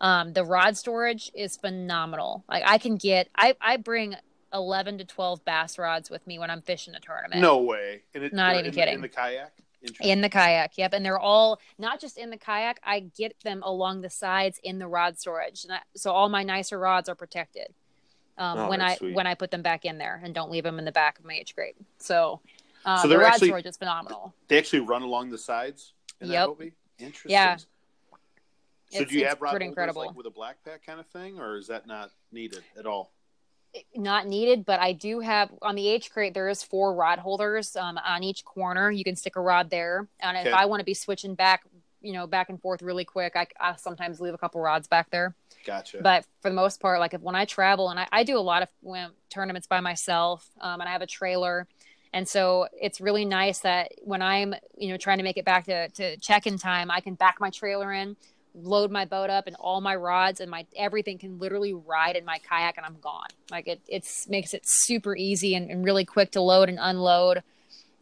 Um, 0.02 0.34
the 0.34 0.44
rod 0.44 0.78
storage 0.78 1.32
is 1.34 1.56
phenomenal. 1.58 2.44
Like 2.50 2.64
I 2.66 2.78
can 2.78 2.96
get, 2.98 3.30
I, 3.36 3.56
I 3.62 3.78
bring 3.78 4.16
11 4.54 5.00
to 5.00 5.06
12 5.06 5.44
bass 5.46 5.78
rods 5.78 6.10
with 6.10 6.26
me 6.28 6.38
when 6.40 6.50
I'm 6.50 6.62
fishing 6.62 6.94
a 6.96 7.00
tournament. 7.00 7.42
No 7.42 7.60
way. 7.60 8.02
And 8.14 8.24
it, 8.24 8.34
Not 8.34 8.54
even 8.54 8.66
in, 8.66 8.72
kidding. 8.72 8.94
In 8.96 9.02
the 9.02 9.10
kayak? 9.10 9.54
In 10.00 10.22
the 10.22 10.30
kayak, 10.30 10.78
yep, 10.78 10.94
and 10.94 11.06
they're 11.06 11.20
all 11.20 11.60
not 11.78 12.00
just 12.00 12.18
in 12.18 12.30
the 12.30 12.38
kayak. 12.38 12.80
I 12.86 13.02
get 13.02 13.36
them 13.44 13.62
along 13.66 14.00
the 14.00 14.10
sides 14.10 14.58
in 14.64 14.80
the 14.80 14.88
rod 14.88 15.20
storage, 15.20 15.66
I, 15.70 15.80
so 15.94 16.12
all 16.12 16.30
my 16.30 16.42
nicer 16.44 16.80
rods 16.80 17.10
are 17.10 17.16
protected 17.16 17.68
um, 18.38 18.60
Oh, 18.60 18.70
when 18.70 18.80
I 18.80 18.96
sweet. 18.96 19.14
when 19.14 19.28
I 19.28 19.36
put 19.36 19.52
them 19.52 19.62
back 19.62 19.84
in 19.84 19.98
there 19.98 20.22
and 20.24 20.34
don't 20.34 20.50
leave 20.50 20.64
them 20.64 20.80
in 20.80 20.86
the 20.86 20.94
back 20.94 21.20
of 21.20 21.26
my 21.26 21.34
H 21.34 21.54
crate. 21.54 21.76
So, 21.98 22.40
um, 22.86 23.00
So 23.00 23.08
they're 23.08 23.20
rod 23.20 23.28
actually- 23.34 23.48
storage 23.50 23.66
is 23.66 23.78
phenomenal. 23.78 24.34
they 24.48 24.58
actually 24.58 24.82
run 24.82 25.02
along 25.02 25.30
the 25.32 25.38
sides 25.38 25.94
in 26.22 26.30
Yep. 26.30 26.50
Interesting. 27.00 27.32
Yeah. 27.32 27.58
So 27.58 27.66
It's- 29.00 29.10
do 29.12 29.18
you 29.18 29.26
have 29.26 29.42
rod 29.42 29.52
pretty 29.52 29.66
incredible. 29.66 30.06
like 30.06 30.16
with 30.16 30.28
a 30.28 30.32
BlackPak 30.32 30.84
kind 30.86 31.00
of 31.00 31.08
thing, 31.08 31.40
or 31.40 31.58
is 31.58 31.68
that 31.68 31.88
not 31.88 32.12
needed 32.32 32.64
at 32.78 32.86
all? 32.86 33.12
not 33.96 34.28
needed, 34.28 34.66
but 34.66 34.80
I 34.80 34.94
do 34.94 35.20
have 35.22 35.50
on 35.64 35.74
the 35.74 35.88
H 35.88 36.12
crate. 36.12 36.36
There 36.36 36.48
is 36.48 36.62
four 36.62 36.94
rod 36.94 37.18
holders 37.18 37.76
um, 37.76 37.98
on 37.98 38.22
each 38.22 38.46
corner. 38.46 38.92
You 38.92 39.04
can 39.04 39.16
stick 39.16 39.36
a 39.36 39.42
rod 39.42 39.72
there, 39.72 40.08
and 40.20 40.38
if 40.48 40.54
I 40.54 40.66
want 40.68 40.82
to 40.82 40.84
be 40.84 40.94
switching 40.94 41.34
back, 41.34 41.66
you 42.00 42.14
know, 42.14 42.28
back 42.28 42.50
and 42.50 42.62
forth 42.62 42.84
really 42.84 43.04
quick, 43.04 43.36
I, 43.36 43.48
I 43.60 43.76
sometimes 43.78 44.22
leave 44.22 44.36
a 44.36 44.38
couple 44.38 44.62
rods 44.62 44.88
back 44.88 45.10
there. 45.10 45.34
Gotcha. 45.66 46.02
But 46.04 46.24
for 46.42 46.50
the 46.50 46.56
most 46.56 46.80
part, 46.82 47.00
like 47.00 47.16
if 47.16 47.22
when 47.22 47.34
I 47.34 47.46
travel 47.46 47.90
and 47.90 48.00
I, 48.00 48.08
I 48.12 48.24
do 48.24 48.38
a 48.38 48.42
lot 48.42 48.62
of 48.62 48.70
tournaments 49.32 49.66
by 49.66 49.80
myself, 49.80 50.48
um, 50.62 50.80
and 50.80 50.88
I 50.88 50.92
have 50.92 51.02
a 51.02 51.08
trailer, 51.08 51.68
and 52.14 52.30
so 52.30 52.68
it's 52.80 53.02
really 53.02 53.26
nice 53.26 53.60
that 53.60 53.92
when 54.04 54.22
I'm 54.22 54.54
you 54.78 54.90
know 54.90 54.98
trying 54.98 55.18
to 55.18 55.24
make 55.24 55.38
it 55.38 55.46
back 55.46 55.66
to 55.66 55.90
to 55.90 56.18
check 56.18 56.46
in 56.46 56.58
time, 56.58 56.92
I 56.92 57.00
can 57.00 57.16
back 57.16 57.38
my 57.40 57.50
trailer 57.50 57.92
in, 57.92 58.16
load 58.54 58.92
my 58.92 59.06
boat 59.06 59.32
up 59.32 59.48
and 59.48 59.56
all 59.56 59.82
my 59.82 59.96
rods 59.96 60.40
and 60.40 60.50
my 60.50 60.66
everything 60.78 61.18
can 61.18 61.40
literally 61.40 61.74
ride 61.74 62.16
in 62.16 62.24
my 62.24 62.38
kayak 62.48 62.78
and 62.78 62.86
I'm 62.86 62.98
gone. 63.02 63.28
Like 63.50 63.68
it 63.68 63.82
it's 63.88 64.30
makes 64.30 64.54
it 64.54 64.62
super 64.66 65.16
easy 65.16 65.56
and, 65.56 65.72
and 65.72 65.84
really 65.84 66.06
quick 66.06 66.32
to 66.32 66.42
load 66.42 66.70
and 66.70 66.78
unload. 66.80 67.42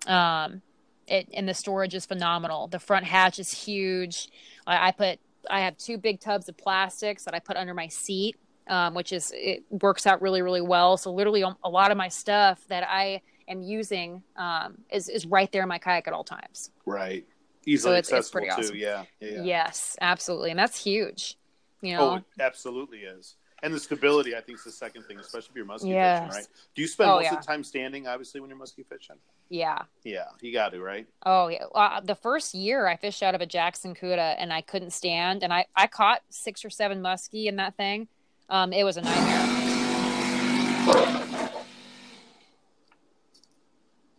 Um 0.06 0.62
it 1.08 1.30
and 1.34 1.48
the 1.48 1.54
storage 1.54 1.96
is 1.96 2.06
phenomenal. 2.06 2.68
The 2.68 2.80
front 2.80 3.06
hatch 3.06 3.40
is 3.40 3.52
huge. 3.52 4.28
I, 4.68 4.90
I 4.90 4.92
put 4.92 5.20
I 5.50 5.62
have 5.62 5.78
two 5.78 5.98
big 5.98 6.20
tubs 6.20 6.50
of 6.50 6.58
plastics 6.58 7.24
that 7.24 7.34
I 7.34 7.40
put 7.40 7.56
under 7.56 7.74
my 7.74 7.88
seat, 7.88 8.36
um, 8.68 8.94
which 8.94 9.14
is 9.14 9.32
it 9.34 9.64
works 9.70 10.06
out 10.06 10.22
really 10.22 10.42
really 10.42 10.62
well. 10.62 10.98
So 10.98 11.14
literally 11.14 11.44
a 11.64 11.70
lot 11.70 11.92
of 11.92 11.98
my 11.98 12.10
stuff 12.10 12.68
that 12.68 12.84
I 12.88 13.22
am 13.52 13.62
using 13.62 14.24
um, 14.36 14.80
is 14.92 15.10
is 15.10 15.26
right 15.26 15.52
there 15.52 15.62
in 15.64 15.70
my 15.70 15.78
kayak 15.78 16.08
at 16.08 16.14
all 16.14 16.24
times. 16.24 16.72
Right. 16.86 17.26
Easily 17.66 17.92
So 17.94 17.98
it's- 17.98 18.08
it's 18.08 18.12
accessible 18.14 18.32
pretty 18.42 18.48
too. 18.56 18.62
awesome. 18.68 18.76
Yeah. 18.78 19.04
Yeah. 19.20 19.30
yeah. 19.38 19.44
Yes, 19.44 19.96
absolutely, 20.02 20.50
and 20.50 20.60
that's 20.60 20.82
huge. 20.84 21.38
You 21.82 21.98
Oh, 21.98 22.16
it 22.16 22.24
absolutely 22.40 23.00
is. 23.00 23.36
And 23.64 23.72
the 23.72 23.80
stability, 23.80 24.36
I 24.36 24.42
think, 24.42 24.58
is 24.58 24.64
the 24.64 24.72
second 24.72 25.04
thing, 25.04 25.20
especially 25.20 25.50
if 25.52 25.56
you're 25.56 25.66
muskie 25.68 25.90
Yes. 25.90 26.24
fishing, 26.26 26.36
right? 26.40 26.48
Do 26.74 26.82
you 26.82 26.88
spend 26.88 27.12
Oh, 27.12 27.16
most 27.18 27.26
yeah. 27.26 27.36
of 27.36 27.42
the 27.42 27.46
time 27.46 27.64
standing, 27.64 28.08
obviously, 28.08 28.42
when 28.42 28.50
you're 28.50 28.58
muskie 28.58 28.86
fishing? 28.88 29.18
yeah. 29.50 29.84
Yeah, 30.04 30.26
you 30.42 30.52
got 30.52 30.70
to, 30.72 30.82
right? 30.82 31.06
Oh 31.26 31.48
yeah. 31.50 31.66
Uh, 31.76 32.00
the 32.00 32.16
first 32.16 32.56
year 32.56 32.88
I 32.88 32.96
fished 32.96 33.22
out 33.22 33.36
of 33.36 33.42
a 33.42 33.46
Jackson 33.46 33.94
Cuda 33.94 34.36
and 34.40 34.52
I 34.52 34.62
couldn't 34.62 34.92
stand, 34.92 35.44
and 35.44 35.54
I 35.54 35.66
I 35.76 35.86
caught 35.86 36.22
six 36.32 36.66
or 36.66 36.72
seven 36.72 37.02
muskie 37.04 37.46
in 37.46 37.58
that 37.58 37.76
thing. 37.78 38.08
Um, 38.50 38.74
it 38.74 38.84
was 38.84 38.98
a 38.98 39.02
nightmare. 39.02 39.48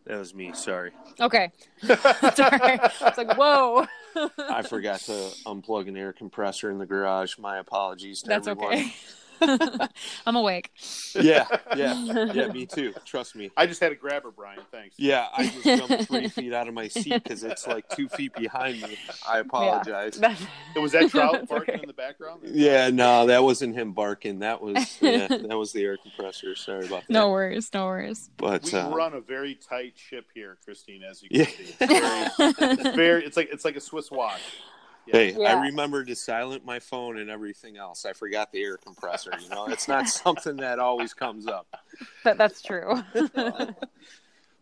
That 0.07 0.19
was 0.19 0.35
me. 0.35 0.53
Sorry. 0.55 0.91
Okay, 1.21 1.53
sorry. 1.83 2.81
It's 2.83 3.19
like 3.19 3.37
whoa. 3.37 3.87
I 4.39 4.63
forgot 4.63 5.01
to 5.01 5.13
unplug 5.47 5.89
an 5.89 5.97
air 5.97 6.13
compressor 6.13 6.71
in 6.71 6.79
the 6.79 6.87
garage. 6.87 7.39
My 7.39 7.59
apologies 7.59 8.23
to 8.23 8.29
That's 8.29 8.47
everyone. 8.49 8.75
okay. 8.75 8.93
I'm 10.26 10.37
awake. 10.37 10.70
Yeah, 11.14 11.47
yeah, 11.76 11.95
yeah. 12.33 12.49
Me 12.49 12.66
too. 12.66 12.95
Trust 13.05 13.35
me. 13.37 13.51
I 13.57 13.66
just 13.66 13.80
had 13.80 13.91
to 13.91 13.95
grab 13.95 14.22
her, 14.24 14.30
Brian. 14.30 14.61
Thanks. 14.70 14.97
Yeah, 14.99 15.28
I 15.37 15.49
just 15.49 15.64
jumped 15.64 16.09
three 16.09 16.28
feet 16.28 16.53
out 16.53 16.68
of 16.68 16.74
my 16.74 16.89
seat 16.89 17.22
because 17.22 17.43
it's 17.43 17.66
like 17.66 17.89
two 17.89 18.09
feet 18.09 18.35
behind 18.35 18.83
me. 18.83 18.99
I 19.28 19.39
apologize. 19.39 20.18
Yeah. 20.20 20.37
It 20.76 20.78
was 20.78 20.93
that 20.93 21.11
trout 21.11 21.49
barking 21.49 21.74
okay. 21.74 21.83
in 21.83 21.87
the 21.89 21.95
background? 21.95 22.43
Yeah, 22.45 22.91
no, 22.91 23.26
that 23.26 23.43
wasn't 23.43 23.74
him 23.74 23.93
barking. 23.93 24.41
That 24.41 24.61
was 24.61 24.99
yeah, 25.01 25.28
that 25.28 25.57
was 25.59 25.72
the 25.72 25.83
air 25.85 25.97
compressor. 25.97 26.55
Sorry 26.55 26.87
about 26.87 27.03
that. 27.03 27.11
No 27.11 27.30
worries. 27.30 27.70
No 27.74 27.87
worries. 27.87 28.30
but 28.37 28.64
We 28.64 28.78
uh, 28.78 28.91
run 28.91 29.14
a 29.14 29.20
very 29.20 29.55
tight 29.55 29.95
ship 29.97 30.26
here, 30.35 30.59
Kristine, 30.66 31.03
as 31.09 31.22
you 31.22 31.28
Yeah. 31.30 31.45
can 31.45 31.64
see. 31.64 31.74
It's 31.80 32.59
very, 32.59 32.72
it's 32.72 32.97
very, 32.97 33.24
it's 33.24 33.37
like 33.37 33.49
it's 33.53 33.64
like 33.64 33.76
a 33.76 33.80
Swiss 33.80 34.11
watch. 34.11 34.41
Yeah. 35.07 35.17
Hey, 35.17 35.35
Yeah. 35.37 35.57
I 35.57 35.63
remember 35.67 36.05
to 36.05 36.15
silent 36.15 36.65
my 36.65 36.79
phone 36.79 37.19
and 37.19 37.29
everything 37.31 37.77
else. 37.77 38.05
I 38.05 38.13
forgot 38.13 38.53
the 38.53 38.63
air 38.63 38.77
compressor. 38.77 39.33
You 39.43 39.49
know, 39.49 39.67
it's 39.67 39.89
not 39.89 40.09
something 40.09 40.57
that 40.57 40.79
always 40.79 41.13
comes 41.15 41.47
up. 41.47 41.67
That, 42.25 42.39
that's 42.39 42.63
true. 42.63 43.03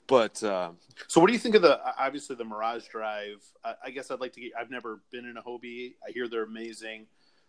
But 0.07 0.43
uh, 0.43 0.71
So, 1.07 1.21
what 1.21 1.29
do 1.29 1.33
you 1.33 1.39
think 1.39 1.55
of 1.55 1.63
the 1.63 1.79
obviously 1.97 2.35
the 2.35 2.45
Mirage 2.45 2.89
Drive? 2.89 3.45
I, 3.65 3.75
I 3.85 3.91
guess 3.91 4.11
I'd 4.11 4.19
like 4.19 4.33
to 4.33 4.41
get. 4.41 4.53
I've 4.59 4.69
never 4.69 4.99
been 5.13 5.25
in 5.25 5.37
a 5.37 5.43
Hobie. 5.43 5.95
I 6.05 6.11
hear 6.11 6.27
they're 6.27 6.43
amazing. 6.43 7.07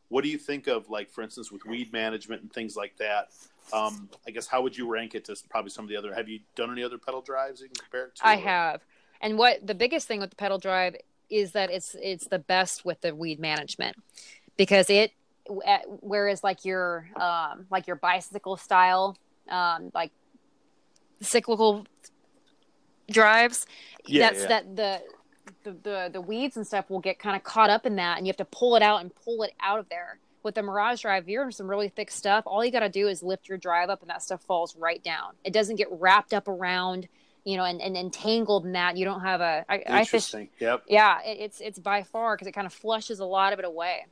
What 0.10 0.24
do 0.24 0.30
you 0.30 0.38
think 0.38 0.68
of 0.68 0.88
like, 0.88 1.10
for 1.10 1.24
instance, 1.24 1.52
with 1.52 1.66
weed 1.66 1.92
management 1.92 2.44
and 2.44 2.54
things 2.54 2.76
like 2.76 2.96
that? 2.98 3.30
Um, 3.74 4.10
I 4.28 4.32
guess 4.32 4.46
how 4.46 4.62
would 4.62 4.78
you 4.78 4.88
rank 4.88 5.16
it 5.16 5.26
to 5.26 5.36
probably 5.50 5.72
some 5.72 5.86
of 5.86 5.90
the 5.90 5.98
other? 5.98 6.14
Have 6.14 6.30
you 6.30 6.40
done 6.56 6.72
any 6.72 6.84
other 6.84 7.00
pedal 7.00 7.22
drives 7.24 7.62
you 7.62 7.68
can 7.68 7.76
compare 7.78 8.06
it 8.06 8.16
to? 8.18 8.28
I 8.28 8.36
or- 8.36 8.42
have. 8.42 8.82
And 9.22 9.40
what 9.40 9.66
the 9.66 9.74
biggest 9.76 10.08
thing 10.08 10.20
with 10.20 10.30
the 10.30 10.36
pedal 10.36 10.60
drive 10.60 10.96
is 11.32 11.54
that 11.54 11.72
it's 11.72 11.96
it's 12.02 12.28
the 12.28 12.40
best 12.40 12.86
with 12.86 13.02
the 13.02 13.16
weed 13.16 13.40
management 13.40 13.96
because 14.58 14.90
it 14.90 15.14
whereas 16.02 16.44
like 16.44 16.66
your 16.66 17.10
um 17.16 17.66
like 17.72 17.88
your 17.88 17.96
bicycle 17.96 18.58
style 18.58 19.18
um 19.50 19.92
like 19.94 20.12
cyclical 21.22 21.86
drives 23.12 23.66
Yeah, 24.06 24.30
that's 24.30 24.42
yeah. 24.42 24.48
that 24.48 24.76
the 24.76 25.02
the, 25.64 25.72
the 25.84 26.10
the 26.14 26.22
weeds 26.22 26.58
and 26.58 26.66
stuff 26.66 26.90
will 26.90 27.00
get 27.00 27.20
kind 27.20 27.36
of 27.36 27.44
caught 27.44 27.70
up 27.70 27.86
in 27.86 27.96
that 27.98 28.18
and 28.18 28.26
you 28.28 28.30
have 28.30 28.38
to 28.38 28.46
pull 28.46 28.76
it 28.76 28.82
out 28.84 29.02
and 29.02 29.14
pull 29.16 29.44
it 29.44 29.54
out 29.62 29.80
of 29.80 29.90
there. 29.90 30.20
With 30.44 30.56
the 30.56 30.64
mirage 30.64 31.02
drive 31.04 31.30
you're 31.30 31.46
in 31.46 31.52
some 31.52 31.70
really 31.70 31.90
thick 31.90 32.10
stuff. 32.12 32.44
All 32.48 32.66
you 32.66 32.72
got 32.72 32.80
to 32.80 32.90
do 32.90 33.08
is 33.08 33.22
lift 33.22 33.48
your 33.50 33.58
drive 33.58 33.90
up 33.90 34.02
and 34.02 34.10
that 34.10 34.24
stuff 34.24 34.42
falls 34.44 34.76
right 34.76 35.04
down. 35.04 35.34
It 35.44 35.54
doesn't 35.54 35.76
get 35.76 35.88
wrapped 35.92 36.34
up 36.34 36.48
around 36.48 37.08
you 37.44 37.58
know 37.58 37.64
and, 37.64 37.82
and 37.82 37.98
entangled 37.98 38.66
in 38.66 38.74
that 38.74 38.98
you 38.98 39.06
don't 39.06 39.22
have 39.22 39.42
a 39.42 39.66
i, 39.70 39.76
I 39.76 40.06
fish 40.06 40.34
Interesting. 40.34 40.50
Yep. 40.60 40.84
yeah 40.88 41.22
it, 41.26 41.38
it's 41.40 41.62
it's 41.62 41.80
by 41.80 42.04
far 42.04 42.36
because 42.36 42.48
it 42.48 42.52
kind 42.52 42.68
of 42.68 42.74
flushes 42.74 43.20
a 43.20 43.26
lot 43.26 43.54
of 43.54 43.60
it 43.60 43.66
away 43.66 44.06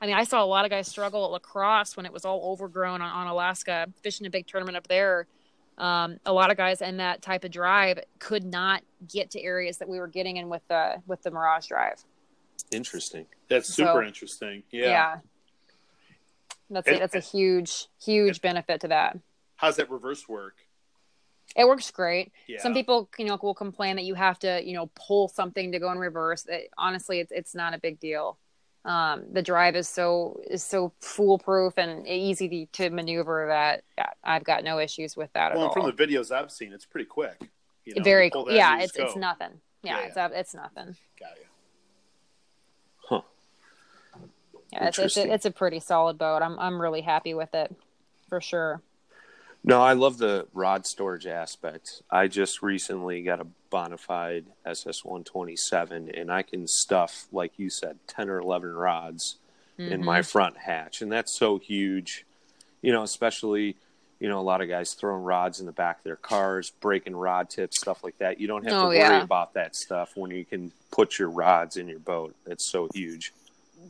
i 0.00 0.06
mean 0.06 0.14
i 0.14 0.24
saw 0.24 0.42
a 0.42 0.46
lot 0.46 0.64
of 0.64 0.70
guys 0.70 0.86
struggle 0.86 1.24
at 1.24 1.30
La 1.30 1.38
Crosse 1.38 1.96
when 1.96 2.06
it 2.06 2.12
was 2.12 2.24
all 2.24 2.52
overgrown 2.52 3.02
on, 3.02 3.26
Onalaska 3.26 3.92
fishing 4.02 4.26
a 4.26 4.30
big 4.30 4.46
tournament 4.46 4.76
up 4.76 4.86
there 4.88 5.26
um, 5.78 6.18
a 6.26 6.32
lot 6.32 6.50
of 6.50 6.56
guys 6.56 6.82
in 6.82 6.96
that 6.96 7.22
type 7.22 7.44
of 7.44 7.52
drive 7.52 8.00
could 8.18 8.44
not 8.44 8.82
get 9.08 9.30
to 9.30 9.40
areas 9.42 9.78
that 9.78 9.88
we 9.88 10.00
were 10.00 10.08
getting 10.08 10.36
in 10.36 10.48
with 10.48 10.62
the 10.68 10.96
with 11.06 11.22
the 11.22 11.30
mirage 11.30 11.68
drive 11.68 12.04
interesting. 12.72 13.24
That's 13.48 13.72
super 13.72 14.02
So- 14.02 14.06
interesting. 14.06 14.62
Yeah. 14.70 14.86
Yeah. 14.88 15.16
that's 16.70 16.86
And- 16.86 16.96
it 16.96 17.00
that's 17.00 17.14
a 17.14 17.20
huge 17.20 17.86
huge 18.02 18.40
benefit 18.42 18.80
to 18.82 18.88
that 18.88 19.16
How's 19.56 19.76
that 19.76 19.90
reverse 19.90 20.28
work? 20.28 20.54
It 21.56 21.66
works 21.66 21.90
great. 21.90 22.32
Yeah. 22.46 22.60
some 22.60 22.74
people 22.74 23.08
you 23.18 23.26
know 23.26 23.38
will 23.42 23.54
complain 23.54 23.96
that 23.96 24.04
you 24.04 24.14
have 24.14 24.38
to 24.40 24.60
you 24.64 24.74
know 24.74 24.90
pull 24.94 25.28
something 25.28 25.72
to 25.72 25.78
go 25.78 25.90
in 25.92 25.98
reverse. 25.98 26.46
It, 26.46 26.70
honestly 26.76 27.20
it's, 27.20 27.32
it's 27.32 27.54
not 27.54 27.74
a 27.74 27.78
big 27.78 28.00
deal. 28.00 28.38
Um, 28.84 29.24
the 29.32 29.42
drive 29.42 29.76
is 29.76 29.88
so 29.88 30.40
is 30.48 30.62
so 30.62 30.92
foolproof 31.00 31.74
and 31.76 32.06
easy 32.06 32.48
to, 32.48 32.84
to 32.84 32.90
maneuver 32.90 33.46
that 33.48 33.82
i've 34.22 34.44
got 34.44 34.62
no 34.62 34.78
issues 34.78 35.16
with 35.16 35.30
that 35.32 35.52
Well, 35.52 35.62
at 35.62 35.76
and 35.76 35.84
from 35.84 35.86
the 35.86 35.92
videos 35.92 36.30
I've 36.30 36.50
seen, 36.50 36.72
it's 36.72 36.86
pretty 36.86 37.06
quick. 37.06 37.50
You 37.84 37.96
know, 37.96 38.02
very 38.02 38.30
cool 38.30 38.46
yeah 38.50 38.80
it's 38.80 38.92
just 38.92 39.08
it's 39.08 39.16
nothing. 39.16 39.60
Yeah, 39.82 39.98
Yeah, 39.98 40.06
it's 40.06 40.16
uh, 40.16 40.28
it's 40.32 40.54
nothing. 40.54 40.96
Got 41.18 41.30
you. 41.38 41.46
Huh. 43.08 43.20
yeah 44.72 44.86
it's, 44.86 44.98
it's, 44.98 45.16
a, 45.16 45.32
it's 45.32 45.44
a 45.44 45.50
pretty 45.50 45.80
solid 45.80 46.16
boat. 46.16 46.42
I'm 46.42 46.58
i'm 46.58 46.80
really 46.80 47.00
happy 47.00 47.34
with 47.34 47.54
it 47.54 47.74
for 48.28 48.40
sure 48.40 48.80
No, 49.64 49.82
I 49.82 49.92
love 49.92 50.18
the 50.18 50.46
rod 50.54 50.86
storage 50.86 51.26
aspect. 51.26 52.02
I 52.10 52.28
just 52.28 52.62
recently 52.62 53.22
got 53.22 53.40
a 53.40 53.46
Bonafide 53.70 54.44
SS 54.64 55.04
127, 55.04 56.10
and 56.14 56.32
I 56.32 56.42
can 56.42 56.66
stuff, 56.66 57.26
like 57.32 57.52
you 57.58 57.68
said, 57.68 57.98
10 58.06 58.30
or 58.30 58.38
11 58.38 58.72
rods 58.72 59.36
in 59.76 60.04
my 60.04 60.20
mm-hmm. 60.20 60.24
front 60.26 60.56
hatch. 60.56 61.02
And 61.02 61.12
that's 61.12 61.32
so 61.32 61.58
huge, 61.58 62.24
you 62.82 62.92
know, 62.92 63.02
especially, 63.02 63.76
you 64.18 64.28
know, 64.28 64.40
a 64.40 64.42
lot 64.42 64.60
of 64.60 64.68
guys 64.68 64.94
throwing 64.94 65.22
rods 65.22 65.60
in 65.60 65.66
the 65.66 65.72
back 65.72 65.98
of 65.98 66.04
their 66.04 66.16
cars, 66.16 66.70
breaking 66.80 67.14
rod 67.14 67.48
tips, 67.48 67.78
stuff 67.78 68.02
like 68.02 68.18
that. 68.18 68.40
You 68.40 68.48
don't 68.48 68.64
have 68.64 68.72
to 68.72 68.78
Oh, 68.80 68.88
worry 68.88 68.98
yeah. 68.98 69.22
about 69.22 69.54
that 69.54 69.76
stuff 69.76 70.16
when 70.16 70.30
you 70.30 70.44
can 70.44 70.72
put 70.90 71.18
your 71.18 71.30
rods 71.30 71.76
in 71.76 71.86
your 71.88 72.00
boat. 72.00 72.34
It's 72.46 72.66
so 72.66 72.88
huge. 72.92 73.32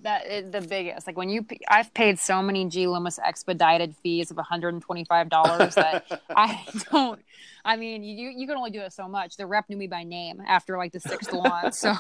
That 0.03 0.26
is 0.26 0.51
the 0.51 0.61
biggest. 0.61 1.07
Like 1.07 1.16
when 1.16 1.28
you, 1.28 1.46
I've 1.68 1.92
paid 1.94 2.18
so 2.18 2.42
many 2.42 2.64
G 2.66 2.86
Loomis 2.86 3.18
expedited 3.18 3.94
fees 4.03 4.30
of 4.30 4.36
$125 4.36 5.74
that 5.74 6.20
I 6.34 6.64
don't. 6.92 7.20
I 7.64 7.76
mean, 7.76 8.03
you 8.05 8.30
you 8.30 8.46
can 8.46 8.57
only 8.57 8.70
do 8.70 8.80
it 8.80 8.92
so 8.92 9.09
much. 9.09 9.36
The 9.36 9.44
rep 9.46 9.68
knew 9.68 9.76
me 9.76 9.88
by 9.88 10.03
name 10.05 10.40
after 10.46 10.78
like 10.78 10.92
the 10.92 11.01
sixth 11.01 11.32
one, 11.32 11.72
so 11.72 11.92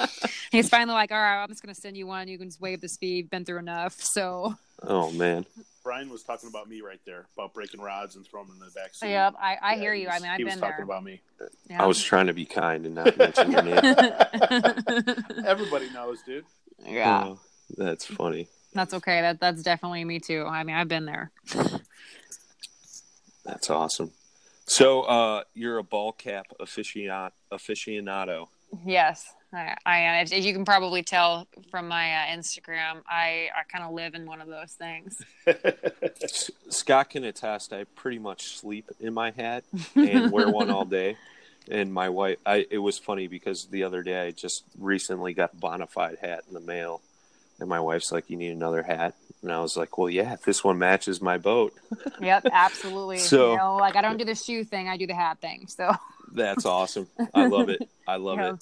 he's 0.50 0.68
finally 0.68 0.94
like, 0.94 1.12
"All 1.12 1.18
right, 1.18 1.42
I'm 1.42 1.48
just 1.48 1.62
gonna 1.62 1.74
send 1.76 1.96
you 1.96 2.06
one. 2.08 2.26
You 2.28 2.38
can 2.38 2.48
just 2.48 2.60
waive 2.60 2.80
this 2.80 2.96
fee. 2.96 3.18
You've 3.18 3.30
been 3.30 3.44
through 3.44 3.58
enough." 3.58 4.00
So, 4.00 4.56
Oh, 4.82 5.12
man. 5.12 5.46
Brian 5.84 6.08
was 6.10 6.22
talking 6.22 6.48
about 6.48 6.68
me 6.68 6.80
right 6.80 6.98
there 7.06 7.26
about 7.36 7.52
breaking 7.54 7.80
rods 7.80 8.16
and 8.16 8.24
throwing 8.26 8.46
them 8.48 8.56
in 8.60 8.66
the 8.66 8.70
back 8.72 8.94
seat. 8.94 9.10
yep, 9.10 9.34
I, 9.40 9.56
I 9.60 9.74
Yeah, 9.74 9.80
hear 9.80 9.94
you. 9.94 10.06
was- 10.06 10.16
I 10.16 10.18
mean, 10.20 10.30
I've 10.30 10.38
he 10.38 10.44
was 10.44 10.54
been 10.54 10.60
talking 10.60 10.76
there. 10.78 10.84
about 10.84 11.04
me. 11.04 11.20
Yeah. 11.70 11.82
I 11.82 11.86
was 11.86 12.02
trying 12.02 12.26
to 12.28 12.32
be 12.32 12.44
kind 12.44 12.86
and 12.86 12.94
not 12.94 13.16
mention 13.16 13.50
your 13.52 13.62
name. 13.62 13.78
Everybody 15.46 15.90
knows, 15.90 16.22
dude. 16.22 16.44
Yeah, 16.84 17.24
Oh, 17.26 17.40
that's 17.76 18.04
funny. 18.04 18.48
that's 18.74 18.94
okay. 18.94 19.20
That 19.20 19.40
that's 19.40 19.62
definitely 19.62 20.04
me 20.04 20.18
too. 20.20 20.44
I 20.46 20.62
mean, 20.64 20.76
I've 20.76 20.88
been 20.88 21.04
there. 21.06 21.30
That's 23.44 23.70
awesome. 23.70 24.12
So, 24.66 25.02
uh, 25.02 25.42
you're 25.54 25.78
a 25.78 25.82
ball 25.82 26.12
cap 26.12 26.46
aficionado. 26.60 27.32
aficionado. 27.52 28.46
Yes, 28.86 29.34
I, 29.52 29.74
I 29.84 29.98
am. 29.98 30.22
As 30.22 30.32
you 30.32 30.52
can 30.54 30.64
probably 30.64 31.02
tell 31.02 31.46
from 31.70 31.88
my 31.88 32.10
uh, 32.14 32.26
Instagram, 32.36 33.02
I, 33.06 33.48
I 33.54 33.64
kind 33.70 33.84
of 33.84 33.92
live 33.92 34.14
in 34.14 34.24
one 34.24 34.40
of 34.40 34.48
those 34.48 34.72
things. 34.72 35.20
Scott 36.70 37.10
can 37.10 37.24
attest. 37.24 37.72
I 37.72 37.84
pretty 37.96 38.18
much 38.20 38.56
sleep 38.56 38.90
in 39.00 39.12
my 39.12 39.30
hat 39.32 39.64
and 39.96 40.30
wear 40.30 40.48
one 40.48 40.70
all 40.70 40.84
day. 40.84 41.16
And 41.70 41.92
my 41.92 42.08
wife, 42.08 42.38
I, 42.44 42.66
it 42.70 42.78
was 42.78 42.98
funny 42.98 43.28
because 43.28 43.66
the 43.66 43.84
other 43.84 44.02
day 44.02 44.26
I 44.26 44.30
just 44.32 44.64
recently 44.78 45.32
got 45.32 45.52
a 45.54 45.56
Bonafide 45.56 46.18
hat 46.18 46.42
in 46.48 46.54
the 46.54 46.60
mail, 46.60 47.00
and 47.60 47.68
my 47.68 47.78
wife's 47.80 48.10
like, 48.10 48.28
"You 48.28 48.36
need 48.36 48.50
another 48.50 48.82
hat," 48.82 49.14
and 49.42 49.52
I 49.52 49.60
was 49.60 49.76
like, 49.76 49.96
"Well, 49.96 50.10
yeah, 50.10 50.36
this 50.44 50.64
one 50.64 50.78
matches 50.78 51.22
my 51.22 51.38
boat, 51.38 51.72
Yep, 52.20 52.46
absolutely. 52.52 53.18
So- 53.32 53.52
you 53.52 53.58
know, 53.58 53.76
like 53.76 53.94
I 53.96 54.02
don't 54.02 54.16
do 54.18 54.24
the 54.24 54.34
shoe 54.34 54.64
thing, 54.64 54.88
I 54.88 54.96
do 54.96 55.06
the 55.06 55.14
hat 55.14 55.40
thing. 55.40 55.66
So 55.68 55.92
that's 56.32 56.66
awesome. 56.66 57.08
I 57.34 57.46
love 57.46 57.68
it. 57.68 57.88
I 58.08 58.16
love 58.16 58.38
Yeah. 58.38 58.52
it." 58.54 58.56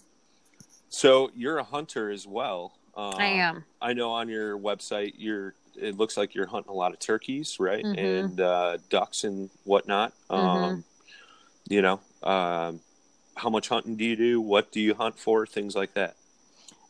So 0.91 1.31
you're 1.35 1.59
a 1.59 1.65
hunter 1.65 2.11
as 2.11 2.27
well. 2.27 2.73
Um, 2.97 3.15
I 3.17 3.27
am. 3.27 3.65
I 3.81 3.93
know 3.95 4.11
on 4.11 4.29
your 4.29 4.59
website 4.59 5.15
you're. 5.17 5.55
It 5.77 5.97
looks 5.97 6.17
like 6.17 6.35
you're 6.35 6.47
hunting 6.49 6.71
a 6.73 6.75
lot 6.75 6.93
of 6.93 6.99
turkeys, 6.99 7.59
right, 7.61 7.83
Mhm. 7.85 7.97
and 7.99 8.41
uh, 8.41 8.79
ducks 8.91 9.25
and 9.25 9.49
whatnot. 9.65 10.13
Mhm. 10.29 10.37
Um, 10.37 10.85
you 11.69 11.81
know, 11.81 12.01
um, 12.25 12.81
how 13.41 13.51
much 13.51 13.69
hunting 13.69 13.97
do 13.97 14.05
you 14.05 14.17
do? 14.17 14.41
What 14.41 14.71
do 14.73 14.81
you 14.81 14.95
hunt 14.95 15.19
for? 15.19 15.47
Things 15.47 15.75
like 15.75 15.95
that. 15.95 16.17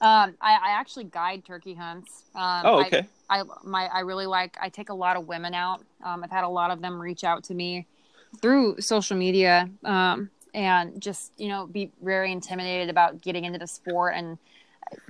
Um, 0.01 0.35
I, 0.41 0.55
I 0.55 0.71
actually 0.71 1.05
guide 1.05 1.45
turkey 1.45 1.75
hunts. 1.75 2.25
Um, 2.35 2.63
Oh, 2.65 2.79
I- 2.81 2.87
okay. 2.87 3.07
I, 3.33 3.45
my 3.63 3.87
I 3.87 4.01
really 4.01 4.27
like. 4.27 4.57
I 4.61 4.69
take 4.69 4.89
a 4.89 4.95
lot 4.95 5.17
of 5.17 5.29
women 5.29 5.55
out. 5.55 5.85
Um, 6.03 6.25
I've 6.25 6.33
had 6.33 6.43
a 6.43 6.49
lot 6.49 6.73
of 6.73 6.83
them 6.83 7.01
reach 7.01 7.23
out 7.23 7.45
to 7.45 7.55
me 7.55 7.87
through 8.43 8.81
social 8.81 9.17
media, 9.17 9.71
um, 9.85 10.31
and 10.53 11.01
just 11.01 11.31
you 11.39 11.47
know 11.47 11.69
be 11.69 11.93
very 12.03 12.33
intimidated 12.33 12.91
about 12.91 13.23
getting 13.23 13.45
into 13.45 13.61
the 13.61 13.69
sport. 13.69 14.15
And 14.17 14.37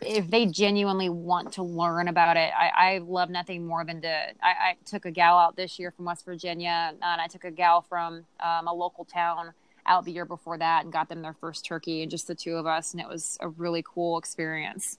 if 0.02 0.28
they 0.30 0.44
genuinely 0.44 1.08
want 1.08 1.54
to 1.54 1.62
learn 1.62 2.08
about 2.08 2.36
it, 2.36 2.52
I, 2.54 2.94
I 2.94 2.98
love 2.98 3.30
nothing 3.30 3.66
more 3.66 3.86
than 3.86 4.02
to. 4.02 4.08
I, 4.42 4.48
I 4.50 4.76
took 4.84 5.06
a 5.06 5.10
gal 5.10 5.38
out 5.38 5.56
this 5.56 5.78
year 5.78 5.90
from 5.90 6.04
West 6.04 6.26
Virginia, 6.26 6.92
and 7.00 7.20
I 7.22 7.26
took 7.26 7.44
a 7.44 7.50
gal 7.50 7.80
from 7.80 8.26
um, 8.40 8.66
a 8.68 8.74
local 8.74 9.06
town 9.06 9.54
out 9.90 10.04
the 10.04 10.12
year 10.12 10.24
before 10.24 10.56
that 10.56 10.84
and 10.84 10.92
got 10.92 11.08
them 11.08 11.20
their 11.20 11.34
first 11.34 11.64
turkey 11.66 12.02
and 12.02 12.10
just 12.10 12.28
the 12.28 12.34
two 12.34 12.56
of 12.56 12.64
us 12.66 12.92
and 12.92 13.00
it 13.00 13.08
was 13.08 13.36
a 13.40 13.48
really 13.48 13.82
cool 13.86 14.16
experience. 14.18 14.96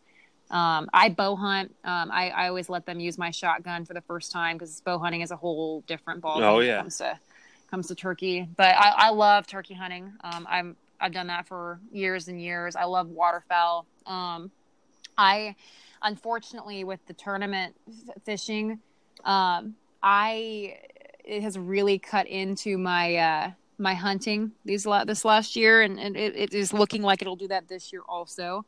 Um, 0.52 0.90
i 0.94 1.08
bow 1.08 1.38
hunt. 1.38 1.74
Um, 1.86 2.12
I, 2.12 2.30
I 2.30 2.48
always 2.50 2.68
let 2.68 2.86
them 2.86 3.00
use 3.00 3.18
my 3.18 3.32
shotgun 3.32 3.86
for 3.86 3.94
the 3.94 4.02
first 4.02 4.34
time 4.34 4.58
because 4.58 4.82
bow 4.82 5.00
hunting 5.00 5.22
is 5.22 5.32
a 5.32 5.38
whole 5.38 5.82
different 5.88 6.20
ball 6.22 6.44
Oh, 6.44 6.58
when 6.58 6.66
yeah. 6.68 6.80
it 6.80 6.82
comes 6.82 6.98
to 6.98 7.18
comes 7.72 7.88
to 7.88 7.96
turkey. 7.96 8.50
But 8.58 8.76
i, 8.76 8.90
I 9.08 9.10
love 9.12 9.48
turkey 9.48 9.74
hunting. 9.74 10.12
Um, 10.26 10.46
i'm 10.50 10.76
i've 11.00 11.14
done 11.14 11.28
that 11.28 11.48
for 11.48 11.80
years 11.92 12.28
and 12.28 12.40
years. 12.42 12.76
I 12.76 12.84
love 12.84 13.08
waterfowl. 13.08 13.88
Um, 14.06 14.52
i 15.18 15.56
unfortunately 16.02 16.84
with 16.84 17.00
the 17.08 17.14
tournament 17.14 17.76
f- 17.88 18.24
fishing 18.24 18.80
um, 19.24 19.76
i 20.04 20.78
it 21.24 21.44
has 21.44 21.58
really 21.58 22.00
cut 22.00 22.28
into 22.28 22.78
my 22.78 23.16
uh, 23.16 23.52
my 23.82 23.94
hunting 23.96 24.52
these 24.64 24.86
la- 24.86 25.04
this 25.04 25.26
last 25.26 25.56
year, 25.56 25.82
and, 25.82 26.00
and 26.00 26.16
it, 26.16 26.36
it 26.36 26.54
is 26.54 26.72
looking 26.72 27.02
like 27.02 27.22
it'll 27.22 27.36
do 27.36 27.48
that 27.48 27.68
this 27.68 27.92
year 27.92 28.04
also. 28.08 28.66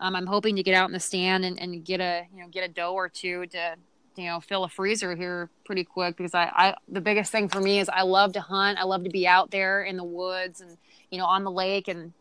Um, 0.00 0.14
I'm 0.14 0.26
hoping 0.26 0.56
to 0.56 0.62
get 0.62 0.74
out 0.74 0.88
in 0.88 0.92
the 0.92 1.00
stand 1.00 1.44
and, 1.44 1.58
and 1.58 1.84
get 1.84 2.00
a 2.00 2.26
you 2.34 2.42
know 2.42 2.48
get 2.48 2.64
a 2.64 2.68
doe 2.68 2.92
or 2.92 3.08
two 3.08 3.46
to 3.46 3.76
you 4.16 4.26
know 4.26 4.40
fill 4.40 4.64
a 4.64 4.68
freezer 4.68 5.14
here 5.14 5.48
pretty 5.64 5.84
quick 5.84 6.16
because 6.16 6.34
I, 6.34 6.50
I 6.54 6.74
the 6.88 7.00
biggest 7.00 7.32
thing 7.32 7.48
for 7.48 7.60
me 7.60 7.78
is 7.78 7.88
I 7.88 8.02
love 8.02 8.32
to 8.34 8.40
hunt. 8.40 8.78
I 8.78 8.84
love 8.84 9.04
to 9.04 9.10
be 9.10 9.26
out 9.26 9.50
there 9.50 9.82
in 9.82 9.96
the 9.96 10.04
woods 10.04 10.60
and 10.60 10.76
you 11.10 11.18
know 11.18 11.26
on 11.26 11.44
the 11.44 11.50
lake 11.50 11.88
and 11.88 12.12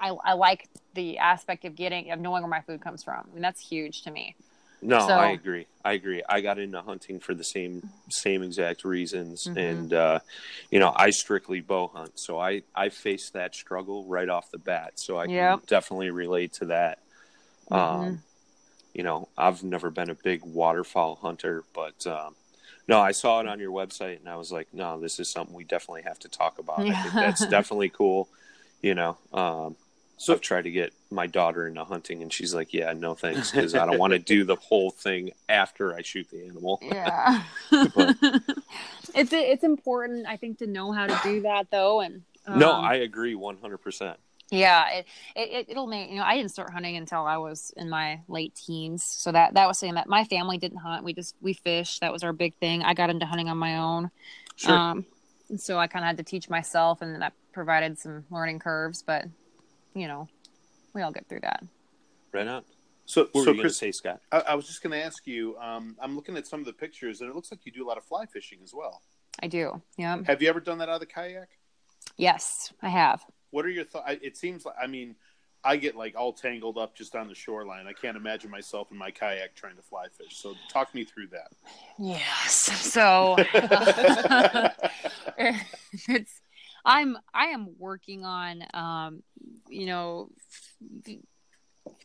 I, 0.00 0.10
I 0.24 0.32
like 0.34 0.68
the 0.94 1.18
aspect 1.18 1.64
of 1.64 1.74
getting 1.74 2.10
of 2.10 2.20
knowing 2.20 2.42
where 2.42 2.50
my 2.50 2.60
food 2.60 2.80
comes 2.80 3.02
from. 3.02 3.26
I 3.30 3.34
mean 3.34 3.42
that's 3.42 3.60
huge 3.60 4.02
to 4.02 4.10
me. 4.10 4.36
No, 4.82 4.98
So- 5.00 5.14
I 5.14 5.28
agree. 5.30 5.66
I 5.84 5.92
agree. 5.92 6.22
I 6.28 6.40
got 6.40 6.58
into 6.58 6.80
hunting 6.82 7.20
for 7.20 7.34
the 7.34 7.44
same 7.44 7.88
same 8.10 8.42
exact 8.42 8.84
reasons, 8.84 9.46
Mhm. 9.46 9.56
and 9.56 9.92
uh, 9.94 10.20
you 10.70 10.78
know, 10.78 10.92
I 10.94 11.10
strictly 11.10 11.60
bow 11.60 11.88
hunt, 11.88 12.18
so 12.18 12.38
I 12.38 12.62
I 12.74 12.88
faced 12.88 13.32
that 13.34 13.54
struggle 13.54 14.04
right 14.04 14.28
off 14.28 14.50
the 14.50 14.58
bat. 14.58 14.98
So 14.98 15.16
I 15.18 15.24
Yep. 15.26 15.58
can 15.60 15.66
definitely 15.66 16.10
relate 16.10 16.52
to 16.54 16.66
that. 16.66 16.98
Mhm. 17.70 17.76
Um, 17.76 18.22
you 18.94 19.02
know, 19.04 19.28
I've 19.38 19.62
never 19.62 19.90
been 19.90 20.10
a 20.10 20.14
big 20.14 20.44
waterfowl 20.44 21.16
hunter, 21.16 21.64
but 21.72 22.06
um, 22.06 22.34
no, 22.88 23.00
I 23.00 23.12
saw 23.12 23.40
it 23.40 23.46
on 23.46 23.60
your 23.60 23.70
website, 23.72 24.18
and 24.18 24.28
I 24.28 24.36
was 24.36 24.50
like, 24.50 24.74
no, 24.74 24.98
this 25.00 25.20
is 25.20 25.30
something 25.30 25.54
we 25.54 25.64
definitely 25.64 26.02
have 26.02 26.18
to 26.20 26.28
talk 26.28 26.58
about. 26.58 26.80
I 26.80 27.02
think 27.02 27.14
that's 27.14 27.46
definitely 27.48 27.90
cool. 27.90 28.28
You 28.82 28.94
know, 28.94 29.16
um, 29.32 29.76
so 30.22 30.34
I've 30.34 30.42
tried 30.42 30.64
to 30.64 30.70
get 30.70 30.92
my 31.10 31.26
daughter 31.26 31.66
into 31.66 31.82
hunting, 31.82 32.20
and 32.20 32.30
she's 32.30 32.52
like, 32.54 32.74
"Yeah, 32.74 32.92
no 32.92 33.14
thanks, 33.14 33.50
because 33.50 33.74
I 33.74 33.86
don't 33.86 33.98
want 33.98 34.12
to 34.12 34.18
do 34.18 34.44
the 34.44 34.56
whole 34.68 34.90
thing 34.90 35.30
after 35.48 35.94
I 35.94 36.02
shoot 36.02 36.28
the 36.30 36.44
animal." 36.46 36.78
yeah 36.82 37.42
it's 39.14 39.32
it's 39.32 39.64
important 39.64 40.26
i 40.26 40.36
think 40.36 40.58
to 40.58 40.66
know 40.66 40.92
how 40.92 41.06
to 41.06 41.18
do 41.22 41.40
that 41.42 41.70
though 41.70 42.00
and 42.00 42.22
no, 42.48 42.72
um, 42.72 42.84
I 42.84 42.96
agree 42.96 43.34
one 43.34 43.56
hundred 43.58 43.78
percent. 43.78 44.18
yeah 44.50 44.88
it, 44.90 45.06
it 45.36 45.66
it'll 45.70 45.86
make 45.86 46.10
you 46.10 46.16
know 46.16 46.22
i 46.24 46.36
didn't 46.36 46.50
start 46.50 46.70
hunting 46.72 46.96
until 46.96 47.24
i 47.26 47.36
was 47.36 47.72
in 47.76 47.88
my 47.88 48.20
late 48.28 48.54
teens 48.54 49.02
so 49.04 49.32
that 49.32 49.54
that 49.54 49.66
was 49.68 49.78
saying 49.78 49.94
that 49.94 50.08
my 50.08 50.24
family 50.24 50.58
didn't 50.58 50.78
hunt 50.78 51.04
we 51.04 51.12
just 51.12 51.34
we 51.40 51.52
fished 51.54 52.00
that 52.00 52.12
was 52.12 52.22
our 52.22 52.32
big 52.32 52.54
thing 52.56 52.82
i 52.82 52.92
got 52.94 53.10
into 53.10 53.26
hunting 53.26 53.48
on 53.48 53.58
my 53.58 53.78
own 53.78 54.10
Sure. 54.56 54.72
um 54.72 55.04
and 55.48 55.60
so 55.60 55.78
i 55.78 55.86
kind 55.86 56.04
of 56.04 56.08
had 56.08 56.16
to 56.18 56.22
teach 56.24 56.48
myself 56.50 57.00
and 57.02 57.20
that 57.22 57.32
provided 57.52 57.98
some 57.98 58.24
learning 58.30 58.58
curves 58.58 59.02
but 59.02 59.24
you 59.94 60.06
know 60.08 60.28
we 60.94 61.02
all 61.02 61.12
get 61.12 61.28
through 61.28 61.40
that 61.40 61.62
right 62.32 62.46
on. 62.48 62.62
So, 63.06 63.22
What 63.32 63.34
were 63.34 63.44
so 63.44 63.50
you 63.50 63.56
to 63.56 63.60
Chris, 63.62 63.76
say, 63.76 63.90
Scott? 63.90 64.20
I, 64.30 64.38
I 64.50 64.54
was 64.54 64.66
just 64.68 64.82
going 64.84 64.92
to 64.92 65.04
ask 65.04 65.26
you. 65.26 65.56
Um, 65.58 65.96
I'm 66.00 66.14
looking 66.14 66.36
at 66.36 66.46
some 66.46 66.60
of 66.60 66.66
the 66.66 66.72
pictures, 66.72 67.20
and 67.20 67.28
it 67.28 67.34
looks 67.34 67.50
like 67.50 67.66
you 67.66 67.72
do 67.72 67.84
a 67.84 67.88
lot 67.88 67.98
of 67.98 68.04
fly 68.04 68.24
fishing 68.26 68.60
as 68.62 68.72
well. 68.72 69.02
i 69.42 69.48
do 69.48 69.82
yeah 69.96 70.18
Have 70.26 70.40
you 70.42 70.48
ever 70.48 70.60
done 70.60 70.78
that 70.78 70.88
out 70.88 70.94
of 70.94 71.00
the 71.00 71.06
kayak? 71.06 71.48
yes 72.16 72.72
i 72.82 72.88
have 72.88 73.20
What 73.50 73.64
are 73.66 73.70
your 73.70 73.84
thoughts? 73.84 74.18
It 74.22 74.36
seems 74.36 74.64
like 74.64 74.76
I 74.80 74.86
mean, 74.86 75.16
I 75.64 75.76
get 75.76 75.96
like 75.96 76.14
all 76.16 76.32
tangled 76.32 76.78
up 76.78 76.94
just 76.96 77.16
on 77.16 77.26
the 77.26 77.34
shoreline. 77.34 77.86
I 77.88 77.92
can't 77.92 78.16
imagine 78.16 78.48
myself 78.50 78.92
in 78.92 78.96
my 78.96 79.10
kayak 79.10 79.56
trying 79.56 79.74
to 79.76 79.82
fly 79.82 80.06
fish. 80.16 80.36
So 80.36 80.54
talk 80.72 80.94
me 80.94 81.02
through 81.04 81.28
that. 81.28 81.50
Yes. 81.98 82.54
So 82.94 83.36
it's 86.08 86.39
I'm 86.84 87.18
I 87.34 87.46
am 87.46 87.74
working 87.78 88.24
on 88.24 88.64
um 88.74 89.22
you 89.68 89.86
know 89.86 90.30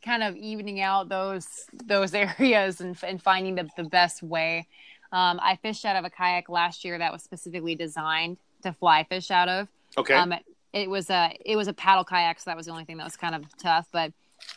kind 0.03 0.23
of 0.23 0.35
evening 0.35 0.81
out 0.81 1.09
those 1.09 1.47
those 1.85 2.13
areas 2.13 2.81
and, 2.81 2.97
and 3.03 3.21
finding 3.21 3.55
the, 3.55 3.69
the 3.75 3.83
best 3.83 4.23
way. 4.23 4.67
Um, 5.11 5.39
I 5.41 5.57
fished 5.61 5.85
out 5.85 5.95
of 5.95 6.05
a 6.05 6.09
kayak 6.09 6.49
last 6.49 6.83
year 6.83 6.97
that 6.97 7.11
was 7.11 7.23
specifically 7.23 7.75
designed 7.75 8.37
to 8.63 8.73
fly 8.73 9.03
fish 9.03 9.31
out 9.31 9.47
of. 9.47 9.67
Okay. 9.97 10.13
Um, 10.13 10.33
it, 10.33 10.43
it 10.73 10.89
was 10.89 11.09
a 11.09 11.35
it 11.45 11.55
was 11.55 11.67
a 11.67 11.73
paddle 11.73 12.03
kayak, 12.03 12.39
so 12.39 12.49
that 12.49 12.57
was 12.57 12.65
the 12.65 12.71
only 12.71 12.85
thing 12.85 12.97
that 12.97 13.05
was 13.05 13.15
kind 13.15 13.35
of 13.35 13.43
tough. 13.57 13.87
But 13.91 14.11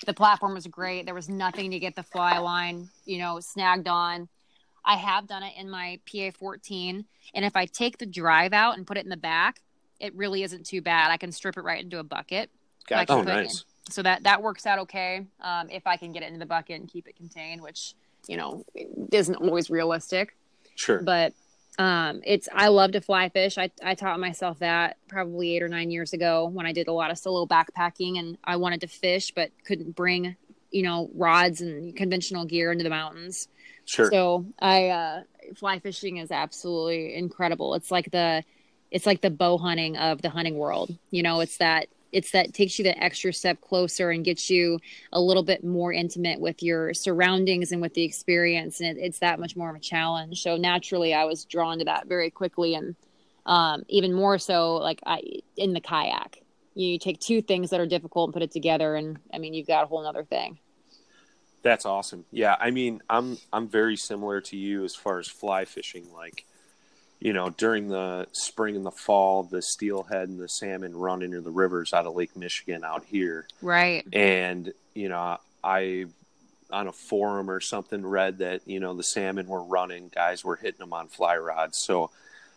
the 0.06 0.14
platform 0.14 0.54
was 0.54 0.66
great. 0.66 1.06
There 1.06 1.14
was 1.14 1.28
nothing 1.28 1.70
to 1.70 1.78
get 1.78 1.94
the 1.94 2.02
fly 2.02 2.38
line, 2.38 2.88
you 3.04 3.18
know, 3.18 3.40
snagged 3.40 3.88
on. 3.88 4.28
I 4.84 4.96
have 4.96 5.26
done 5.26 5.42
it 5.42 5.54
in 5.58 5.68
my 5.70 6.00
PA 6.10 6.30
14, 6.38 7.04
and 7.34 7.44
if 7.44 7.56
I 7.56 7.66
take 7.66 7.98
the 7.98 8.06
drive 8.06 8.52
out 8.52 8.76
and 8.76 8.86
put 8.86 8.96
it 8.96 9.04
in 9.04 9.10
the 9.10 9.16
back, 9.16 9.60
it 10.00 10.14
really 10.14 10.42
isn't 10.42 10.66
too 10.66 10.82
bad. 10.82 11.10
I 11.10 11.16
can 11.16 11.32
strip 11.32 11.56
it 11.56 11.62
right 11.62 11.82
into 11.82 11.98
a 11.98 12.04
bucket. 12.04 12.50
Gotcha. 12.86 13.12
Oh, 13.12 13.22
nice. 13.22 13.64
So 13.90 14.02
that 14.02 14.24
that 14.24 14.42
works 14.42 14.66
out 14.66 14.78
okay. 14.80 15.26
Um, 15.40 15.70
if 15.70 15.86
I 15.86 15.96
can 15.96 16.12
get 16.12 16.22
it 16.22 16.26
into 16.26 16.38
the 16.38 16.46
bucket 16.46 16.80
and 16.80 16.88
keep 16.88 17.08
it 17.08 17.16
contained, 17.16 17.62
which 17.62 17.94
you 18.26 18.36
know 18.36 18.64
isn't 19.12 19.36
always 19.36 19.70
realistic 19.70 20.34
Sure. 20.78 21.02
but 21.02 21.32
um, 21.78 22.22
it's 22.24 22.48
I 22.52 22.68
love 22.68 22.92
to 22.92 23.00
fly 23.00 23.28
fish. 23.28 23.58
I, 23.58 23.70
I 23.82 23.94
taught 23.94 24.18
myself 24.18 24.60
that 24.60 24.96
probably 25.08 25.56
eight 25.56 25.62
or 25.62 25.68
nine 25.68 25.90
years 25.90 26.12
ago 26.12 26.48
when 26.48 26.66
I 26.66 26.72
did 26.72 26.88
a 26.88 26.92
lot 26.92 27.10
of 27.10 27.18
solo 27.18 27.46
backpacking 27.46 28.18
and 28.18 28.38
I 28.44 28.56
wanted 28.56 28.80
to 28.82 28.88
fish 28.88 29.32
but 29.34 29.50
couldn't 29.64 29.94
bring 29.94 30.36
you 30.70 30.82
know 30.82 31.10
rods 31.14 31.60
and 31.60 31.96
conventional 31.96 32.44
gear 32.44 32.70
into 32.72 32.84
the 32.84 32.90
mountains. 32.90 33.48
sure. 33.84 34.10
So 34.10 34.46
I 34.58 34.88
uh, 34.88 35.22
fly 35.56 35.78
fishing 35.78 36.18
is 36.18 36.30
absolutely 36.30 37.14
incredible. 37.14 37.74
It's 37.74 37.90
like 37.90 38.10
the 38.10 38.44
it's 38.90 39.06
like 39.06 39.20
the 39.20 39.30
bow 39.30 39.58
hunting 39.58 39.96
of 39.96 40.22
the 40.22 40.30
hunting 40.30 40.56
world. 40.56 40.96
You 41.10 41.22
know, 41.22 41.40
it's 41.40 41.58
that 41.58 41.88
it's 42.12 42.30
that 42.30 42.54
takes 42.54 42.78
you 42.78 42.84
that 42.84 43.02
extra 43.02 43.32
step 43.32 43.60
closer 43.60 44.10
and 44.10 44.24
gets 44.24 44.48
you 44.48 44.78
a 45.12 45.20
little 45.20 45.42
bit 45.42 45.62
more 45.62 45.92
intimate 45.92 46.40
with 46.40 46.62
your 46.62 46.94
surroundings 46.94 47.72
and 47.72 47.82
with 47.82 47.94
the 47.94 48.02
experience 48.02 48.80
and 48.80 48.96
it, 48.96 49.00
it's 49.00 49.18
that 49.18 49.38
much 49.38 49.56
more 49.56 49.68
of 49.68 49.76
a 49.76 49.80
challenge 49.80 50.42
so 50.42 50.56
naturally 50.56 51.12
i 51.12 51.24
was 51.24 51.44
drawn 51.44 51.78
to 51.78 51.84
that 51.84 52.06
very 52.06 52.30
quickly 52.30 52.74
and 52.74 52.96
um, 53.44 53.82
even 53.88 54.12
more 54.14 54.38
so 54.38 54.76
like 54.76 55.00
i 55.04 55.20
in 55.56 55.74
the 55.74 55.80
kayak 55.80 56.38
you, 56.74 56.88
you 56.88 56.98
take 56.98 57.20
two 57.20 57.42
things 57.42 57.68
that 57.68 57.80
are 57.80 57.86
difficult 57.86 58.28
and 58.28 58.32
put 58.32 58.42
it 58.42 58.50
together 58.50 58.94
and 58.94 59.18
i 59.34 59.38
mean 59.38 59.52
you've 59.52 59.66
got 59.66 59.84
a 59.84 59.86
whole 59.86 60.02
nother 60.02 60.24
thing 60.24 60.58
That's 61.62 61.84
awesome. 61.84 62.24
Yeah, 62.30 62.56
I 62.58 62.70
mean, 62.70 63.02
I'm 63.10 63.36
I'm 63.52 63.68
very 63.68 63.96
similar 63.96 64.40
to 64.42 64.56
you 64.56 64.84
as 64.84 64.94
far 64.94 65.18
as 65.18 65.26
fly 65.26 65.64
fishing. 65.64 66.06
Like, 66.12 66.46
you 67.20 67.32
know, 67.32 67.50
during 67.50 67.88
the 67.88 68.28
spring 68.32 68.76
and 68.76 68.86
the 68.86 68.92
fall, 68.92 69.42
the 69.42 69.62
steelhead 69.62 70.28
and 70.28 70.38
the 70.38 70.48
salmon 70.48 70.96
run 70.96 71.22
into 71.22 71.40
the 71.40 71.50
rivers 71.50 71.92
out 71.92 72.06
of 72.06 72.14
Lake 72.14 72.36
Michigan 72.36 72.84
out 72.84 73.04
here, 73.06 73.46
right 73.60 74.06
and 74.12 74.72
you 74.94 75.08
know, 75.08 75.38
I 75.62 76.06
on 76.70 76.86
a 76.86 76.92
forum 76.92 77.50
or 77.50 77.60
something 77.60 78.04
read 78.04 78.38
that 78.38 78.66
you 78.66 78.78
know 78.78 78.94
the 78.94 79.02
salmon 79.02 79.46
were 79.46 79.62
running, 79.62 80.10
guys 80.14 80.44
were 80.44 80.56
hitting 80.56 80.78
them 80.78 80.92
on 80.92 81.08
fly 81.08 81.36
rods. 81.36 81.78
So 81.82 82.10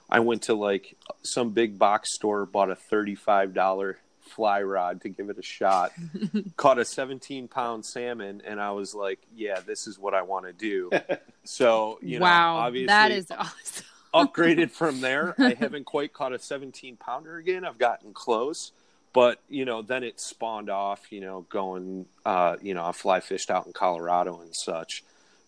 I 0.09 0.19
went 0.19 0.43
to 0.43 0.53
like 0.53 0.95
some 1.23 1.51
big 1.51 1.79
box 1.79 2.13
store, 2.13 2.45
bought 2.45 2.69
a 2.69 2.75
thirty-five 2.75 3.53
dollar 3.53 3.97
fly 4.19 4.61
rod 4.61 5.01
to 5.01 5.09
give 5.09 5.29
it 5.29 5.39
a 5.39 5.43
shot. 5.43 5.91
Caught 6.55 6.79
a 6.79 6.85
seventeen 6.85 7.47
pound 7.47 7.83
salmon, 7.83 8.43
and 8.45 8.61
I 8.61 8.71
was 8.71 8.93
like, 8.93 9.19
"Yeah, 9.35 9.59
this 9.61 9.87
is 9.87 9.97
what 9.97 10.13
I 10.13 10.21
want 10.21 10.45
to 10.45 10.53
do." 10.53 10.91
So 11.43 11.97
you 12.03 12.19
know, 12.19 12.25
wow 12.25 12.57
obviously, 12.57 12.85
that 12.85 13.09
is 13.09 13.31
awesome 13.31 13.85
upgraded 14.13 14.71
from 14.71 15.01
there. 15.01 15.35
I 15.37 15.53
haven't 15.53 15.85
quite 15.85 16.13
caught 16.13 16.33
a 16.33 16.39
17 16.39 16.97
pounder 16.97 17.37
again. 17.37 17.65
I've 17.65 17.77
gotten 17.77 18.13
close, 18.13 18.71
but 19.13 19.39
you 19.49 19.65
know, 19.65 19.81
then 19.81 20.03
it 20.03 20.19
spawned 20.19 20.69
off. 20.69 21.11
You 21.11 21.21
know, 21.21 21.45
going. 21.49 22.05
Uh, 22.25 22.57
you 22.61 22.73
know, 22.73 22.85
I 22.85 22.91
fly 22.91 23.19
fished 23.19 23.49
out 23.51 23.65
in 23.67 23.73
Colorado 23.73 24.41
and 24.41 24.55
such, 24.55 25.03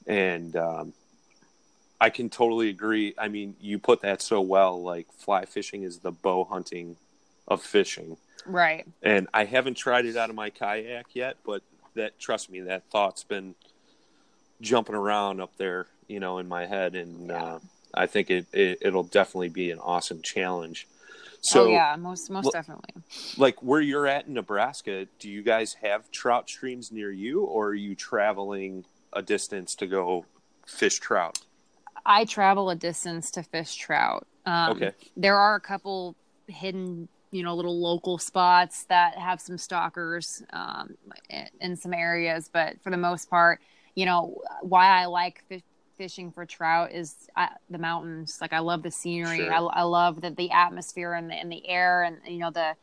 and 0.07 0.55
um, 0.55 0.93
I 2.01 2.09
can 2.09 2.30
totally 2.30 2.70
agree. 2.70 3.14
I 3.18 3.28
mean, 3.28 3.55
you 3.61 3.80
put 3.80 4.01
that 4.01 4.22
so 4.22 4.41
well. 4.41 4.82
Like 4.82 5.11
fly 5.14 5.45
fishing 5.45 5.84
is 5.84 5.99
the 5.99 6.11
bow 6.11 6.43
hunting 6.45 6.95
of 7.47 7.61
fishing, 7.61 8.16
Right. 8.45 8.86
and 9.01 9.28
I 9.34 9.43
haven't 9.45 9.76
tried 9.76 10.05
it 10.05 10.16
out 10.16 10.30
of 10.30 10.36
my 10.36 10.49
kayak 10.49 11.07
yet. 11.14 11.38
But 11.45 11.61
that, 11.95 12.18
trust 12.20 12.49
me, 12.49 12.61
that 12.61 12.84
thought's 12.89 13.24
been 13.24 13.53
jumping 14.61 14.95
around 14.95 15.41
up 15.41 15.51
there, 15.57 15.88
you 16.07 16.20
know, 16.22 16.38
in 16.38 16.47
my 16.47 16.66
head, 16.66 16.95
and 16.95 17.32
uh, 17.32 17.59
I 17.93 18.07
think 18.07 18.29
it, 18.29 18.47
it 18.51 18.79
it'll 18.81 19.03
definitely 19.03 19.49
be 19.49 19.71
an 19.71 19.79
awesome 19.79 20.21
challenge. 20.21 20.87
So, 21.41 21.65
oh 21.65 21.71
yeah, 21.71 21.95
most 21.97 22.29
most 22.29 22.45
Well- 22.45 22.51
definitely. 22.51 23.01
like 23.37 23.61
where 23.61 23.81
you're 23.81 24.07
at 24.07 24.27
in 24.27 24.33
Nebraska, 24.33 25.07
do 25.19 25.29
you 25.29 25.41
guys 25.43 25.73
have 25.81 26.09
trout 26.11 26.49
streams 26.49 26.91
near 26.91 27.11
you, 27.11 27.41
or 27.41 27.67
are 27.67 27.73
you 27.73 27.95
traveling 27.95 28.85
a 29.11 29.21
distance 29.21 29.75
to 29.75 29.87
go 29.87 30.25
fish 30.65 30.99
trout? 30.99 31.39
I 32.05 32.25
travel 32.25 32.69
a 32.69 32.75
distance 32.75 33.29
to 33.31 33.43
fish 33.43 33.75
trout. 33.75 34.25
Um, 34.45 34.71
Okay. 34.71 34.91
There 35.15 35.37
are 35.37 35.55
a 35.55 35.61
couple 35.61 36.15
hidden, 36.47 37.07
you 37.31 37.43
know, 37.43 37.55
little 37.55 37.79
local 37.79 38.17
spots 38.17 38.85
that 38.85 39.17
have 39.17 39.39
some 39.39 39.57
stalkers 39.57 40.43
um, 40.51 40.95
in, 41.29 41.47
in 41.61 41.75
some 41.77 41.93
areas, 41.93 42.49
but 42.51 42.81
for 42.81 42.89
the 42.89 42.97
most 42.97 43.29
part, 43.29 43.59
you 43.95 44.05
know, 44.05 44.37
why 44.61 44.87
I 44.87 45.05
like 45.05 45.43
fish, 45.47 45.61
fishing 45.97 46.31
for 46.31 46.45
trout 46.45 46.91
is 46.91 47.27
I, 47.35 47.49
the 47.69 47.77
mountains. 47.77 48.37
Like 48.41 48.53
I 48.53 48.59
love 48.59 48.83
the 48.83 48.91
scenery. 48.91 49.37
Sure. 49.37 49.53
I, 49.53 49.59
I 49.59 49.81
love 49.83 50.21
the, 50.21 50.29
the 50.31 50.51
atmosphere 50.51 51.13
and 51.13 51.29
the, 51.29 51.35
and 51.35 51.51
the 51.51 51.67
air 51.67 52.03
and 52.03 52.17
you 52.27 52.39
know 52.39 52.51
the 52.51 52.75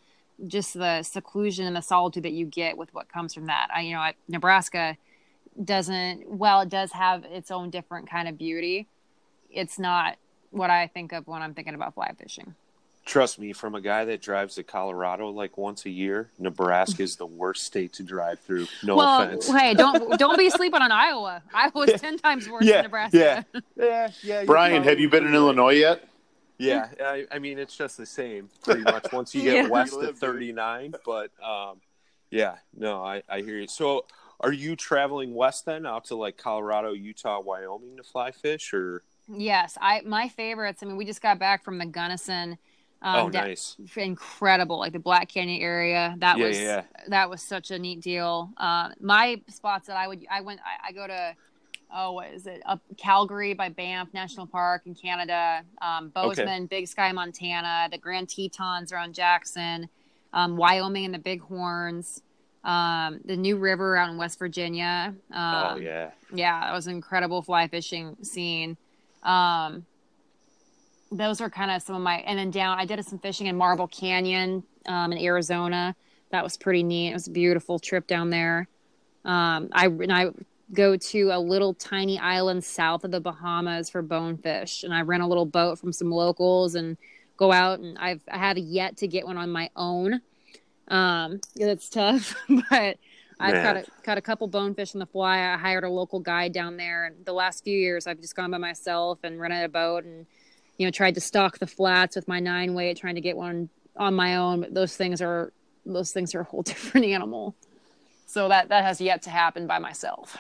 just 0.47 0.75
the 0.75 1.03
seclusion 1.03 1.67
and 1.67 1.77
the 1.77 1.83
solitude 1.83 2.23
that 2.23 2.33
you 2.33 2.47
get 2.47 2.77
with 2.77 2.93
what 2.95 3.09
comes 3.09 3.35
from 3.35 3.47
that. 3.47 3.69
I, 3.75 3.83
you 3.83 3.93
know, 3.93 4.01
I, 4.01 4.15
Nebraska 4.29 4.97
doesn't 5.63 6.29
well, 6.29 6.61
it 6.61 6.69
does 6.69 6.93
have 6.93 7.25
its 7.25 7.51
own 7.51 7.71
different 7.71 8.09
kind 8.09 8.29
of 8.29 8.39
beauty. 8.39 8.87
It's 9.51 9.79
not 9.79 10.17
what 10.51 10.71
I 10.71 10.87
think 10.87 11.13
of 11.13 11.27
when 11.27 11.43
I'm 11.43 11.55
thinking 11.55 11.75
about 11.75 11.95
fly 11.95 12.13
fishing. 12.19 12.55
Trust 13.11 13.41
me, 13.41 13.53
from 13.53 13.75
a 13.75 13.81
guy 13.81 14.05
that 14.05 14.23
drives 14.23 14.55
to 14.55 14.63
Colorado 14.63 15.31
like 15.31 15.59
once 15.59 15.85
a 15.85 15.91
year, 15.91 16.31
Nebraska 16.39 17.03
is 17.03 17.17
the 17.17 17.27
worst 17.27 17.65
state 17.65 17.93
to 17.95 18.05
drive 18.05 18.39
through. 18.39 18.69
No 18.85 18.95
well, 18.95 19.23
offense. 19.23 19.49
hey, 19.49 19.75
don't 19.75 20.17
don't 20.17 20.39
be 20.39 20.49
sleeping 20.49 20.81
on 20.81 20.93
Iowa. 21.07 21.43
Iowa's 21.53 22.01
ten 22.01 22.19
times 22.19 22.49
worse 22.49 22.63
Yeah, 22.65 22.75
than 22.77 22.83
Nebraska. 22.85 23.19
yeah. 23.19 23.61
Yeah, 23.77 24.11
yeah. 24.23 24.45
Brian, 24.45 24.85
have 24.85 25.01
you 25.01 25.09
been 25.11 25.27
in. 25.27 25.35
Illinois 25.35 25.75
yet? 25.75 26.09
Yeah, 26.57 26.87
I, 27.03 27.27
I 27.33 27.41
mean 27.41 27.59
it's 27.59 27.77
just 27.77 27.97
the 27.97 28.07
same 28.07 28.49
pretty 28.63 28.83
much 28.83 29.09
once 29.13 29.35
you 29.35 29.43
get 29.43 29.55
Yeah. 29.65 29.69
west 29.69 29.95
Live, 29.95 30.11
of 30.11 30.19
39. 30.19 30.95
But 31.05 31.33
um, 31.43 31.81
yeah, 32.31 32.59
no, 32.77 33.03
I, 33.05 33.25
I 33.29 33.41
hear 33.41 33.59
you. 33.59 33.67
So, 33.67 34.07
are 34.39 34.53
you 34.53 34.77
traveling 34.77 35.35
west 35.35 35.67
then, 35.67 35.85
out 35.85 36.05
to 36.05 36.15
like 36.15 36.37
Colorado, 36.37 36.93
Utah, 36.93 37.41
Wyoming 37.41 37.97
to 37.97 38.05
fly 38.05 38.31
fish, 38.31 38.73
or 38.73 39.03
Yes, 39.29 39.77
I 39.81 40.03
my 40.07 40.29
favorites. 40.29 40.81
I 40.85 40.87
mean, 40.87 40.97
we 40.97 41.05
just 41.05 41.21
got 41.23 41.41
back 41.41 41.65
from 41.65 41.79
the 41.79 41.87
Gunnison. 41.87 42.57
Um, 43.03 43.27
oh, 43.27 43.29
nice, 43.29 43.77
incredible, 43.97 44.79
like 44.79 44.93
the 44.93 44.99
Black 44.99 45.29
Canyon 45.29 45.63
area. 45.63 46.15
That 46.19 46.39
Yeah, 46.39 46.47
was 46.47 46.61
yeah. 46.61 46.83
that 47.09 47.31
was 47.31 47.43
such 47.43 47.71
a 47.71 47.79
neat 47.79 48.01
deal. 48.01 48.51
Uh, 48.57 48.91
my 49.01 49.41
spots 49.49 49.87
that 49.87 49.97
I 49.97 50.07
would 50.07 50.25
I 50.31 50.43
went 50.43 50.61
I, 50.61 50.89
I 50.89 50.93
go 50.93 51.07
to 51.07 51.35
oh 51.95 52.13
what 52.13 52.29
is 52.31 52.47
it 52.47 52.63
up 52.67 52.83
Calgary 52.99 53.55
by 53.55 53.71
Banff 53.71 54.13
National 54.13 54.47
Park 54.47 54.83
in 54.87 54.95
Canada, 54.95 55.63
um, 55.81 56.11
Bozeman, 56.11 56.67
Big 56.67 56.89
Sky, 56.89 57.11
Montana, 57.13 57.89
the 57.91 57.99
Grand 57.99 58.29
Tetons 58.29 58.93
around 58.93 59.15
Jackson, 59.15 59.89
um, 60.33 60.57
Wyoming 60.57 61.07
and 61.07 61.15
the 61.15 61.19
Bighorns. 61.19 62.23
Um, 62.63 63.21
the 63.25 63.37
New 63.39 63.57
River 63.57 63.97
out 63.97 64.11
in 64.11 64.19
West 64.19 64.39
Virginia. 64.39 65.15
Um, 65.33 65.55
oh 65.69 65.77
yeah, 65.77 66.11
yeah, 66.35 66.61
that 66.61 66.73
was 66.75 66.87
an 66.87 66.95
incredible 66.95 67.41
fly 67.41 67.69
fishing 67.69 68.19
scene. 68.23 68.77
Um, 69.23 69.87
those 71.11 71.41
are 71.41 71.51
kind 71.51 71.71
of 71.71 71.83
some 71.83 71.97
of 71.97 72.03
my, 72.03 72.17
and 72.19 72.39
then 72.39 72.51
down, 72.51 72.79
I 72.79 72.85
did 72.85 73.05
some 73.05 73.19
fishing 73.19 73.47
in 73.47 73.57
Marble 73.57 73.89
Canyon 73.89 74.63
um, 74.87 75.13
in 75.13 75.19
Arizona. 75.19 75.95
That 76.31 76.45
was 76.45 76.57
pretty 76.57 76.83
neat. 76.83 77.11
It 77.11 77.15
was 77.15 77.27
a 77.27 77.33
beautiful 77.33 77.79
trip 77.79 78.07
down 78.07 78.31
there. 78.31 78.69
Um, 79.25 79.69
I 79.73 79.87
and 79.87 80.13
I 80.13 80.31
go 80.73 80.97
to 80.97 81.31
a 81.33 81.39
little 81.39 81.75
tiny 81.75 82.19
island 82.19 82.65
south 82.65 83.05
of 83.05 83.11
the 83.11 83.21
Bahamas 83.21 83.91
for 83.91 84.03
bonefish, 84.03 84.85
and 84.85 84.95
I 84.95 85.03
rent 85.03 85.23
a 85.23 85.27
little 85.27 85.47
boat 85.47 85.79
from 85.79 85.93
some 85.93 86.11
locals 86.11 86.77
and 86.77 86.97
go 87.37 87.51
out. 87.51 87.81
And 87.81 87.99
I've 87.99 88.23
I 88.31 88.39
have 88.39 88.57
yet 88.57 88.97
to 88.99 89.09
get 89.09 89.27
one 89.27 89.37
on 89.37 89.51
my 89.51 89.71
own. 89.75 90.21
Um, 90.89 91.41
it's 91.57 91.89
tough, 91.89 92.35
but 92.71 92.97
I've 93.41 93.55
Man. 93.55 93.65
caught 93.65 93.77
a, 93.77 94.03
caught 94.03 94.19
a 94.19 94.23
couple 94.23 94.47
bonefish 94.47 94.95
in 94.95 95.01
the 95.01 95.07
fly. 95.07 95.53
I 95.53 95.57
hired 95.57 95.83
a 95.85 95.91
local 95.91 96.21
guide 96.21 96.53
down 96.53 96.77
there, 96.77 97.07
and 97.07 97.25
the 97.27 97.33
last 97.33 97.65
few 97.65 97.77
years 97.77 98.07
I've 98.07 98.21
just 98.21 98.37
gone 98.37 98.53
by 98.53 98.59
myself 98.59 99.19
and 99.25 99.41
rented 99.41 99.65
a 99.65 99.69
boat 99.69 100.05
and 100.05 100.27
you 100.81 100.87
know 100.87 100.91
tried 100.91 101.15
to 101.17 101.21
stalk 101.21 101.59
the 101.59 101.67
flats 101.67 102.17
with 102.17 102.27
my 102.27 102.41
nine 102.41 102.73
weight, 102.73 102.97
trying 102.97 103.17
to 103.17 103.21
get 103.21 103.37
one 103.37 103.69
on 103.99 104.15
my 104.15 104.37
own. 104.37 104.63
But 104.63 104.73
those 104.73 104.97
things 104.97 105.21
are 105.21 105.53
those 105.85 106.11
things 106.11 106.35
are 106.35 106.41
a 106.41 106.45
whole 106.45 106.63
different 106.73 107.05
animal. 107.07 107.55
So 108.27 108.49
that 108.49 108.71
that 108.71 108.83
has 108.85 108.99
yet 108.99 109.21
to 109.23 109.31
happen 109.31 109.67
by 109.67 109.79
myself. 109.79 110.39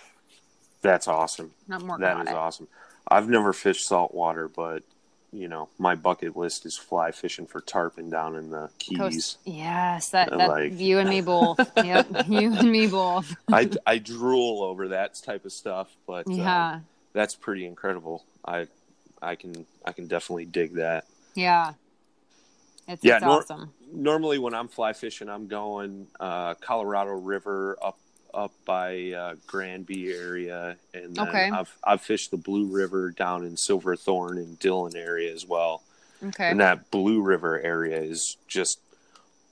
that's 0.80 1.06
awesome. 1.08 1.50
Not 1.68 1.82
more 1.82 1.98
That 1.98 2.26
is 2.26 2.32
awesome. 2.32 2.68
I've 3.06 3.28
never 3.28 3.52
fished 3.52 3.86
saltwater, 3.86 4.48
but 4.48 4.82
you 5.30 5.46
know, 5.46 5.68
my 5.78 5.94
bucket 5.94 6.36
list 6.38 6.64
is 6.64 6.78
fly 6.78 7.10
fishing 7.12 7.46
for 7.46 7.60
tarpon 7.60 8.08
down 8.08 8.34
in 8.34 8.48
the 8.50 8.70
Keys. 8.78 8.98
Coast. 8.98 9.38
Yes, 9.44 10.08
that, 10.10 10.30
that 10.30 10.48
like- 10.48 10.78
you 10.80 10.98
and 10.98 11.08
me 11.10 11.20
both. 11.34 11.60
yep, 11.76 12.06
you 12.28 12.52
and 12.54 12.70
me 12.72 12.86
both. 12.86 13.36
I, 13.52 13.68
I 13.86 13.98
drool 13.98 14.62
over 14.62 14.88
that 14.88 15.14
type 15.22 15.44
of 15.44 15.52
stuff, 15.52 15.88
but 16.06 16.26
uh, 16.26 16.32
Yeah, 16.32 16.80
that's 17.12 17.34
pretty 17.36 17.66
incredible. 17.66 18.24
I 18.44 18.66
I 19.22 19.34
can 19.36 19.66
I 19.84 19.92
can 19.92 20.06
definitely 20.06 20.46
dig 20.46 20.74
that. 20.74 21.04
yeah. 21.34 21.74
It's, 22.88 23.04
Yeah, 23.04 23.16
it's 23.16 23.24
nor- 23.24 23.38
awesome. 23.42 23.72
Normally, 23.92 24.38
when 24.38 24.52
I'm 24.54 24.66
fly 24.66 24.92
fishing, 24.94 25.28
I'm 25.28 25.46
going 25.46 26.08
uh, 26.18 26.54
Colorado 26.54 27.12
River 27.12 27.76
up 27.82 27.98
up 28.34 28.52
by 28.64 29.10
uh, 29.12 29.34
Granby 29.46 30.10
area, 30.12 30.76
and 30.94 31.14
then 31.16 31.28
Okay. 31.28 31.50
I've 31.50 31.76
I've 31.84 32.00
fished 32.00 32.30
the 32.32 32.36
Blue 32.36 32.66
River 32.66 33.10
down 33.10 33.44
in 33.44 33.56
Silverthorne 33.56 34.38
and 34.38 34.58
Dillon 34.58 34.96
area 34.96 35.32
as 35.32 35.46
well. 35.46 35.82
Okay. 36.22 36.50
And 36.50 36.58
that 36.60 36.90
Blue 36.90 37.20
River 37.22 37.60
area 37.60 38.00
is 38.00 38.36
just 38.48 38.80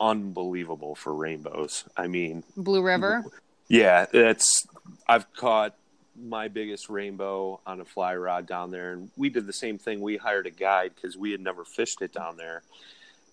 unbelievable 0.00 0.94
for 0.94 1.14
rainbows. 1.14 1.84
I 1.96 2.06
mean, 2.08 2.44
Blue 2.56 2.82
River. 2.82 3.24
Yeah, 3.68 4.06
it's 4.12 4.66
I've 5.06 5.32
caught 5.34 5.74
my 6.20 6.48
biggest 6.48 6.88
rainbow 6.88 7.60
on 7.66 7.80
a 7.80 7.84
fly 7.84 8.16
rod 8.16 8.46
down 8.46 8.70
there, 8.70 8.92
and 8.92 9.10
we 9.16 9.28
did 9.28 9.46
the 9.46 9.52
same 9.52 9.78
thing. 9.78 10.00
We 10.00 10.16
hired 10.16 10.46
a 10.46 10.50
guide 10.50 10.92
because 10.94 11.16
we 11.16 11.32
had 11.32 11.40
never 11.40 11.64
fished 11.64 12.02
it 12.02 12.12
down 12.12 12.36
there, 12.36 12.62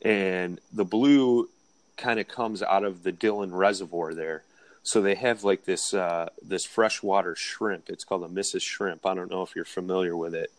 and 0.02 0.60
the 0.74 0.86
blue 0.86 1.50
kind 1.98 2.20
of 2.20 2.28
comes 2.28 2.62
out 2.62 2.84
of 2.84 3.04
the 3.04 3.12
Dillon 3.12 3.54
Reservoir 3.54 4.14
there. 4.14 4.44
So 4.84 5.02
they 5.02 5.16
have 5.16 5.44
like 5.44 5.66
this 5.66 5.94
uh, 5.94 6.30
this 6.42 6.66
freshwater 6.66 7.36
shrimp. 7.36 7.90
It's 7.90 8.04
called 8.04 8.24
a 8.24 8.28
Mysis 8.28 8.62
Shrimp. 8.62 9.06
I 9.06 9.16
don't 9.16 9.32
know 9.32 9.42
if 9.42 9.56
you're 9.56 9.66
familiar 9.66 10.16
with 10.16 10.36
it, 10.36 10.52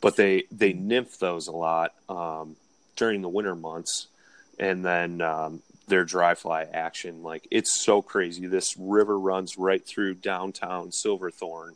but 0.00 0.16
they 0.16 0.44
they 0.52 0.72
nymph 0.72 1.18
those 1.18 1.48
a 1.48 1.52
lot 1.52 1.94
um, 2.08 2.56
during 2.94 3.22
the 3.22 3.28
winter 3.28 3.56
months, 3.56 4.06
and 4.58 4.84
then 4.84 5.20
um, 5.20 5.62
their 5.88 6.04
dry 6.04 6.34
fly 6.34 6.62
action. 6.72 7.22
Like 7.22 7.46
it's 7.50 7.72
so 7.84 8.02
crazy. 8.02 8.46
This 8.46 8.76
river 8.78 9.18
runs 9.18 9.58
right 9.58 9.84
through 9.84 10.14
downtown 10.14 10.92
Silverthorne, 10.92 11.74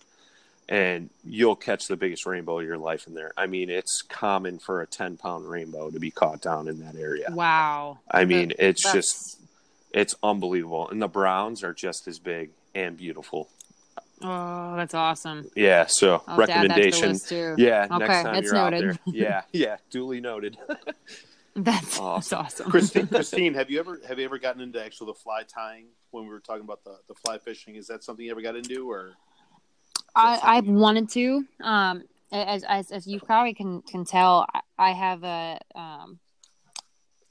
and 0.69 1.11
you'll 1.25 1.57
catch 1.57 1.87
the 1.89 1.97
biggest 1.97 2.27
rainbow 2.27 2.61
of 2.61 2.67
your 2.67 2.79
life 2.79 3.07
in 3.07 3.15
there. 3.15 3.33
I 3.37 3.47
mean, 3.47 3.71
it's 3.71 4.03
common 4.03 4.59
for 4.59 4.81
a 4.83 4.87
ten 4.87 5.17
pound 5.17 5.49
rainbow 5.49 5.91
to 5.91 5.99
be 5.99 6.11
caught 6.11 6.41
down 6.41 6.69
in 6.69 6.81
that 6.81 6.97
area. 6.97 7.29
Wow. 7.31 7.99
I 8.11 8.25
mean, 8.25 8.49
That- 8.49 8.65
it's 8.69 8.83
that's- 8.85 8.95
just 9.07 9.41
it's 9.93 10.15
unbelievable, 10.23 10.89
and 10.91 11.01
the 11.01 11.09
browns 11.09 11.63
are 11.65 11.73
just 11.73 12.07
as 12.07 12.19
big 12.19 12.51
and 12.75 12.97
beautiful. 12.97 13.49
Oh, 14.23 14.77
that's 14.77 14.95
awesome. 14.95 15.51
Yeah. 15.55 15.87
So 15.87 16.23
I'll 16.27 16.41
add 16.43 16.49
that 16.49 16.63
to 16.63 16.69
the 16.69 16.75
recommendation. 16.75 17.57
Yeah. 17.59 17.87
Okay, 17.91 17.99
next 18.07 18.23
time 18.23 18.35
it's 18.37 18.47
you're 18.47 18.57
out 18.57 18.73
noted. 18.73 18.91
there. 18.91 18.99
Yeah. 19.15 19.43
Yeah. 19.53 19.77
Duly 19.91 20.21
noted. 20.23 20.57
That's, 21.57 21.99
Awesome. 21.99 22.43
that's 22.43 22.61
awesome. 22.61 22.71
Kristine, 22.71 23.07
Kristine, 23.11 23.55
have 23.55 23.71
you 23.71 23.81
ever 23.81 23.99
have 24.07 24.19
you 24.19 24.27
ever 24.27 24.39
gotten 24.39 24.61
into 24.61 24.83
actual 24.85 25.07
the 25.07 25.15
fly 25.15 25.43
tying 25.43 25.87
when 26.11 26.25
we 26.25 26.29
were 26.31 26.41
talking 26.41 26.65
about 26.65 26.85
the, 26.85 26.99
the 27.09 27.15
fly 27.15 27.39
fishing? 27.39 27.77
Is 27.77 27.87
that 27.87 28.05
something 28.05 28.27
you 28.27 28.31
ever 28.31 28.43
got 28.43 28.57
into, 28.57 28.91
or 28.91 29.13
I, 30.15 30.39
I 30.43 30.61
wanted 30.61 31.09
to. 31.11 31.45
Um, 31.63 32.05
as, 32.31 32.63
as 32.65 32.91
as 32.91 33.07
you 33.07 33.21
probably 33.21 33.55
can 33.55 33.81
can 33.83 34.05
tell, 34.05 34.47
I, 34.53 34.61
I 34.79 34.91
have 34.93 35.25
a 35.25 35.59
um, 35.75 36.19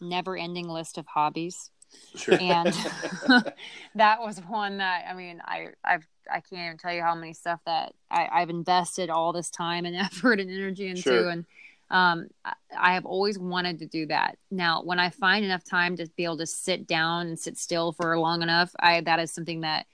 never 0.01 0.35
ending 0.35 0.67
list 0.69 0.97
of 0.97 1.05
hobbies, 1.05 1.69
Sure. 2.15 2.37
and 2.41 2.73
that 3.95 4.21
was 4.21 4.39
one 4.47 4.77
that 4.77 5.05
I 5.07 5.13
mean 5.13 5.39
I 5.45 5.67
I've 5.83 6.07
I 6.31 6.39
can't 6.39 6.65
even 6.65 6.77
tell 6.79 6.93
you 6.93 7.03
how 7.03 7.13
many 7.13 7.33
stuff 7.33 7.59
that 7.67 7.93
I, 8.09 8.27
I've 8.31 8.49
invested 8.49 9.11
all 9.11 9.33
this 9.33 9.51
time 9.51 9.85
and 9.85 9.95
effort 9.95 10.39
and 10.39 10.49
energy 10.49 10.87
into, 10.87 11.01
Sure. 11.01 11.29
and 11.29 11.45
um, 11.89 12.27
I, 12.75 12.93
have 12.93 13.05
always 13.05 13.37
wanted 13.37 13.79
to 13.79 13.85
do 13.85 14.07
that. 14.07 14.37
Now, 14.49 14.81
when 14.83 14.99
I 14.99 15.09
find 15.09 15.45
enough 15.45 15.63
time 15.63 15.95
to 15.97 16.09
be 16.17 16.23
able 16.23 16.37
to 16.37 16.47
sit 16.47 16.87
down 16.87 17.27
and 17.27 17.39
sit 17.39 17.57
still 17.57 17.91
for 17.91 18.17
long 18.17 18.41
enough, 18.41 18.71
I 18.79 19.01
that 19.01 19.19
is 19.19 19.31
something 19.31 19.61
that 19.61 19.85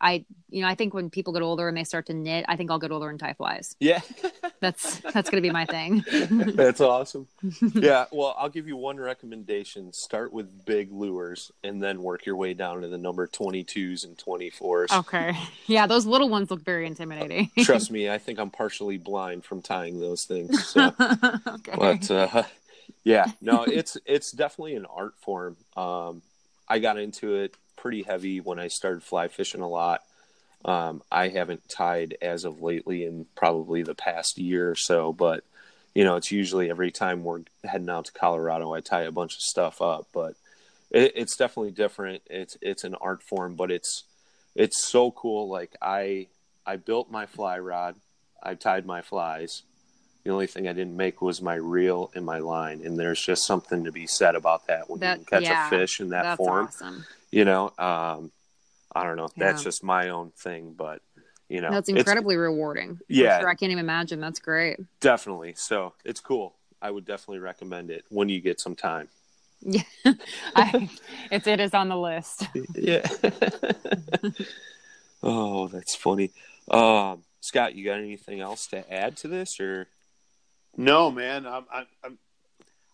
I, 0.00 0.24
you 0.48 0.62
know, 0.62 0.68
I 0.68 0.74
think 0.74 0.94
when 0.94 1.10
people 1.10 1.32
get 1.32 1.42
older 1.42 1.68
and 1.68 1.76
they 1.76 1.84
start 1.84 2.06
to 2.06 2.14
knit, 2.14 2.44
I 2.48 2.56
think 2.56 2.70
I'll 2.70 2.78
get 2.78 2.90
older 2.90 3.10
and 3.10 3.20
tie 3.20 3.34
flies. 3.34 3.76
Yeah. 3.78 4.00
That's 4.60 5.00
that's 5.00 5.30
gonna 5.30 5.40
be 5.40 5.50
my 5.50 5.64
thing. 5.64 6.04
That's 6.10 6.82
awesome. 6.82 7.26
Yeah, 7.72 8.04
well, 8.12 8.34
I'll 8.38 8.50
give 8.50 8.68
you 8.68 8.76
one 8.76 8.98
recommendation. 8.98 9.92
Start 9.94 10.34
with 10.34 10.66
big 10.66 10.92
lures 10.92 11.50
and 11.64 11.82
then 11.82 12.02
work 12.02 12.26
your 12.26 12.36
way 12.36 12.52
down 12.52 12.82
to 12.82 12.88
the 12.88 12.98
number 12.98 13.26
22s 13.26 14.04
and 14.04 14.18
24s. 14.18 14.92
okay. 14.92 15.34
Yeah, 15.66 15.86
those 15.86 16.04
little 16.04 16.28
ones 16.28 16.50
look 16.50 16.62
very 16.62 16.86
intimidating. 16.86 17.50
Trust 17.60 17.90
me, 17.90 18.10
I 18.10 18.18
think 18.18 18.38
I'm 18.38 18.50
partially 18.50 18.98
blind 18.98 19.44
from 19.44 19.62
tying 19.62 19.98
those 19.98 20.24
things. 20.24 20.66
So. 20.66 20.92
okay. 21.00 21.74
but 21.76 22.10
uh, 22.10 22.42
yeah, 23.04 23.26
no, 23.40 23.64
it's 23.64 23.96
it's 24.04 24.30
definitely 24.32 24.74
an 24.76 24.86
art 24.86 25.14
form. 25.22 25.56
Um, 25.76 26.22
I 26.68 26.78
got 26.78 26.98
into 26.98 27.34
it 27.36 27.54
pretty 27.80 28.02
heavy 28.02 28.40
when 28.40 28.58
I 28.58 28.68
started 28.68 29.02
fly 29.02 29.28
fishing 29.28 29.62
a 29.62 29.68
lot. 29.68 30.02
Um, 30.64 31.02
I 31.10 31.28
haven't 31.28 31.68
tied 31.68 32.16
as 32.20 32.44
of 32.44 32.62
lately 32.62 33.04
in 33.04 33.26
probably 33.34 33.82
the 33.82 33.94
past 33.94 34.38
year 34.38 34.70
or 34.70 34.76
so, 34.76 35.12
but 35.12 35.42
you 35.94 36.04
know, 36.04 36.16
it's 36.16 36.30
usually 36.30 36.70
every 36.70 36.90
time 36.92 37.24
we're 37.24 37.40
heading 37.64 37.88
out 37.88 38.04
to 38.04 38.12
Colorado, 38.12 38.72
I 38.72 38.80
tie 38.80 39.02
a 39.02 39.10
bunch 39.10 39.34
of 39.34 39.40
stuff 39.40 39.82
up. 39.82 40.06
But 40.12 40.34
it, 40.90 41.12
it's 41.16 41.36
definitely 41.36 41.72
different. 41.72 42.22
It's 42.26 42.56
it's 42.60 42.84
an 42.84 42.94
art 43.00 43.22
form, 43.22 43.56
but 43.56 43.70
it's 43.70 44.04
it's 44.54 44.86
so 44.86 45.10
cool. 45.10 45.48
Like 45.48 45.74
I 45.80 46.28
I 46.66 46.76
built 46.76 47.10
my 47.10 47.26
fly 47.26 47.58
rod, 47.58 47.96
I 48.42 48.54
tied 48.54 48.86
my 48.86 49.00
flies. 49.02 49.62
The 50.22 50.30
only 50.30 50.46
thing 50.46 50.68
I 50.68 50.74
didn't 50.74 50.98
make 50.98 51.22
was 51.22 51.40
my 51.40 51.54
reel 51.54 52.10
and 52.14 52.26
my 52.26 52.38
line, 52.38 52.82
and 52.84 52.98
there's 52.98 53.24
just 53.24 53.46
something 53.46 53.84
to 53.84 53.90
be 53.90 54.06
said 54.06 54.34
about 54.34 54.66
that 54.66 54.90
when 54.90 55.00
That- 55.00 55.20
you 55.20 55.24
can 55.24 55.40
catch 55.40 55.50
yeah, 55.50 55.66
a 55.66 55.70
fish 55.70 55.98
in 56.00 56.10
that 56.10 56.22
That's 56.22 56.36
form 56.36 56.66
awesome. 56.66 57.06
You 57.30 57.44
know 57.44 57.66
um 57.78 58.32
i 58.94 59.04
don't 59.04 59.16
know 59.16 59.28
that's 59.36 59.62
just 59.62 59.84
my 59.84 60.08
own 60.08 60.30
thing 60.32 60.74
but 60.76 61.00
you 61.48 61.60
know 61.60 61.70
That's 61.70 61.88
incredibly 61.88 62.36
rewarding. 62.36 63.00
Yeah. 63.08 63.40
sure. 63.40 63.48
I 63.48 63.54
can't 63.54 63.72
even 63.72 63.84
imagine. 63.84 64.20
That's 64.20 64.38
great. 64.38 64.78
definitely 65.00 65.54
so 65.56 65.94
it's 66.04 66.20
cool 66.20 66.54
i 66.80 66.90
would 66.90 67.04
definitely 67.04 67.40
recommend 67.40 67.90
it 67.90 68.04
when 68.08 68.28
you 68.28 68.40
get 68.40 68.60
some 68.60 68.74
time 68.76 69.08
Yeah, 69.62 69.82
I, 70.56 70.88
it's 71.30 71.46
it 71.46 71.60
is 71.60 71.74
on 71.74 71.88
the 71.88 71.96
list. 71.96 72.46
yeah 72.74 73.06
oh 75.22 75.68
that's 75.68 75.94
funny 75.94 76.30
um 76.70 77.22
scott 77.40 77.74
you 77.74 77.84
got 77.84 77.98
anything 77.98 78.40
else 78.40 78.66
to 78.68 78.92
add 78.92 79.16
to 79.18 79.28
this 79.28 79.60
or 79.60 79.86
No, 80.76 81.10
man, 81.10 81.46
I'm 81.46 81.64
I'm 81.72 81.86
I'm, 82.04 82.18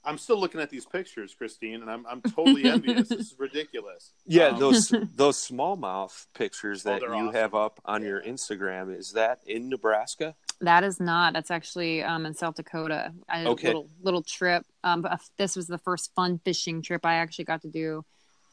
I'm 0.07 0.18
still 0.18 0.38
looking 0.40 0.61
at 0.61 0.70
these 0.70 0.86
pictures, 0.86 1.34
Kristine, 1.38 1.82
and 1.82 1.90
I'm 1.90 2.07
I'm 2.07 2.22
totally 2.22 2.64
envious. 2.64 3.09
this 3.09 3.18
is 3.18 3.34
ridiculous. 3.46 4.12
yeah 4.26 4.48
Um, 4.48 4.61
those 4.61 4.88
those 5.14 5.36
smallmouth 5.36 6.26
pictures 6.34 6.86
Oh, 6.86 6.90
that 6.90 7.00
they're 7.00 7.11
you 7.14 7.28
awesome. 7.28 7.34
have 7.34 7.54
up 7.54 7.80
on 7.84 8.02
your 8.02 8.22
instagram 8.22 8.96
is 8.96 9.12
that 9.12 9.40
in 9.46 9.68
nebraska 9.68 10.34
That 10.61 10.84
is 10.84 10.98
not. 11.00 11.32
That's 11.34 11.50
actually 11.50 12.02
um, 12.02 12.24
in 12.24 12.32
South 12.34 12.54
Dakota. 12.57 13.12
I 13.28 13.38
did 13.40 13.48
Okay. 13.48 13.66
a 13.68 13.70
little 13.70 13.88
little 14.02 14.22
trip. 14.22 14.64
Um, 14.84 15.02
but 15.02 15.20
this 15.36 15.54
was 15.57 15.66
the 15.66 15.78
first 15.78 16.14
fun 16.14 16.38
fishing 16.44 16.80
trip 16.82 17.04
I 17.04 17.14
actually 17.16 17.44
got 17.52 17.61
to 17.62 17.68
do 17.68 18.04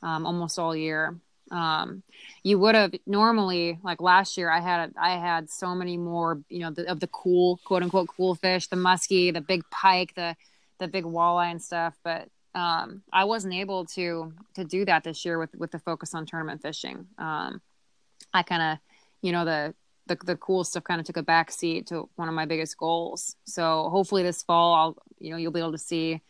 um, 0.01 0.25
almost 0.25 0.59
all 0.59 0.75
year. 0.75 1.15
Um, 1.51 2.03
you 2.43 2.57
would 2.59 2.75
have 2.75 2.91
normally 3.05 3.77
like 3.83 4.01
last 4.01 4.37
year. 4.37 4.49
I 4.49 4.59
had 4.59 4.93
I 4.97 5.11
had 5.29 5.49
so 5.49 5.75
many 5.75 5.95
more, 5.97 6.41
you 6.49 6.59
know, 6.63 6.71
the, 6.71 6.89
of 6.91 6.99
the 6.99 7.07
cool 7.07 7.59
quote 7.63 7.83
unquote 7.83 8.07
cool 8.17 8.33
fish, 8.35 8.67
the 8.67 8.75
muskie, 8.75 9.31
the 9.33 9.41
big 9.41 9.63
pike, 9.69 10.13
the 10.15 10.35
the 10.79 10.87
big 10.87 11.03
walleye 11.03 11.51
and 11.51 11.61
stuff. 11.61 11.95
But 12.03 12.29
um, 12.55 13.01
I 13.11 13.25
wasn't 13.25 13.53
able 13.53 13.85
to 13.85 14.33
to 14.55 14.63
do 14.63 14.85
that 14.85 15.03
this 15.03 15.25
year 15.25 15.39
with 15.39 15.53
with 15.55 15.71
the 15.71 15.79
focus 15.79 16.13
on 16.13 16.25
tournament 16.25 16.61
fishing. 16.61 17.07
Um, 17.17 17.61
I 18.33 18.43
kind 18.43 18.61
of, 18.61 18.77
you 19.21 19.31
know, 19.31 19.45
the 19.45 19.73
the 20.07 20.17
the 20.23 20.35
cool 20.35 20.63
stuff 20.63 20.83
kind 20.83 20.99
of 20.99 21.07
took 21.07 21.17
a 21.17 21.23
back 21.23 21.51
seat 21.51 21.87
to 21.87 22.09
one 22.15 22.27
of 22.27 22.33
my 22.33 22.45
biggest 22.45 22.77
goals. 22.77 23.35
So 23.45 23.89
hopefully 23.89 24.23
this 24.23 24.43
fall, 24.43 24.73
I'll 24.73 24.97
you 25.19 25.31
know 25.31 25.37
you'll 25.37 25.51
be 25.51 25.59
able 25.59 25.71
to 25.71 25.77
see. 25.77 26.21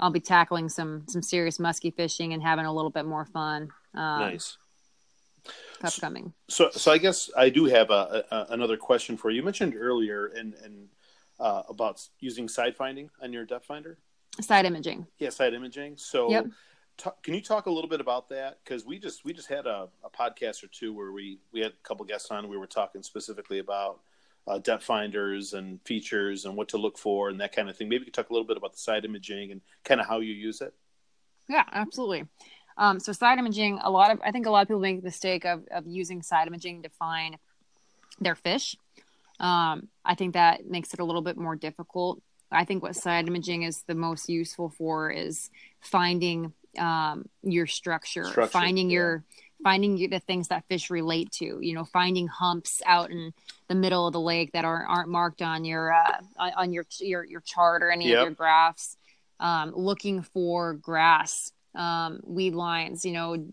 I'll 0.00 0.10
be 0.10 0.20
tackling 0.20 0.68
some 0.68 1.04
some 1.08 1.22
serious 1.22 1.58
muskie 1.58 1.94
fishing 1.94 2.32
and 2.32 2.42
having 2.42 2.66
a 2.66 2.72
little 2.72 2.90
bit 2.90 3.04
more 3.04 3.24
fun. 3.24 3.70
Um, 3.94 4.20
nice 4.20 4.56
Upcoming. 5.82 6.32
So, 6.48 6.70
so 6.70 6.92
I 6.92 6.98
guess 6.98 7.28
I 7.36 7.48
do 7.48 7.64
have 7.64 7.90
a, 7.90 8.24
a 8.30 8.46
another 8.50 8.76
question 8.76 9.16
for 9.16 9.30
you. 9.30 9.36
You 9.36 9.42
mentioned 9.42 9.74
earlier 9.76 10.26
and 10.26 10.54
and 10.64 10.88
uh, 11.42 11.62
about 11.68 12.00
using 12.20 12.48
side 12.48 12.76
finding 12.76 13.10
on 13.20 13.32
your 13.32 13.44
depth 13.44 13.66
finder. 13.66 13.98
Side 14.40 14.64
imaging. 14.64 15.06
Yeah, 15.18 15.30
side 15.30 15.52
imaging. 15.52 15.96
So, 15.98 16.30
Yep. 16.30 16.46
ta- 16.96 17.14
can 17.22 17.34
you 17.34 17.42
talk 17.42 17.66
a 17.66 17.70
little 17.70 17.90
bit 17.90 18.00
about 18.00 18.28
that? 18.30 18.60
Because 18.64 18.86
we 18.86 18.98
just 18.98 19.24
we 19.24 19.32
just 19.34 19.48
had 19.48 19.66
a, 19.66 19.88
a 20.04 20.08
podcast 20.08 20.62
or 20.62 20.68
two 20.68 20.94
where 20.94 21.12
we 21.12 21.40
we 21.52 21.60
had 21.60 21.72
a 21.72 21.82
couple 21.88 22.04
guests 22.06 22.30
on. 22.30 22.48
We 22.48 22.56
were 22.56 22.68
talking 22.68 23.02
specifically 23.02 23.58
about 23.58 24.00
uh, 24.46 24.58
depth 24.58 24.84
finders 24.84 25.52
and 25.52 25.80
features 25.84 26.44
and 26.46 26.56
what 26.56 26.68
to 26.68 26.78
look 26.78 26.96
for 26.96 27.28
and 27.28 27.40
that 27.40 27.54
kind 27.54 27.68
of 27.68 27.76
thing. 27.76 27.88
Maybe 27.88 28.00
you 28.02 28.04
could 28.06 28.14
talk 28.14 28.30
a 28.30 28.32
little 28.32 28.46
bit 28.46 28.56
about 28.56 28.72
the 28.72 28.78
side 28.78 29.04
imaging 29.04 29.50
and 29.50 29.60
kind 29.84 30.00
of 30.00 30.06
how 30.06 30.20
you 30.20 30.32
use 30.32 30.60
it. 30.60 30.72
Yeah, 31.48 31.64
absolutely. 31.72 32.24
Um, 32.78 33.00
so 33.00 33.12
side 33.12 33.38
imaging, 33.38 33.80
a 33.82 33.90
lot 33.90 34.12
of 34.12 34.20
I 34.24 34.30
think 34.30 34.46
a 34.46 34.50
lot 34.50 34.62
of 34.62 34.68
people 34.68 34.80
make 34.80 34.96
the 34.96 35.02
mistake 35.04 35.44
of 35.44 35.64
of 35.70 35.86
using 35.86 36.22
side 36.22 36.46
imaging 36.46 36.84
to 36.84 36.88
find 36.88 37.36
their 38.20 38.36
fish. 38.36 38.76
Um, 39.42 39.88
I 40.04 40.14
think 40.14 40.34
that 40.34 40.66
makes 40.66 40.94
it 40.94 41.00
a 41.00 41.04
little 41.04 41.20
bit 41.22 41.36
more 41.36 41.56
difficult. 41.56 42.22
I 42.50 42.64
think 42.64 42.82
what 42.82 42.96
side 42.96 43.26
imaging 43.26 43.62
is 43.62 43.82
the 43.86 43.94
most 43.94 44.28
useful 44.28 44.70
for 44.70 45.10
is 45.10 45.50
finding 45.80 46.52
um, 46.78 47.28
your 47.42 47.66
structure, 47.66 48.24
Structure, 48.24 48.50
finding 48.50 48.88
yeah. 48.90 48.94
your 48.94 49.24
finding 49.62 49.96
the 50.10 50.18
things 50.18 50.48
that 50.48 50.64
fish 50.68 50.90
relate 50.90 51.30
to. 51.32 51.58
You 51.60 51.74
know, 51.74 51.84
finding 51.84 52.28
humps 52.28 52.82
out 52.86 53.10
in 53.10 53.32
the 53.68 53.74
middle 53.74 54.06
of 54.06 54.12
the 54.12 54.20
lake 54.20 54.52
that 54.52 54.64
aren't 54.64 54.88
aren't 54.88 55.08
marked 55.08 55.42
on 55.42 55.64
your 55.64 55.92
uh, 55.92 56.20
on 56.38 56.72
your 56.72 56.84
your 57.00 57.24
your 57.24 57.40
chart 57.40 57.82
or 57.82 57.90
any 57.90 58.08
Yep. 58.08 58.18
of 58.18 58.24
your 58.24 58.34
graphs. 58.34 58.96
Um, 59.40 59.72
looking 59.74 60.22
for 60.22 60.74
grass, 60.74 61.52
um, 61.74 62.20
weed 62.22 62.54
lines, 62.54 63.04
you 63.04 63.12
know, 63.12 63.48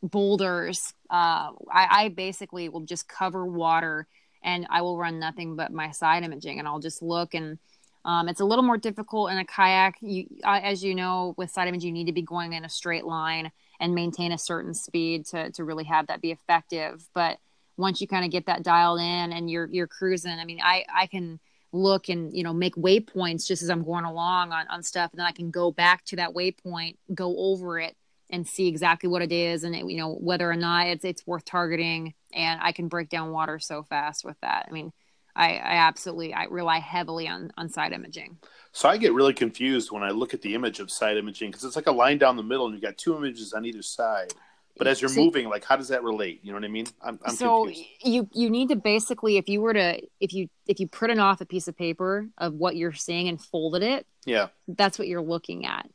boulders. 0.00 0.94
Uh, 1.10 1.50
I, 1.72 2.04
I 2.04 2.08
basically 2.10 2.68
will 2.68 2.82
just 2.82 3.08
cover 3.08 3.44
water 3.44 4.06
and 4.46 4.66
I 4.70 4.80
will 4.80 4.96
run 4.96 5.18
nothing 5.18 5.56
but 5.56 5.72
my 5.72 5.90
side 5.90 6.22
imaging 6.22 6.58
and 6.58 6.66
I'll 6.66 6.78
just 6.78 7.02
look 7.02 7.34
and 7.34 7.58
um, 8.06 8.28
it's 8.28 8.40
a 8.40 8.44
little 8.44 8.62
more 8.62 8.78
difficult 8.78 9.32
in 9.32 9.38
a 9.38 9.44
kayak. 9.44 9.96
You, 10.00 10.26
as 10.44 10.84
you 10.84 10.94
know, 10.94 11.34
with 11.36 11.50
side 11.50 11.66
imaging, 11.66 11.88
you 11.88 12.04
need 12.04 12.06
to 12.06 12.12
be 12.12 12.22
going 12.22 12.52
in 12.52 12.64
a 12.64 12.68
straight 12.68 13.04
line 13.04 13.50
and 13.80 13.96
maintain 13.96 14.30
a 14.30 14.38
certain 14.38 14.74
speed 14.74 15.26
to, 15.26 15.50
to 15.50 15.64
really 15.64 15.82
have 15.84 16.06
that 16.06 16.20
be 16.22 16.30
effective. 16.30 17.04
But 17.14 17.38
once 17.76 18.00
you 18.00 18.06
kind 18.06 18.24
of 18.24 18.30
get 18.30 18.46
that 18.46 18.62
dialed 18.62 19.00
in 19.00 19.32
and 19.32 19.50
you're 19.50 19.68
you're 19.72 19.88
cruising, 19.88 20.38
I 20.38 20.44
mean, 20.44 20.60
I 20.62 20.84
I 20.94 21.08
can 21.08 21.40
look 21.72 22.08
and 22.08 22.34
you 22.34 22.44
know 22.44 22.52
make 22.52 22.76
waypoints 22.76 23.44
just 23.44 23.64
as 23.64 23.70
I'm 23.70 23.82
going 23.82 24.04
along 24.04 24.52
on, 24.52 24.68
on 24.68 24.84
stuff, 24.84 25.10
and 25.10 25.18
then 25.18 25.26
I 25.26 25.32
can 25.32 25.50
go 25.50 25.72
back 25.72 26.04
to 26.06 26.16
that 26.16 26.32
waypoint, 26.32 26.98
go 27.12 27.36
over 27.36 27.80
it, 27.80 27.96
and 28.30 28.46
see 28.46 28.68
exactly 28.68 29.08
what 29.08 29.22
it 29.22 29.32
is, 29.32 29.64
and 29.64 29.74
it, 29.74 29.84
you 29.88 29.96
know 29.96 30.14
whether 30.14 30.50
or 30.50 30.56
not 30.56 30.86
it's 30.88 31.04
it's 31.04 31.26
worth 31.26 31.44
targeting. 31.44 32.14
And 32.32 32.60
I 32.62 32.72
can 32.72 32.88
break 32.88 33.08
down 33.08 33.30
water 33.30 33.58
so 33.58 33.82
fast 33.82 34.24
with 34.24 34.36
that. 34.42 34.66
I 34.68 34.72
mean, 34.72 34.92
I, 35.34 35.52
I 35.56 35.74
absolutely 35.88 36.34
I 36.34 36.44
rely 36.44 36.78
heavily 36.78 37.28
on 37.28 37.52
on 37.56 37.68
side 37.68 37.92
imaging. 37.92 38.38
So 38.72 38.88
I 38.88 38.96
get 38.98 39.14
really 39.14 39.32
confused 39.34 39.90
when 39.90 40.02
I 40.02 40.10
look 40.10 40.34
at 40.34 40.42
the 40.42 40.54
image 40.54 40.80
of 40.80 40.90
side 40.90 41.16
imaging 41.16 41.50
because 41.50 41.64
it's 41.64 41.76
like 41.76 41.86
a 41.86 41.92
line 41.92 42.18
down 42.18 42.36
the 42.36 42.42
middle 42.42 42.66
and 42.66 42.74
you've 42.74 42.82
got 42.82 42.98
two 42.98 43.16
images 43.16 43.52
on 43.52 43.64
either 43.64 43.82
side. 43.82 44.32
But 44.78 44.86
as 44.86 45.00
you're 45.00 45.08
See- 45.08 45.24
moving, 45.24 45.48
like 45.48 45.64
how 45.64 45.76
does 45.76 45.88
that 45.88 46.02
relate? 46.02 46.40
You 46.42 46.52
know 46.52 46.58
what 46.58 46.64
I 46.66 46.68
mean? 46.68 46.86
I'm, 47.00 47.18
I'm 47.24 47.34
so 47.34 47.64
confused. 47.64 47.88
you 48.04 48.28
you 48.34 48.50
need 48.50 48.68
to 48.68 48.76
basically 48.76 49.38
if 49.38 49.48
you 49.48 49.62
were 49.62 49.72
to 49.72 50.02
if 50.20 50.34
you 50.34 50.48
if 50.66 50.78
you 50.80 50.88
printed 50.88 51.18
off 51.18 51.40
a 51.40 51.46
piece 51.46 51.68
of 51.68 51.76
paper 51.76 52.28
of 52.36 52.52
what 52.52 52.76
you're 52.76 52.92
seeing 52.92 53.28
and 53.28 53.40
folded 53.40 53.82
it 53.82 54.06
Yeah. 54.26 54.48
that's 54.68 54.98
what 54.98 55.08
you're 55.08 55.22
looking 55.22 55.64
at 55.64 55.88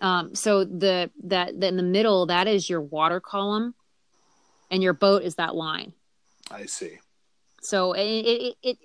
um 0.00 0.34
so 0.34 0.64
the 0.64 1.10
that, 1.24 1.58
that 1.60 1.68
in 1.68 1.76
the 1.76 1.82
middle 1.82 2.26
that 2.26 2.46
is 2.46 2.68
your 2.68 2.80
water 2.80 3.20
column 3.20 3.74
and 4.70 4.82
your 4.82 4.92
boat 4.92 5.22
is 5.22 5.36
that 5.36 5.54
line 5.54 5.92
I 6.50 6.66
see. 6.66 6.98
so 7.62 7.92
it 7.92 8.02
it 8.02 8.56
it, 8.62 8.78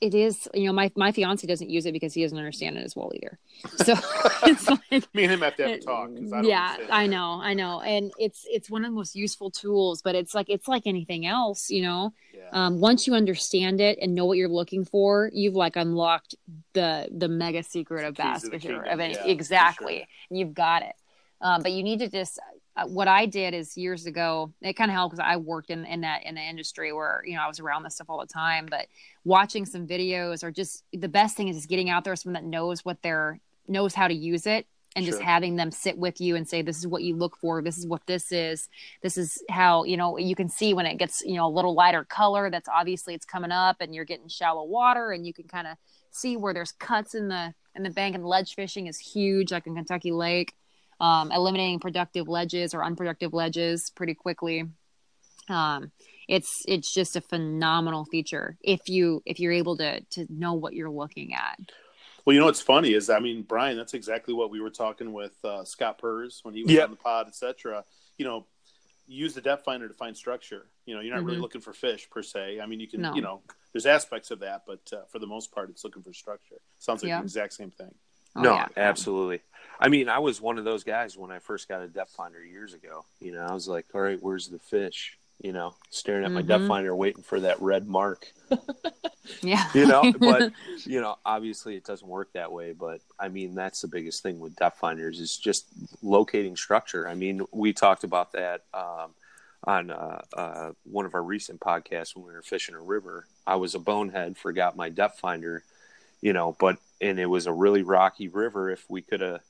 it, 0.00 0.14
is 0.14 0.48
you 0.54 0.66
know 0.66 0.72
my 0.72 0.90
my 0.96 1.12
fiance 1.12 1.46
doesn't 1.46 1.70
use 1.70 1.86
it 1.86 1.92
because 1.92 2.14
he 2.14 2.22
doesn't 2.22 2.38
understand 2.38 2.76
it 2.76 2.84
as 2.84 2.94
well 2.94 3.10
either. 3.14 3.38
So 3.84 3.94
it's 4.42 4.68
like 4.68 5.14
Me 5.14 5.24
and 5.24 5.32
him 5.32 5.40
have 5.40 5.56
to 5.56 5.62
have 5.62 5.72
a 5.72 5.80
talk 5.80 6.10
I 6.10 6.14
don't 6.14 6.44
yeah 6.44 6.76
i 6.90 7.06
know 7.06 7.40
i 7.42 7.54
know. 7.54 7.80
And 7.80 8.12
it's 8.18 8.46
it's 8.48 8.70
one 8.70 8.84
of 8.84 8.90
the 8.90 8.94
most 8.96 9.14
useful 9.16 9.50
tools 9.50 10.02
but 10.02 10.14
it's 10.14 10.34
like 10.34 10.48
it's 10.48 10.68
like 10.68 10.82
anything 10.86 11.26
else 11.26 11.70
you 11.70 11.82
know? 11.82 12.12
Yeah. 12.34 12.48
um, 12.52 12.80
once 12.80 13.06
you 13.06 13.14
understand 13.14 13.80
it 13.80 13.98
and 14.00 14.14
know 14.14 14.24
what 14.24 14.38
you're 14.38 14.48
looking 14.48 14.84
for 14.84 15.30
you've 15.32 15.54
like 15.54 15.76
unlocked 15.76 16.34
the 16.72 17.08
the 17.10 17.28
mega 17.28 17.62
secret 17.62 18.04
of 18.04 18.14
bass 18.14 18.42
to 18.42 18.46
the 18.46 18.52
fisher 18.52 18.74
kingdom, 18.74 18.92
of 18.92 19.00
any 19.00 19.14
yeah, 19.14 19.24
exactly 19.24 19.96
sure. 19.98 20.38
you've 20.38 20.54
got 20.54 20.82
it. 20.82 20.94
Um, 21.40 21.62
but 21.62 21.72
you 21.72 21.82
need 21.82 22.00
to 22.00 22.08
just 22.08 22.40
Uh, 22.78 22.86
what 22.86 23.08
I 23.08 23.26
did 23.26 23.54
is 23.54 23.76
years 23.76 24.06
ago, 24.06 24.52
it 24.62 24.74
kind 24.74 24.90
of 24.90 24.94
helped 24.94 25.16
because 25.16 25.26
I 25.26 25.36
worked 25.36 25.70
in, 25.70 25.84
in 25.84 26.02
that 26.02 26.24
in 26.24 26.36
the 26.36 26.40
industry 26.40 26.92
where 26.92 27.22
you 27.26 27.34
know 27.34 27.42
I 27.42 27.48
was 27.48 27.58
around 27.58 27.82
this 27.82 27.96
stuff 27.96 28.08
all 28.08 28.20
the 28.20 28.26
time. 28.26 28.66
But 28.70 28.86
watching 29.24 29.66
some 29.66 29.86
videos 29.86 30.44
or 30.44 30.52
just 30.52 30.84
the 30.92 31.08
best 31.08 31.36
thing 31.36 31.48
is 31.48 31.56
just 31.56 31.68
getting 31.68 31.90
out 31.90 32.04
there 32.04 32.12
with 32.12 32.20
someone 32.20 32.42
that 32.42 32.48
knows 32.48 32.84
what 32.84 33.02
they're 33.02 33.40
knows 33.66 33.94
how 33.94 34.06
to 34.06 34.14
use 34.14 34.46
it 34.46 34.66
and 34.96 35.04
just 35.04 35.20
having 35.20 35.56
them 35.56 35.70
sit 35.70 35.98
with 35.98 36.20
you 36.20 36.34
and 36.34 36.48
say 36.48 36.62
this 36.62 36.78
is 36.78 36.86
what 36.86 37.02
you 37.02 37.14
look 37.14 37.36
for. 37.36 37.62
This 37.62 37.78
is 37.78 37.86
what 37.86 38.06
this 38.06 38.32
is. 38.32 38.68
This 39.02 39.18
is 39.18 39.42
how 39.50 39.84
you 39.84 39.96
know 39.96 40.16
you 40.16 40.36
can 40.36 40.48
see 40.48 40.72
when 40.72 40.86
it 40.86 40.98
gets 40.98 41.20
you 41.24 41.34
know 41.34 41.46
a 41.46 41.50
little 41.50 41.74
lighter 41.74 42.04
color 42.04 42.48
that's 42.48 42.68
obviously 42.68 43.14
it's 43.14 43.26
coming 43.26 43.52
up 43.52 43.76
and 43.80 43.92
you're 43.94 44.04
getting 44.04 44.28
shallow 44.28 44.64
water 44.64 45.10
and 45.10 45.26
you 45.26 45.34
can 45.34 45.48
kind 45.48 45.66
of 45.66 45.76
see 46.10 46.36
where 46.36 46.54
there's 46.54 46.72
cuts 46.72 47.14
in 47.14 47.28
the 47.28 47.54
in 47.74 47.82
the 47.82 47.90
bank 47.90 48.14
and 48.14 48.24
ledge 48.24 48.54
fishing 48.54 48.86
is 48.86 48.98
huge 48.98 49.52
like 49.52 49.66
in 49.66 49.74
kentucky 49.74 50.10
lake 50.10 50.54
um, 51.00 51.30
eliminating 51.32 51.78
productive 51.80 52.28
ledges 52.28 52.74
or 52.74 52.82
unproductive 52.84 53.32
ledges 53.32 53.90
pretty 53.94 54.14
quickly 54.14 54.64
um, 55.48 55.90
it's 56.28 56.62
it's 56.66 56.92
just 56.92 57.16
a 57.16 57.20
phenomenal 57.20 58.04
feature 58.04 58.56
if 58.62 58.88
you 58.88 59.22
if 59.24 59.40
you're 59.40 59.52
able 59.52 59.76
to 59.76 60.00
to 60.10 60.26
know 60.28 60.54
what 60.54 60.74
you're 60.74 60.90
looking 60.90 61.32
at 61.34 61.58
Well, 62.26 62.34
you 62.34 62.40
know 62.40 62.46
what's 62.46 62.60
funny 62.60 62.92
is, 62.92 63.08
I 63.08 63.20
mean, 63.20 63.42
Brian, 63.42 63.76
that's 63.78 63.94
exactly 63.94 64.34
what 64.34 64.50
we 64.50 64.60
were 64.60 64.68
talking 64.70 65.14
with 65.14 65.42
uh, 65.44 65.64
Scott 65.64 65.96
Purrs 65.98 66.40
when 66.42 66.54
he 66.54 66.62
was 66.62 66.72
Yep. 66.72 66.84
on 66.84 66.90
the 66.90 66.96
pod, 66.96 67.26
etc. 67.28 67.84
You 68.18 68.26
know, 68.26 68.46
use 69.06 69.32
the 69.32 69.40
depth 69.40 69.64
finder 69.64 69.88
to 69.88 69.94
find 69.94 70.14
structure. 70.14 70.66
You 70.84 70.94
know, 70.94 71.00
you're 71.00 71.14
not 71.14 71.24
really 71.24 71.38
Mhm. 71.38 71.42
looking 71.42 71.60
for 71.62 71.72
fish 71.72 72.10
per 72.10 72.22
se. 72.22 72.60
I 72.60 72.66
mean, 72.66 72.80
you 72.80 72.86
can, 72.88 73.00
No. 73.00 73.14
you 73.14 73.22
know, 73.22 73.40
there's 73.72 73.86
aspects 73.86 74.30
of 74.30 74.40
that, 74.40 74.64
but 74.66 74.92
uh, 74.92 75.04
for 75.06 75.18
the 75.18 75.26
most 75.26 75.50
part, 75.52 75.70
it's 75.70 75.82
looking 75.84 76.02
for 76.02 76.12
structure. 76.12 76.60
Sounds 76.78 77.02
like 77.02 77.08
Yeah. 77.08 77.18
the 77.20 77.24
exact 77.24 77.54
same 77.54 77.70
thing. 77.70 77.94
Oh, 78.38 78.42
no, 78.42 78.54
yeah. 78.54 78.68
absolutely. 78.76 79.40
I 79.80 79.88
mean, 79.88 80.08
I 80.08 80.18
was 80.18 80.40
one 80.40 80.58
of 80.58 80.64
those 80.64 80.84
guys 80.84 81.16
when 81.16 81.30
I 81.30 81.38
first 81.38 81.68
got 81.68 81.82
a 81.82 81.88
depth 81.88 82.12
finder 82.12 82.44
years 82.44 82.74
ago. 82.74 83.04
You 83.20 83.32
know, 83.32 83.40
I 83.42 83.54
was 83.54 83.68
like, 83.68 83.86
all 83.94 84.00
right, 84.00 84.18
where's 84.20 84.48
the 84.48 84.58
fish? 84.58 85.16
You 85.42 85.52
know, 85.52 85.74
staring 85.90 86.24
at 86.24 86.32
my 86.32 86.42
depth 86.42 86.64
Mhm. 86.64 86.68
finder, 86.68 86.94
waiting 86.96 87.22
for 87.22 87.40
that 87.40 87.60
red 87.60 87.86
mark. 87.88 88.32
yeah 89.42 89.64
You 89.74 89.86
know, 89.86 90.08
but 90.18 90.46
you 90.86 91.00
know, 91.00 91.16
obviously 91.26 91.76
it 91.76 91.84
doesn't 91.84 92.08
work 92.08 92.32
that 92.32 92.50
way. 92.52 92.72
But 92.72 93.00
I 93.18 93.28
mean, 93.28 93.54
that's 93.54 93.82
the 93.82 93.88
biggest 93.88 94.22
thing 94.22 94.40
with 94.40 94.56
depth 94.56 94.78
finders 94.78 95.20
is 95.20 95.36
just 95.36 95.66
locating 96.02 96.56
structure. 96.56 97.06
I 97.06 97.14
mean, 97.14 97.42
we 97.52 97.72
talked 97.72 98.02
about 98.04 98.32
that 98.32 98.62
um, 98.72 99.14
on 99.64 99.90
uh, 99.90 100.22
uh, 100.36 100.72
one 100.84 101.04
of 101.04 101.14
our 101.14 101.22
recent 101.22 101.60
podcasts 101.60 102.16
when 102.16 102.24
we 102.26 102.32
were 102.32 102.42
fishing 102.42 102.74
a 102.74 102.80
river. 102.80 103.26
I 103.46 103.56
was 103.56 103.74
a 103.74 103.78
bonehead, 103.78 104.38
forgot 104.38 104.76
my 104.76 104.88
depth 104.88 105.20
finder, 105.20 105.64
you 106.20 106.32
know, 106.32 106.56
but 106.58 106.78
and 107.00 107.18
it 107.18 107.26
was 107.26 107.46
a 107.46 107.52
really 107.52 107.82
rocky 107.82 108.28
river. 108.28 108.70
If 108.70 108.84
we 108.88 109.02
could 109.02 109.20
have, 109.20 109.40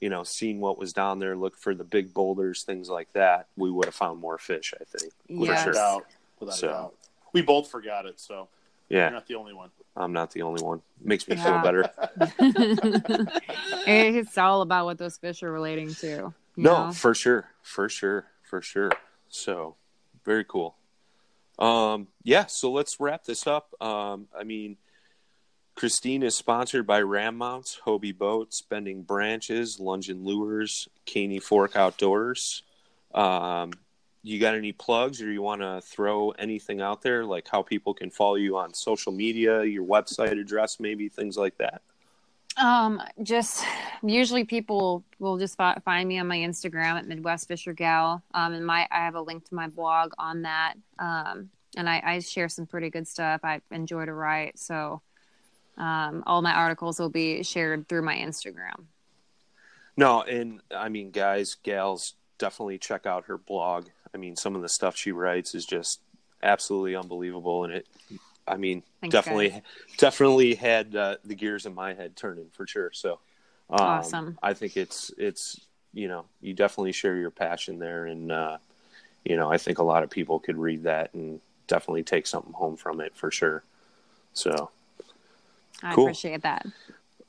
you 0.00 0.08
know, 0.08 0.24
seen 0.24 0.60
what 0.60 0.78
was 0.78 0.92
down 0.92 1.18
there, 1.18 1.36
looked 1.36 1.58
for 1.60 1.74
the 1.74 1.84
big 1.84 2.12
boulders, 2.12 2.62
things 2.62 2.88
like 2.88 3.12
that, 3.12 3.46
we 3.56 3.70
would 3.70 3.84
have 3.86 3.94
found 3.94 4.20
more 4.20 4.38
fish. 4.38 4.74
I 4.80 4.84
think. 4.84 5.12
Without 5.28 5.54
Yes. 5.54 5.66
a 5.66 5.72
doubt. 5.72 6.06
Without 6.40 6.54
So- 6.56 6.68
a 6.68 6.72
doubt. 6.72 6.94
We 7.32 7.42
both 7.42 7.70
forgot 7.70 8.06
it, 8.06 8.18
so 8.18 8.48
Yeah, 8.88 9.04
you're 9.06 9.10
not 9.10 9.26
the 9.26 9.34
only 9.34 9.52
one. 9.52 9.70
I'm 9.96 10.12
not 10.12 10.30
the 10.30 10.42
only 10.42 10.62
one. 10.62 10.80
Makes 11.00 11.26
me 11.28 11.36
Yeah. 11.36 11.44
feel 11.44 11.62
better. 11.62 11.90
it's 13.86 14.38
all 14.38 14.62
about 14.62 14.84
what 14.86 14.98
those 14.98 15.16
fish 15.18 15.42
are 15.42 15.50
relating 15.52 15.92
to. 15.96 16.32
No, 16.56 16.86
know? 16.86 16.92
for 16.92 17.14
sure, 17.14 17.50
for 17.62 17.88
sure, 17.88 18.26
for 18.42 18.62
sure. 18.62 18.90
So, 19.28 19.76
very 20.24 20.44
cool. 20.44 20.76
Um, 21.58 22.08
yeah, 22.22 22.46
so 22.46 22.70
let's 22.70 23.00
wrap 23.00 23.24
this 23.24 23.46
up. 23.46 23.74
Um, 23.82 24.28
I 24.38 24.44
mean, 24.44 24.76
Kristine 25.76 26.22
is 26.22 26.34
sponsored 26.34 26.86
by 26.86 27.02
Ram 27.02 27.36
Mounts, 27.36 27.78
Hobie 27.84 28.16
Boats, 28.16 28.62
Bending 28.62 29.02
Branches, 29.02 29.76
Llungen 29.76 30.24
Lures, 30.24 30.88
Caney 31.04 31.38
Fork 31.38 31.76
Outdoors. 31.76 32.62
Um, 33.12 33.72
you 34.22 34.40
got 34.40 34.54
any 34.54 34.72
plugs, 34.72 35.20
or 35.20 35.30
you 35.30 35.42
want 35.42 35.60
to 35.60 35.82
throw 35.82 36.30
anything 36.30 36.80
out 36.80 37.02
there, 37.02 37.26
like 37.26 37.46
how 37.46 37.62
people 37.62 37.92
can 37.92 38.10
follow 38.10 38.36
you 38.36 38.56
on 38.56 38.72
social 38.72 39.12
media, 39.12 39.64
your 39.64 39.84
website 39.84 40.40
address, 40.40 40.80
maybe 40.80 41.10
things 41.10 41.36
like 41.36 41.58
that? 41.58 41.82
Um, 42.56 43.02
just 43.22 43.62
usually 44.02 44.44
people 44.44 45.04
will 45.18 45.36
just 45.36 45.58
fi- 45.58 45.78
find 45.84 46.08
me 46.08 46.18
on 46.18 46.26
my 46.26 46.38
Instagram 46.38 46.98
at 46.98 47.06
Midwest 47.06 47.48
Fisher 47.48 47.74
Gal. 47.74 48.22
Um, 48.32 48.54
and 48.54 48.66
my 48.66 48.88
I 48.90 49.04
have 49.04 49.14
a 49.14 49.20
link 49.20 49.46
to 49.50 49.54
my 49.54 49.68
blog 49.68 50.12
on 50.18 50.42
that. 50.42 50.74
Um, 50.98 51.50
and 51.76 51.86
I, 51.88 52.02
I 52.02 52.18
share 52.20 52.48
some 52.48 52.64
pretty 52.64 52.88
good 52.88 53.06
stuff. 53.06 53.42
I 53.44 53.60
enjoy 53.70 54.06
to 54.06 54.14
write, 54.14 54.58
so 54.58 55.02
um, 55.76 56.22
all 56.26 56.42
my 56.42 56.52
articles 56.52 56.98
will 56.98 57.10
be 57.10 57.42
shared 57.42 57.88
through 57.88 58.02
my 58.02 58.16
Instagram. 58.16 58.84
No, 59.96 60.22
and 60.22 60.60
I 60.74 60.88
mean, 60.88 61.10
guys, 61.10 61.56
gals, 61.62 62.14
definitely 62.38 62.78
check 62.78 63.06
out 63.06 63.26
her 63.26 63.38
blog. 63.38 63.86
I 64.14 64.18
mean, 64.18 64.36
some 64.36 64.54
of 64.54 64.62
the 64.62 64.68
stuff 64.68 64.96
she 64.96 65.12
writes 65.12 65.54
is 65.54 65.64
just 65.64 66.00
absolutely 66.42 66.96
unbelievable, 66.96 67.64
and 67.64 67.74
it. 67.74 67.86
I 68.48 68.56
mean, 68.56 68.84
Thanks, 69.00 69.12
definitely, 69.12 69.50
guys. 69.50 69.62
definitely 69.98 70.54
had 70.54 70.94
uh, 70.94 71.16
the 71.24 71.34
gears 71.34 71.66
in 71.66 71.74
my 71.74 71.94
head 71.94 72.14
turning 72.14 72.46
for 72.52 72.66
sure. 72.66 72.90
So, 72.92 73.18
um, 73.70 73.80
Awesome. 73.80 74.38
I 74.42 74.54
think 74.54 74.76
it's 74.76 75.10
it's 75.18 75.60
you 75.92 76.08
know 76.08 76.26
you 76.40 76.54
definitely 76.54 76.92
share 76.92 77.16
your 77.16 77.30
passion 77.30 77.78
there, 77.78 78.06
and 78.06 78.30
uh, 78.30 78.58
you 79.24 79.36
know 79.36 79.50
I 79.50 79.58
think 79.58 79.78
a 79.78 79.82
lot 79.82 80.02
of 80.04 80.10
people 80.10 80.38
could 80.38 80.58
read 80.58 80.84
that 80.84 81.12
and 81.14 81.40
definitely 81.66 82.04
take 82.04 82.26
something 82.26 82.52
home 82.52 82.76
from 82.76 83.00
it 83.00 83.16
for 83.16 83.30
sure. 83.30 83.64
So, 84.32 84.70
I 85.82 85.94
Cool. 85.94 86.04
appreciate 86.04 86.42
that. 86.42 86.66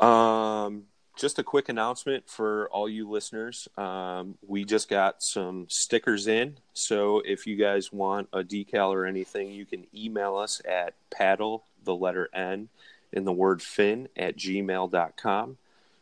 um, 0.03 0.83
just 1.17 1.39
a 1.39 1.43
quick 1.43 1.67
announcement 1.69 2.29
for 2.29 2.69
all 2.71 2.87
you 2.87 3.09
listeners. 3.09 3.67
Um, 3.75 4.37
we 4.47 4.63
just 4.65 4.87
got 4.87 5.23
some 5.23 5.65
stickers 5.67 6.27
in. 6.27 6.57
So 6.73 7.21
if 7.25 7.47
you 7.47 7.55
guys 7.55 7.91
want 7.91 8.29
a 8.31 8.43
decal 8.43 8.91
or 8.93 9.05
anything, 9.07 9.49
you 9.49 9.65
can 9.65 9.87
email 9.95 10.35
us 10.35 10.61
at 10.69 10.93
paddle, 11.09 11.63
the 11.83 11.95
letter 11.95 12.29
N, 12.35 12.69
in 13.11 13.25
the 13.25 13.33
word 13.33 13.63
fin 13.63 14.09
at 14.15 14.37
gmail.com. 14.37 15.57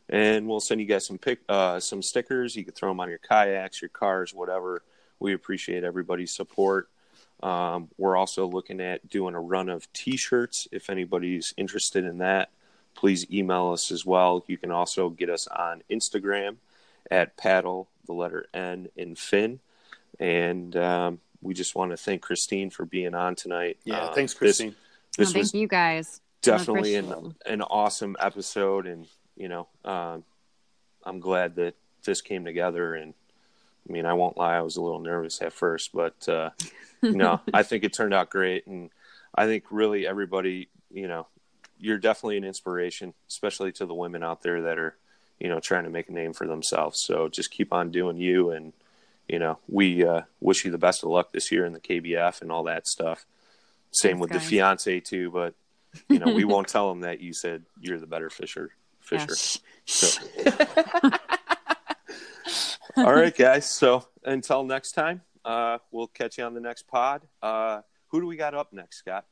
And 0.09 0.47
we'll 0.49 0.59
send 0.59 0.81
you 0.81 0.85
guys 0.87 1.05
some 1.05 1.17
pic, 1.17 1.39
uh, 1.47 1.79
some 1.79 2.01
stickers. 2.01 2.55
You 2.57 2.65
can 2.65 2.73
throw 2.73 2.89
them 2.89 2.99
on 2.99 3.07
your 3.09 3.17
kayaks, 3.19 3.81
your 3.81 3.89
cars, 3.89 4.33
whatever. 4.33 4.83
We 5.19 5.33
appreciate 5.33 5.83
everybody's 5.85 6.33
support. 6.35 6.89
Um, 7.43 7.89
we're 7.97 8.15
also 8.15 8.47
looking 8.47 8.79
at 8.81 9.09
doing 9.09 9.35
a 9.35 9.41
run 9.41 9.69
of 9.69 9.91
t-shirts 9.93 10.67
if 10.71 10.89
anybody's 10.89 11.53
interested 11.57 12.05
in 12.05 12.19
that 12.19 12.49
please 12.95 13.29
email 13.31 13.71
us 13.71 13.91
as 13.91 14.05
well. 14.05 14.43
You 14.47 14.57
can 14.57 14.71
also 14.71 15.09
get 15.09 15.29
us 15.29 15.47
on 15.47 15.83
Instagram 15.91 16.55
at 17.11 17.37
paddle, 17.37 17.89
the 18.07 18.13
letter 18.13 18.47
N 18.53 18.87
in 18.95 19.15
Fin. 19.15 19.59
And 20.19 20.75
um, 20.77 21.19
we 21.41 21.53
just 21.53 21.75
want 21.75 21.91
to 21.91 21.97
thank 21.97 22.23
Kristine 22.23 22.71
for 22.71 22.85
being 22.85 23.13
on 23.13 23.35
tonight. 23.35 23.77
Yeah, 23.83 24.05
Uh, 24.05 24.13
thanks, 24.13 24.33
Kristine. 24.33 24.73
This, 25.17 25.29
Oh, 25.29 25.33
thank 25.33 25.43
was 25.43 25.53
you 25.53 25.67
guys. 25.67 26.21
definitely 26.41 26.95
an, 26.95 27.35
an 27.45 27.61
awesome 27.61 28.15
episode. 28.19 28.87
And, 28.87 29.07
you 29.35 29.49
know, 29.49 29.67
um, 29.83 30.23
I'm 31.03 31.19
glad 31.19 31.55
that 31.55 31.75
this 32.05 32.21
came 32.21 32.45
together. 32.45 32.95
And, 32.95 33.13
I 33.87 33.91
mean, 33.91 34.05
I 34.05 34.13
won't 34.13 34.37
lie, 34.37 34.55
I 34.55 34.61
was 34.61 34.77
a 34.77 34.81
little 34.81 34.99
nervous 35.01 35.41
at 35.41 35.53
first, 35.53 35.91
but, 35.93 36.27
uh, 36.29 36.51
know, 37.13 37.41
I 37.53 37.63
think 37.63 37.83
it 37.83 37.93
turned 37.93 38.13
out 38.13 38.29
great. 38.29 38.65
And 38.67 38.89
I 39.33 39.45
think 39.45 39.65
really 39.69 40.07
everybody, 40.07 40.69
you 40.91 41.07
know, 41.07 41.27
you're 41.79 41.97
definitely 41.97 42.37
an 42.37 42.43
inspiration, 42.45 43.13
especially 43.29 43.71
to 43.73 43.85
the 43.85 43.93
women 43.93 44.23
out 44.23 44.41
there 44.43 44.61
that 44.63 44.79
are, 44.79 44.95
you 45.39 45.49
know, 45.49 45.59
trying 45.59 45.83
to 45.83 45.89
make 45.89 46.07
a 46.09 46.13
name 46.13 46.33
for 46.33 46.47
themselves. 46.47 47.01
So 47.03 47.27
just 47.27 47.51
keep 47.51 47.73
on 47.73 47.91
doing 47.91 48.17
you. 48.17 48.49
And, 48.51 48.71
you 49.27 49.39
know, 49.39 49.59
we 49.67 50.05
uh, 50.05 50.21
wish 50.39 50.63
you 50.65 50.71
the 50.71 50.77
best 50.77 51.03
of 51.03 51.09
luck 51.09 51.31
this 51.33 51.51
year 51.51 51.65
in 51.65 51.73
the 51.73 51.79
KBF 51.79 52.41
and 52.41 52.51
all 52.51 52.63
that 52.63 52.87
stuff. 52.87 53.25
Same 53.91 54.11
Thanks, 54.13 54.21
with 54.21 54.29
guys. 54.31 54.41
the 54.41 54.47
fiance 54.47 54.99
too, 55.01 55.31
but 55.31 55.53
you 56.09 56.19
know, 56.19 56.33
we 56.33 56.43
won't 56.45 56.67
tell 56.67 56.89
them 56.89 57.01
that 57.01 57.21
you 57.21 57.33
said 57.33 57.63
you're 57.79 57.99
the 57.99 58.07
better 58.07 58.29
fisher. 58.29 58.71
Yeah, 59.11 59.25
Fisher. 59.25 59.35
shh, 59.35 59.57
So- 59.85 60.25
All 62.97 63.13
right, 63.13 63.35
guys. 63.35 63.69
So 63.69 64.05
until 64.23 64.63
next 64.63 64.93
time, 64.93 65.21
uh, 65.45 65.77
we'll 65.91 66.07
catch 66.07 66.37
you 66.37 66.43
on 66.43 66.53
the 66.53 66.59
next 66.59 66.87
pod. 66.87 67.21
Uh, 67.41 67.81
who 68.07 68.19
do 68.19 68.27
we 68.27 68.35
got 68.35 68.53
up 68.53 68.73
next, 68.73 68.97
Scott? 68.97 69.25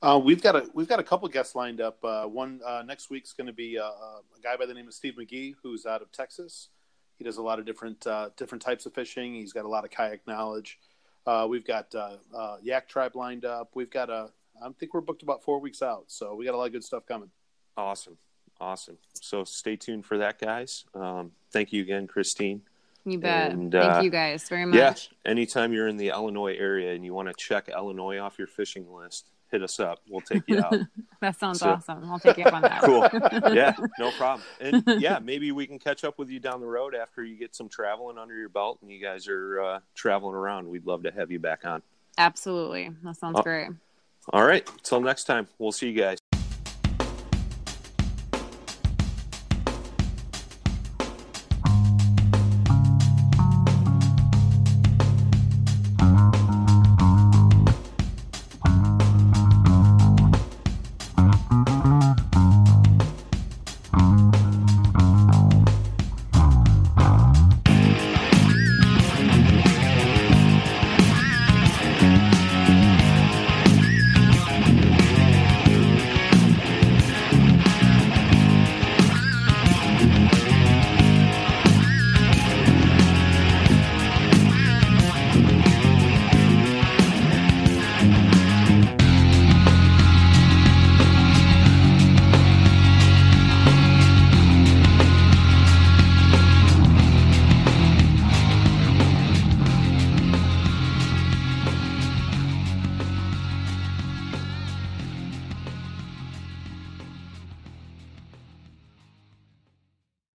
Uh, 0.00 0.20
we've 0.22 0.42
got 0.42 0.54
a 0.54 0.68
we've 0.74 0.88
got 0.88 1.00
a 1.00 1.02
couple 1.02 1.26
guests 1.28 1.56
lined 1.56 1.80
up. 1.80 1.98
Uh, 2.04 2.24
one 2.24 2.60
uh, 2.64 2.82
next 2.86 3.10
week's 3.10 3.32
going 3.32 3.48
to 3.48 3.52
be 3.52 3.78
uh, 3.78 3.82
a 3.84 4.40
guy 4.42 4.56
by 4.56 4.64
the 4.64 4.74
name 4.74 4.86
of 4.86 4.94
Steve 4.94 5.14
McGee, 5.18 5.54
who's 5.62 5.86
out 5.86 6.02
of 6.02 6.12
Texas. 6.12 6.68
He 7.16 7.24
does 7.24 7.36
a 7.36 7.42
lot 7.42 7.58
of 7.58 7.66
different 7.66 8.06
uh, 8.06 8.30
different 8.36 8.62
types 8.62 8.86
of 8.86 8.94
fishing. 8.94 9.34
He's 9.34 9.52
got 9.52 9.64
a 9.64 9.68
lot 9.68 9.84
of 9.84 9.90
kayak 9.90 10.26
knowledge. 10.26 10.78
Uh, 11.26 11.46
we've 11.50 11.66
got 11.66 11.92
uh, 11.94 12.16
uh, 12.34 12.56
Yak 12.62 12.88
Tribe 12.88 13.16
lined 13.16 13.44
up. 13.44 13.70
We've 13.74 13.90
got 13.90 14.08
a 14.08 14.30
I 14.62 14.68
think 14.78 14.94
we're 14.94 15.00
booked 15.00 15.22
about 15.22 15.42
four 15.42 15.60
weeks 15.60 15.82
out, 15.82 16.04
so 16.06 16.34
we 16.34 16.44
got 16.44 16.54
a 16.54 16.56
lot 16.56 16.66
of 16.66 16.72
good 16.72 16.84
stuff 16.84 17.04
coming. 17.06 17.30
Awesome. 17.76 18.18
Awesome. 18.60 18.98
So 19.14 19.44
stay 19.44 19.76
tuned 19.76 20.04
for 20.04 20.18
that, 20.18 20.40
guys. 20.40 20.84
Um, 20.94 21.32
thank 21.52 21.72
you 21.72 21.82
again, 21.82 22.06
Kristine. 22.06 22.62
You 23.10 23.18
bet. 23.18 23.50
And, 23.52 23.70
Thank 23.72 23.94
uh, 23.96 24.00
you 24.00 24.10
guys 24.10 24.48
very 24.48 24.64
much. 24.66 24.76
Yeah. 24.76 24.94
Anytime 25.30 25.72
you're 25.72 25.88
in 25.88 25.96
the 25.96 26.08
Illinois 26.08 26.54
area 26.56 26.94
and 26.94 27.04
you 27.04 27.14
want 27.14 27.28
to 27.28 27.34
check 27.34 27.68
Illinois 27.68 28.18
off 28.18 28.38
your 28.38 28.46
fishing 28.48 28.90
list, 28.92 29.26
hit 29.50 29.62
us 29.62 29.80
up. 29.80 30.00
We'll 30.08 30.20
take 30.20 30.42
you 30.46 30.58
out. 30.60 30.74
That 31.20 31.36
sounds 31.40 31.58
So- 31.58 31.70
awesome. 31.70 32.08
I'll 32.10 32.20
take 32.20 32.36
you 32.38 32.44
up 32.44 32.54
on 32.54 32.62
that. 32.62 32.80
cool. 33.42 33.54
Yeah, 33.54 33.74
no 33.98 34.10
problem. 34.18 34.46
And 34.60 34.84
yeah, 35.02 35.18
maybe 35.18 35.50
we 35.50 35.66
can 35.66 35.80
catch 35.80 36.04
up 36.04 36.16
with 36.16 36.30
you 36.30 36.38
down 36.38 36.60
the 36.60 36.66
road 36.68 36.94
after 36.94 37.24
you 37.24 37.36
get 37.36 37.56
some 37.56 37.68
traveling 37.68 38.18
under 38.18 38.36
your 38.36 38.48
belt 38.48 38.78
and 38.82 38.90
you 38.90 39.02
guys 39.02 39.26
are 39.26 39.60
uh, 39.60 39.80
traveling 39.96 40.36
around. 40.36 40.68
We'd 40.68 40.86
love 40.86 41.02
to 41.02 41.10
have 41.10 41.32
you 41.32 41.40
back 41.40 41.64
on. 41.64 41.82
Absolutely. 42.18 42.90
That 43.02 43.16
sounds 43.16 43.36
Oh. 43.38 43.42
great. 43.42 43.68
All 44.32 44.44
right. 44.44 44.68
Till 44.84 45.00
next 45.00 45.24
time. 45.24 45.48
We'll 45.58 45.72
see 45.72 45.88
you 45.90 46.00
guys. 46.00 46.18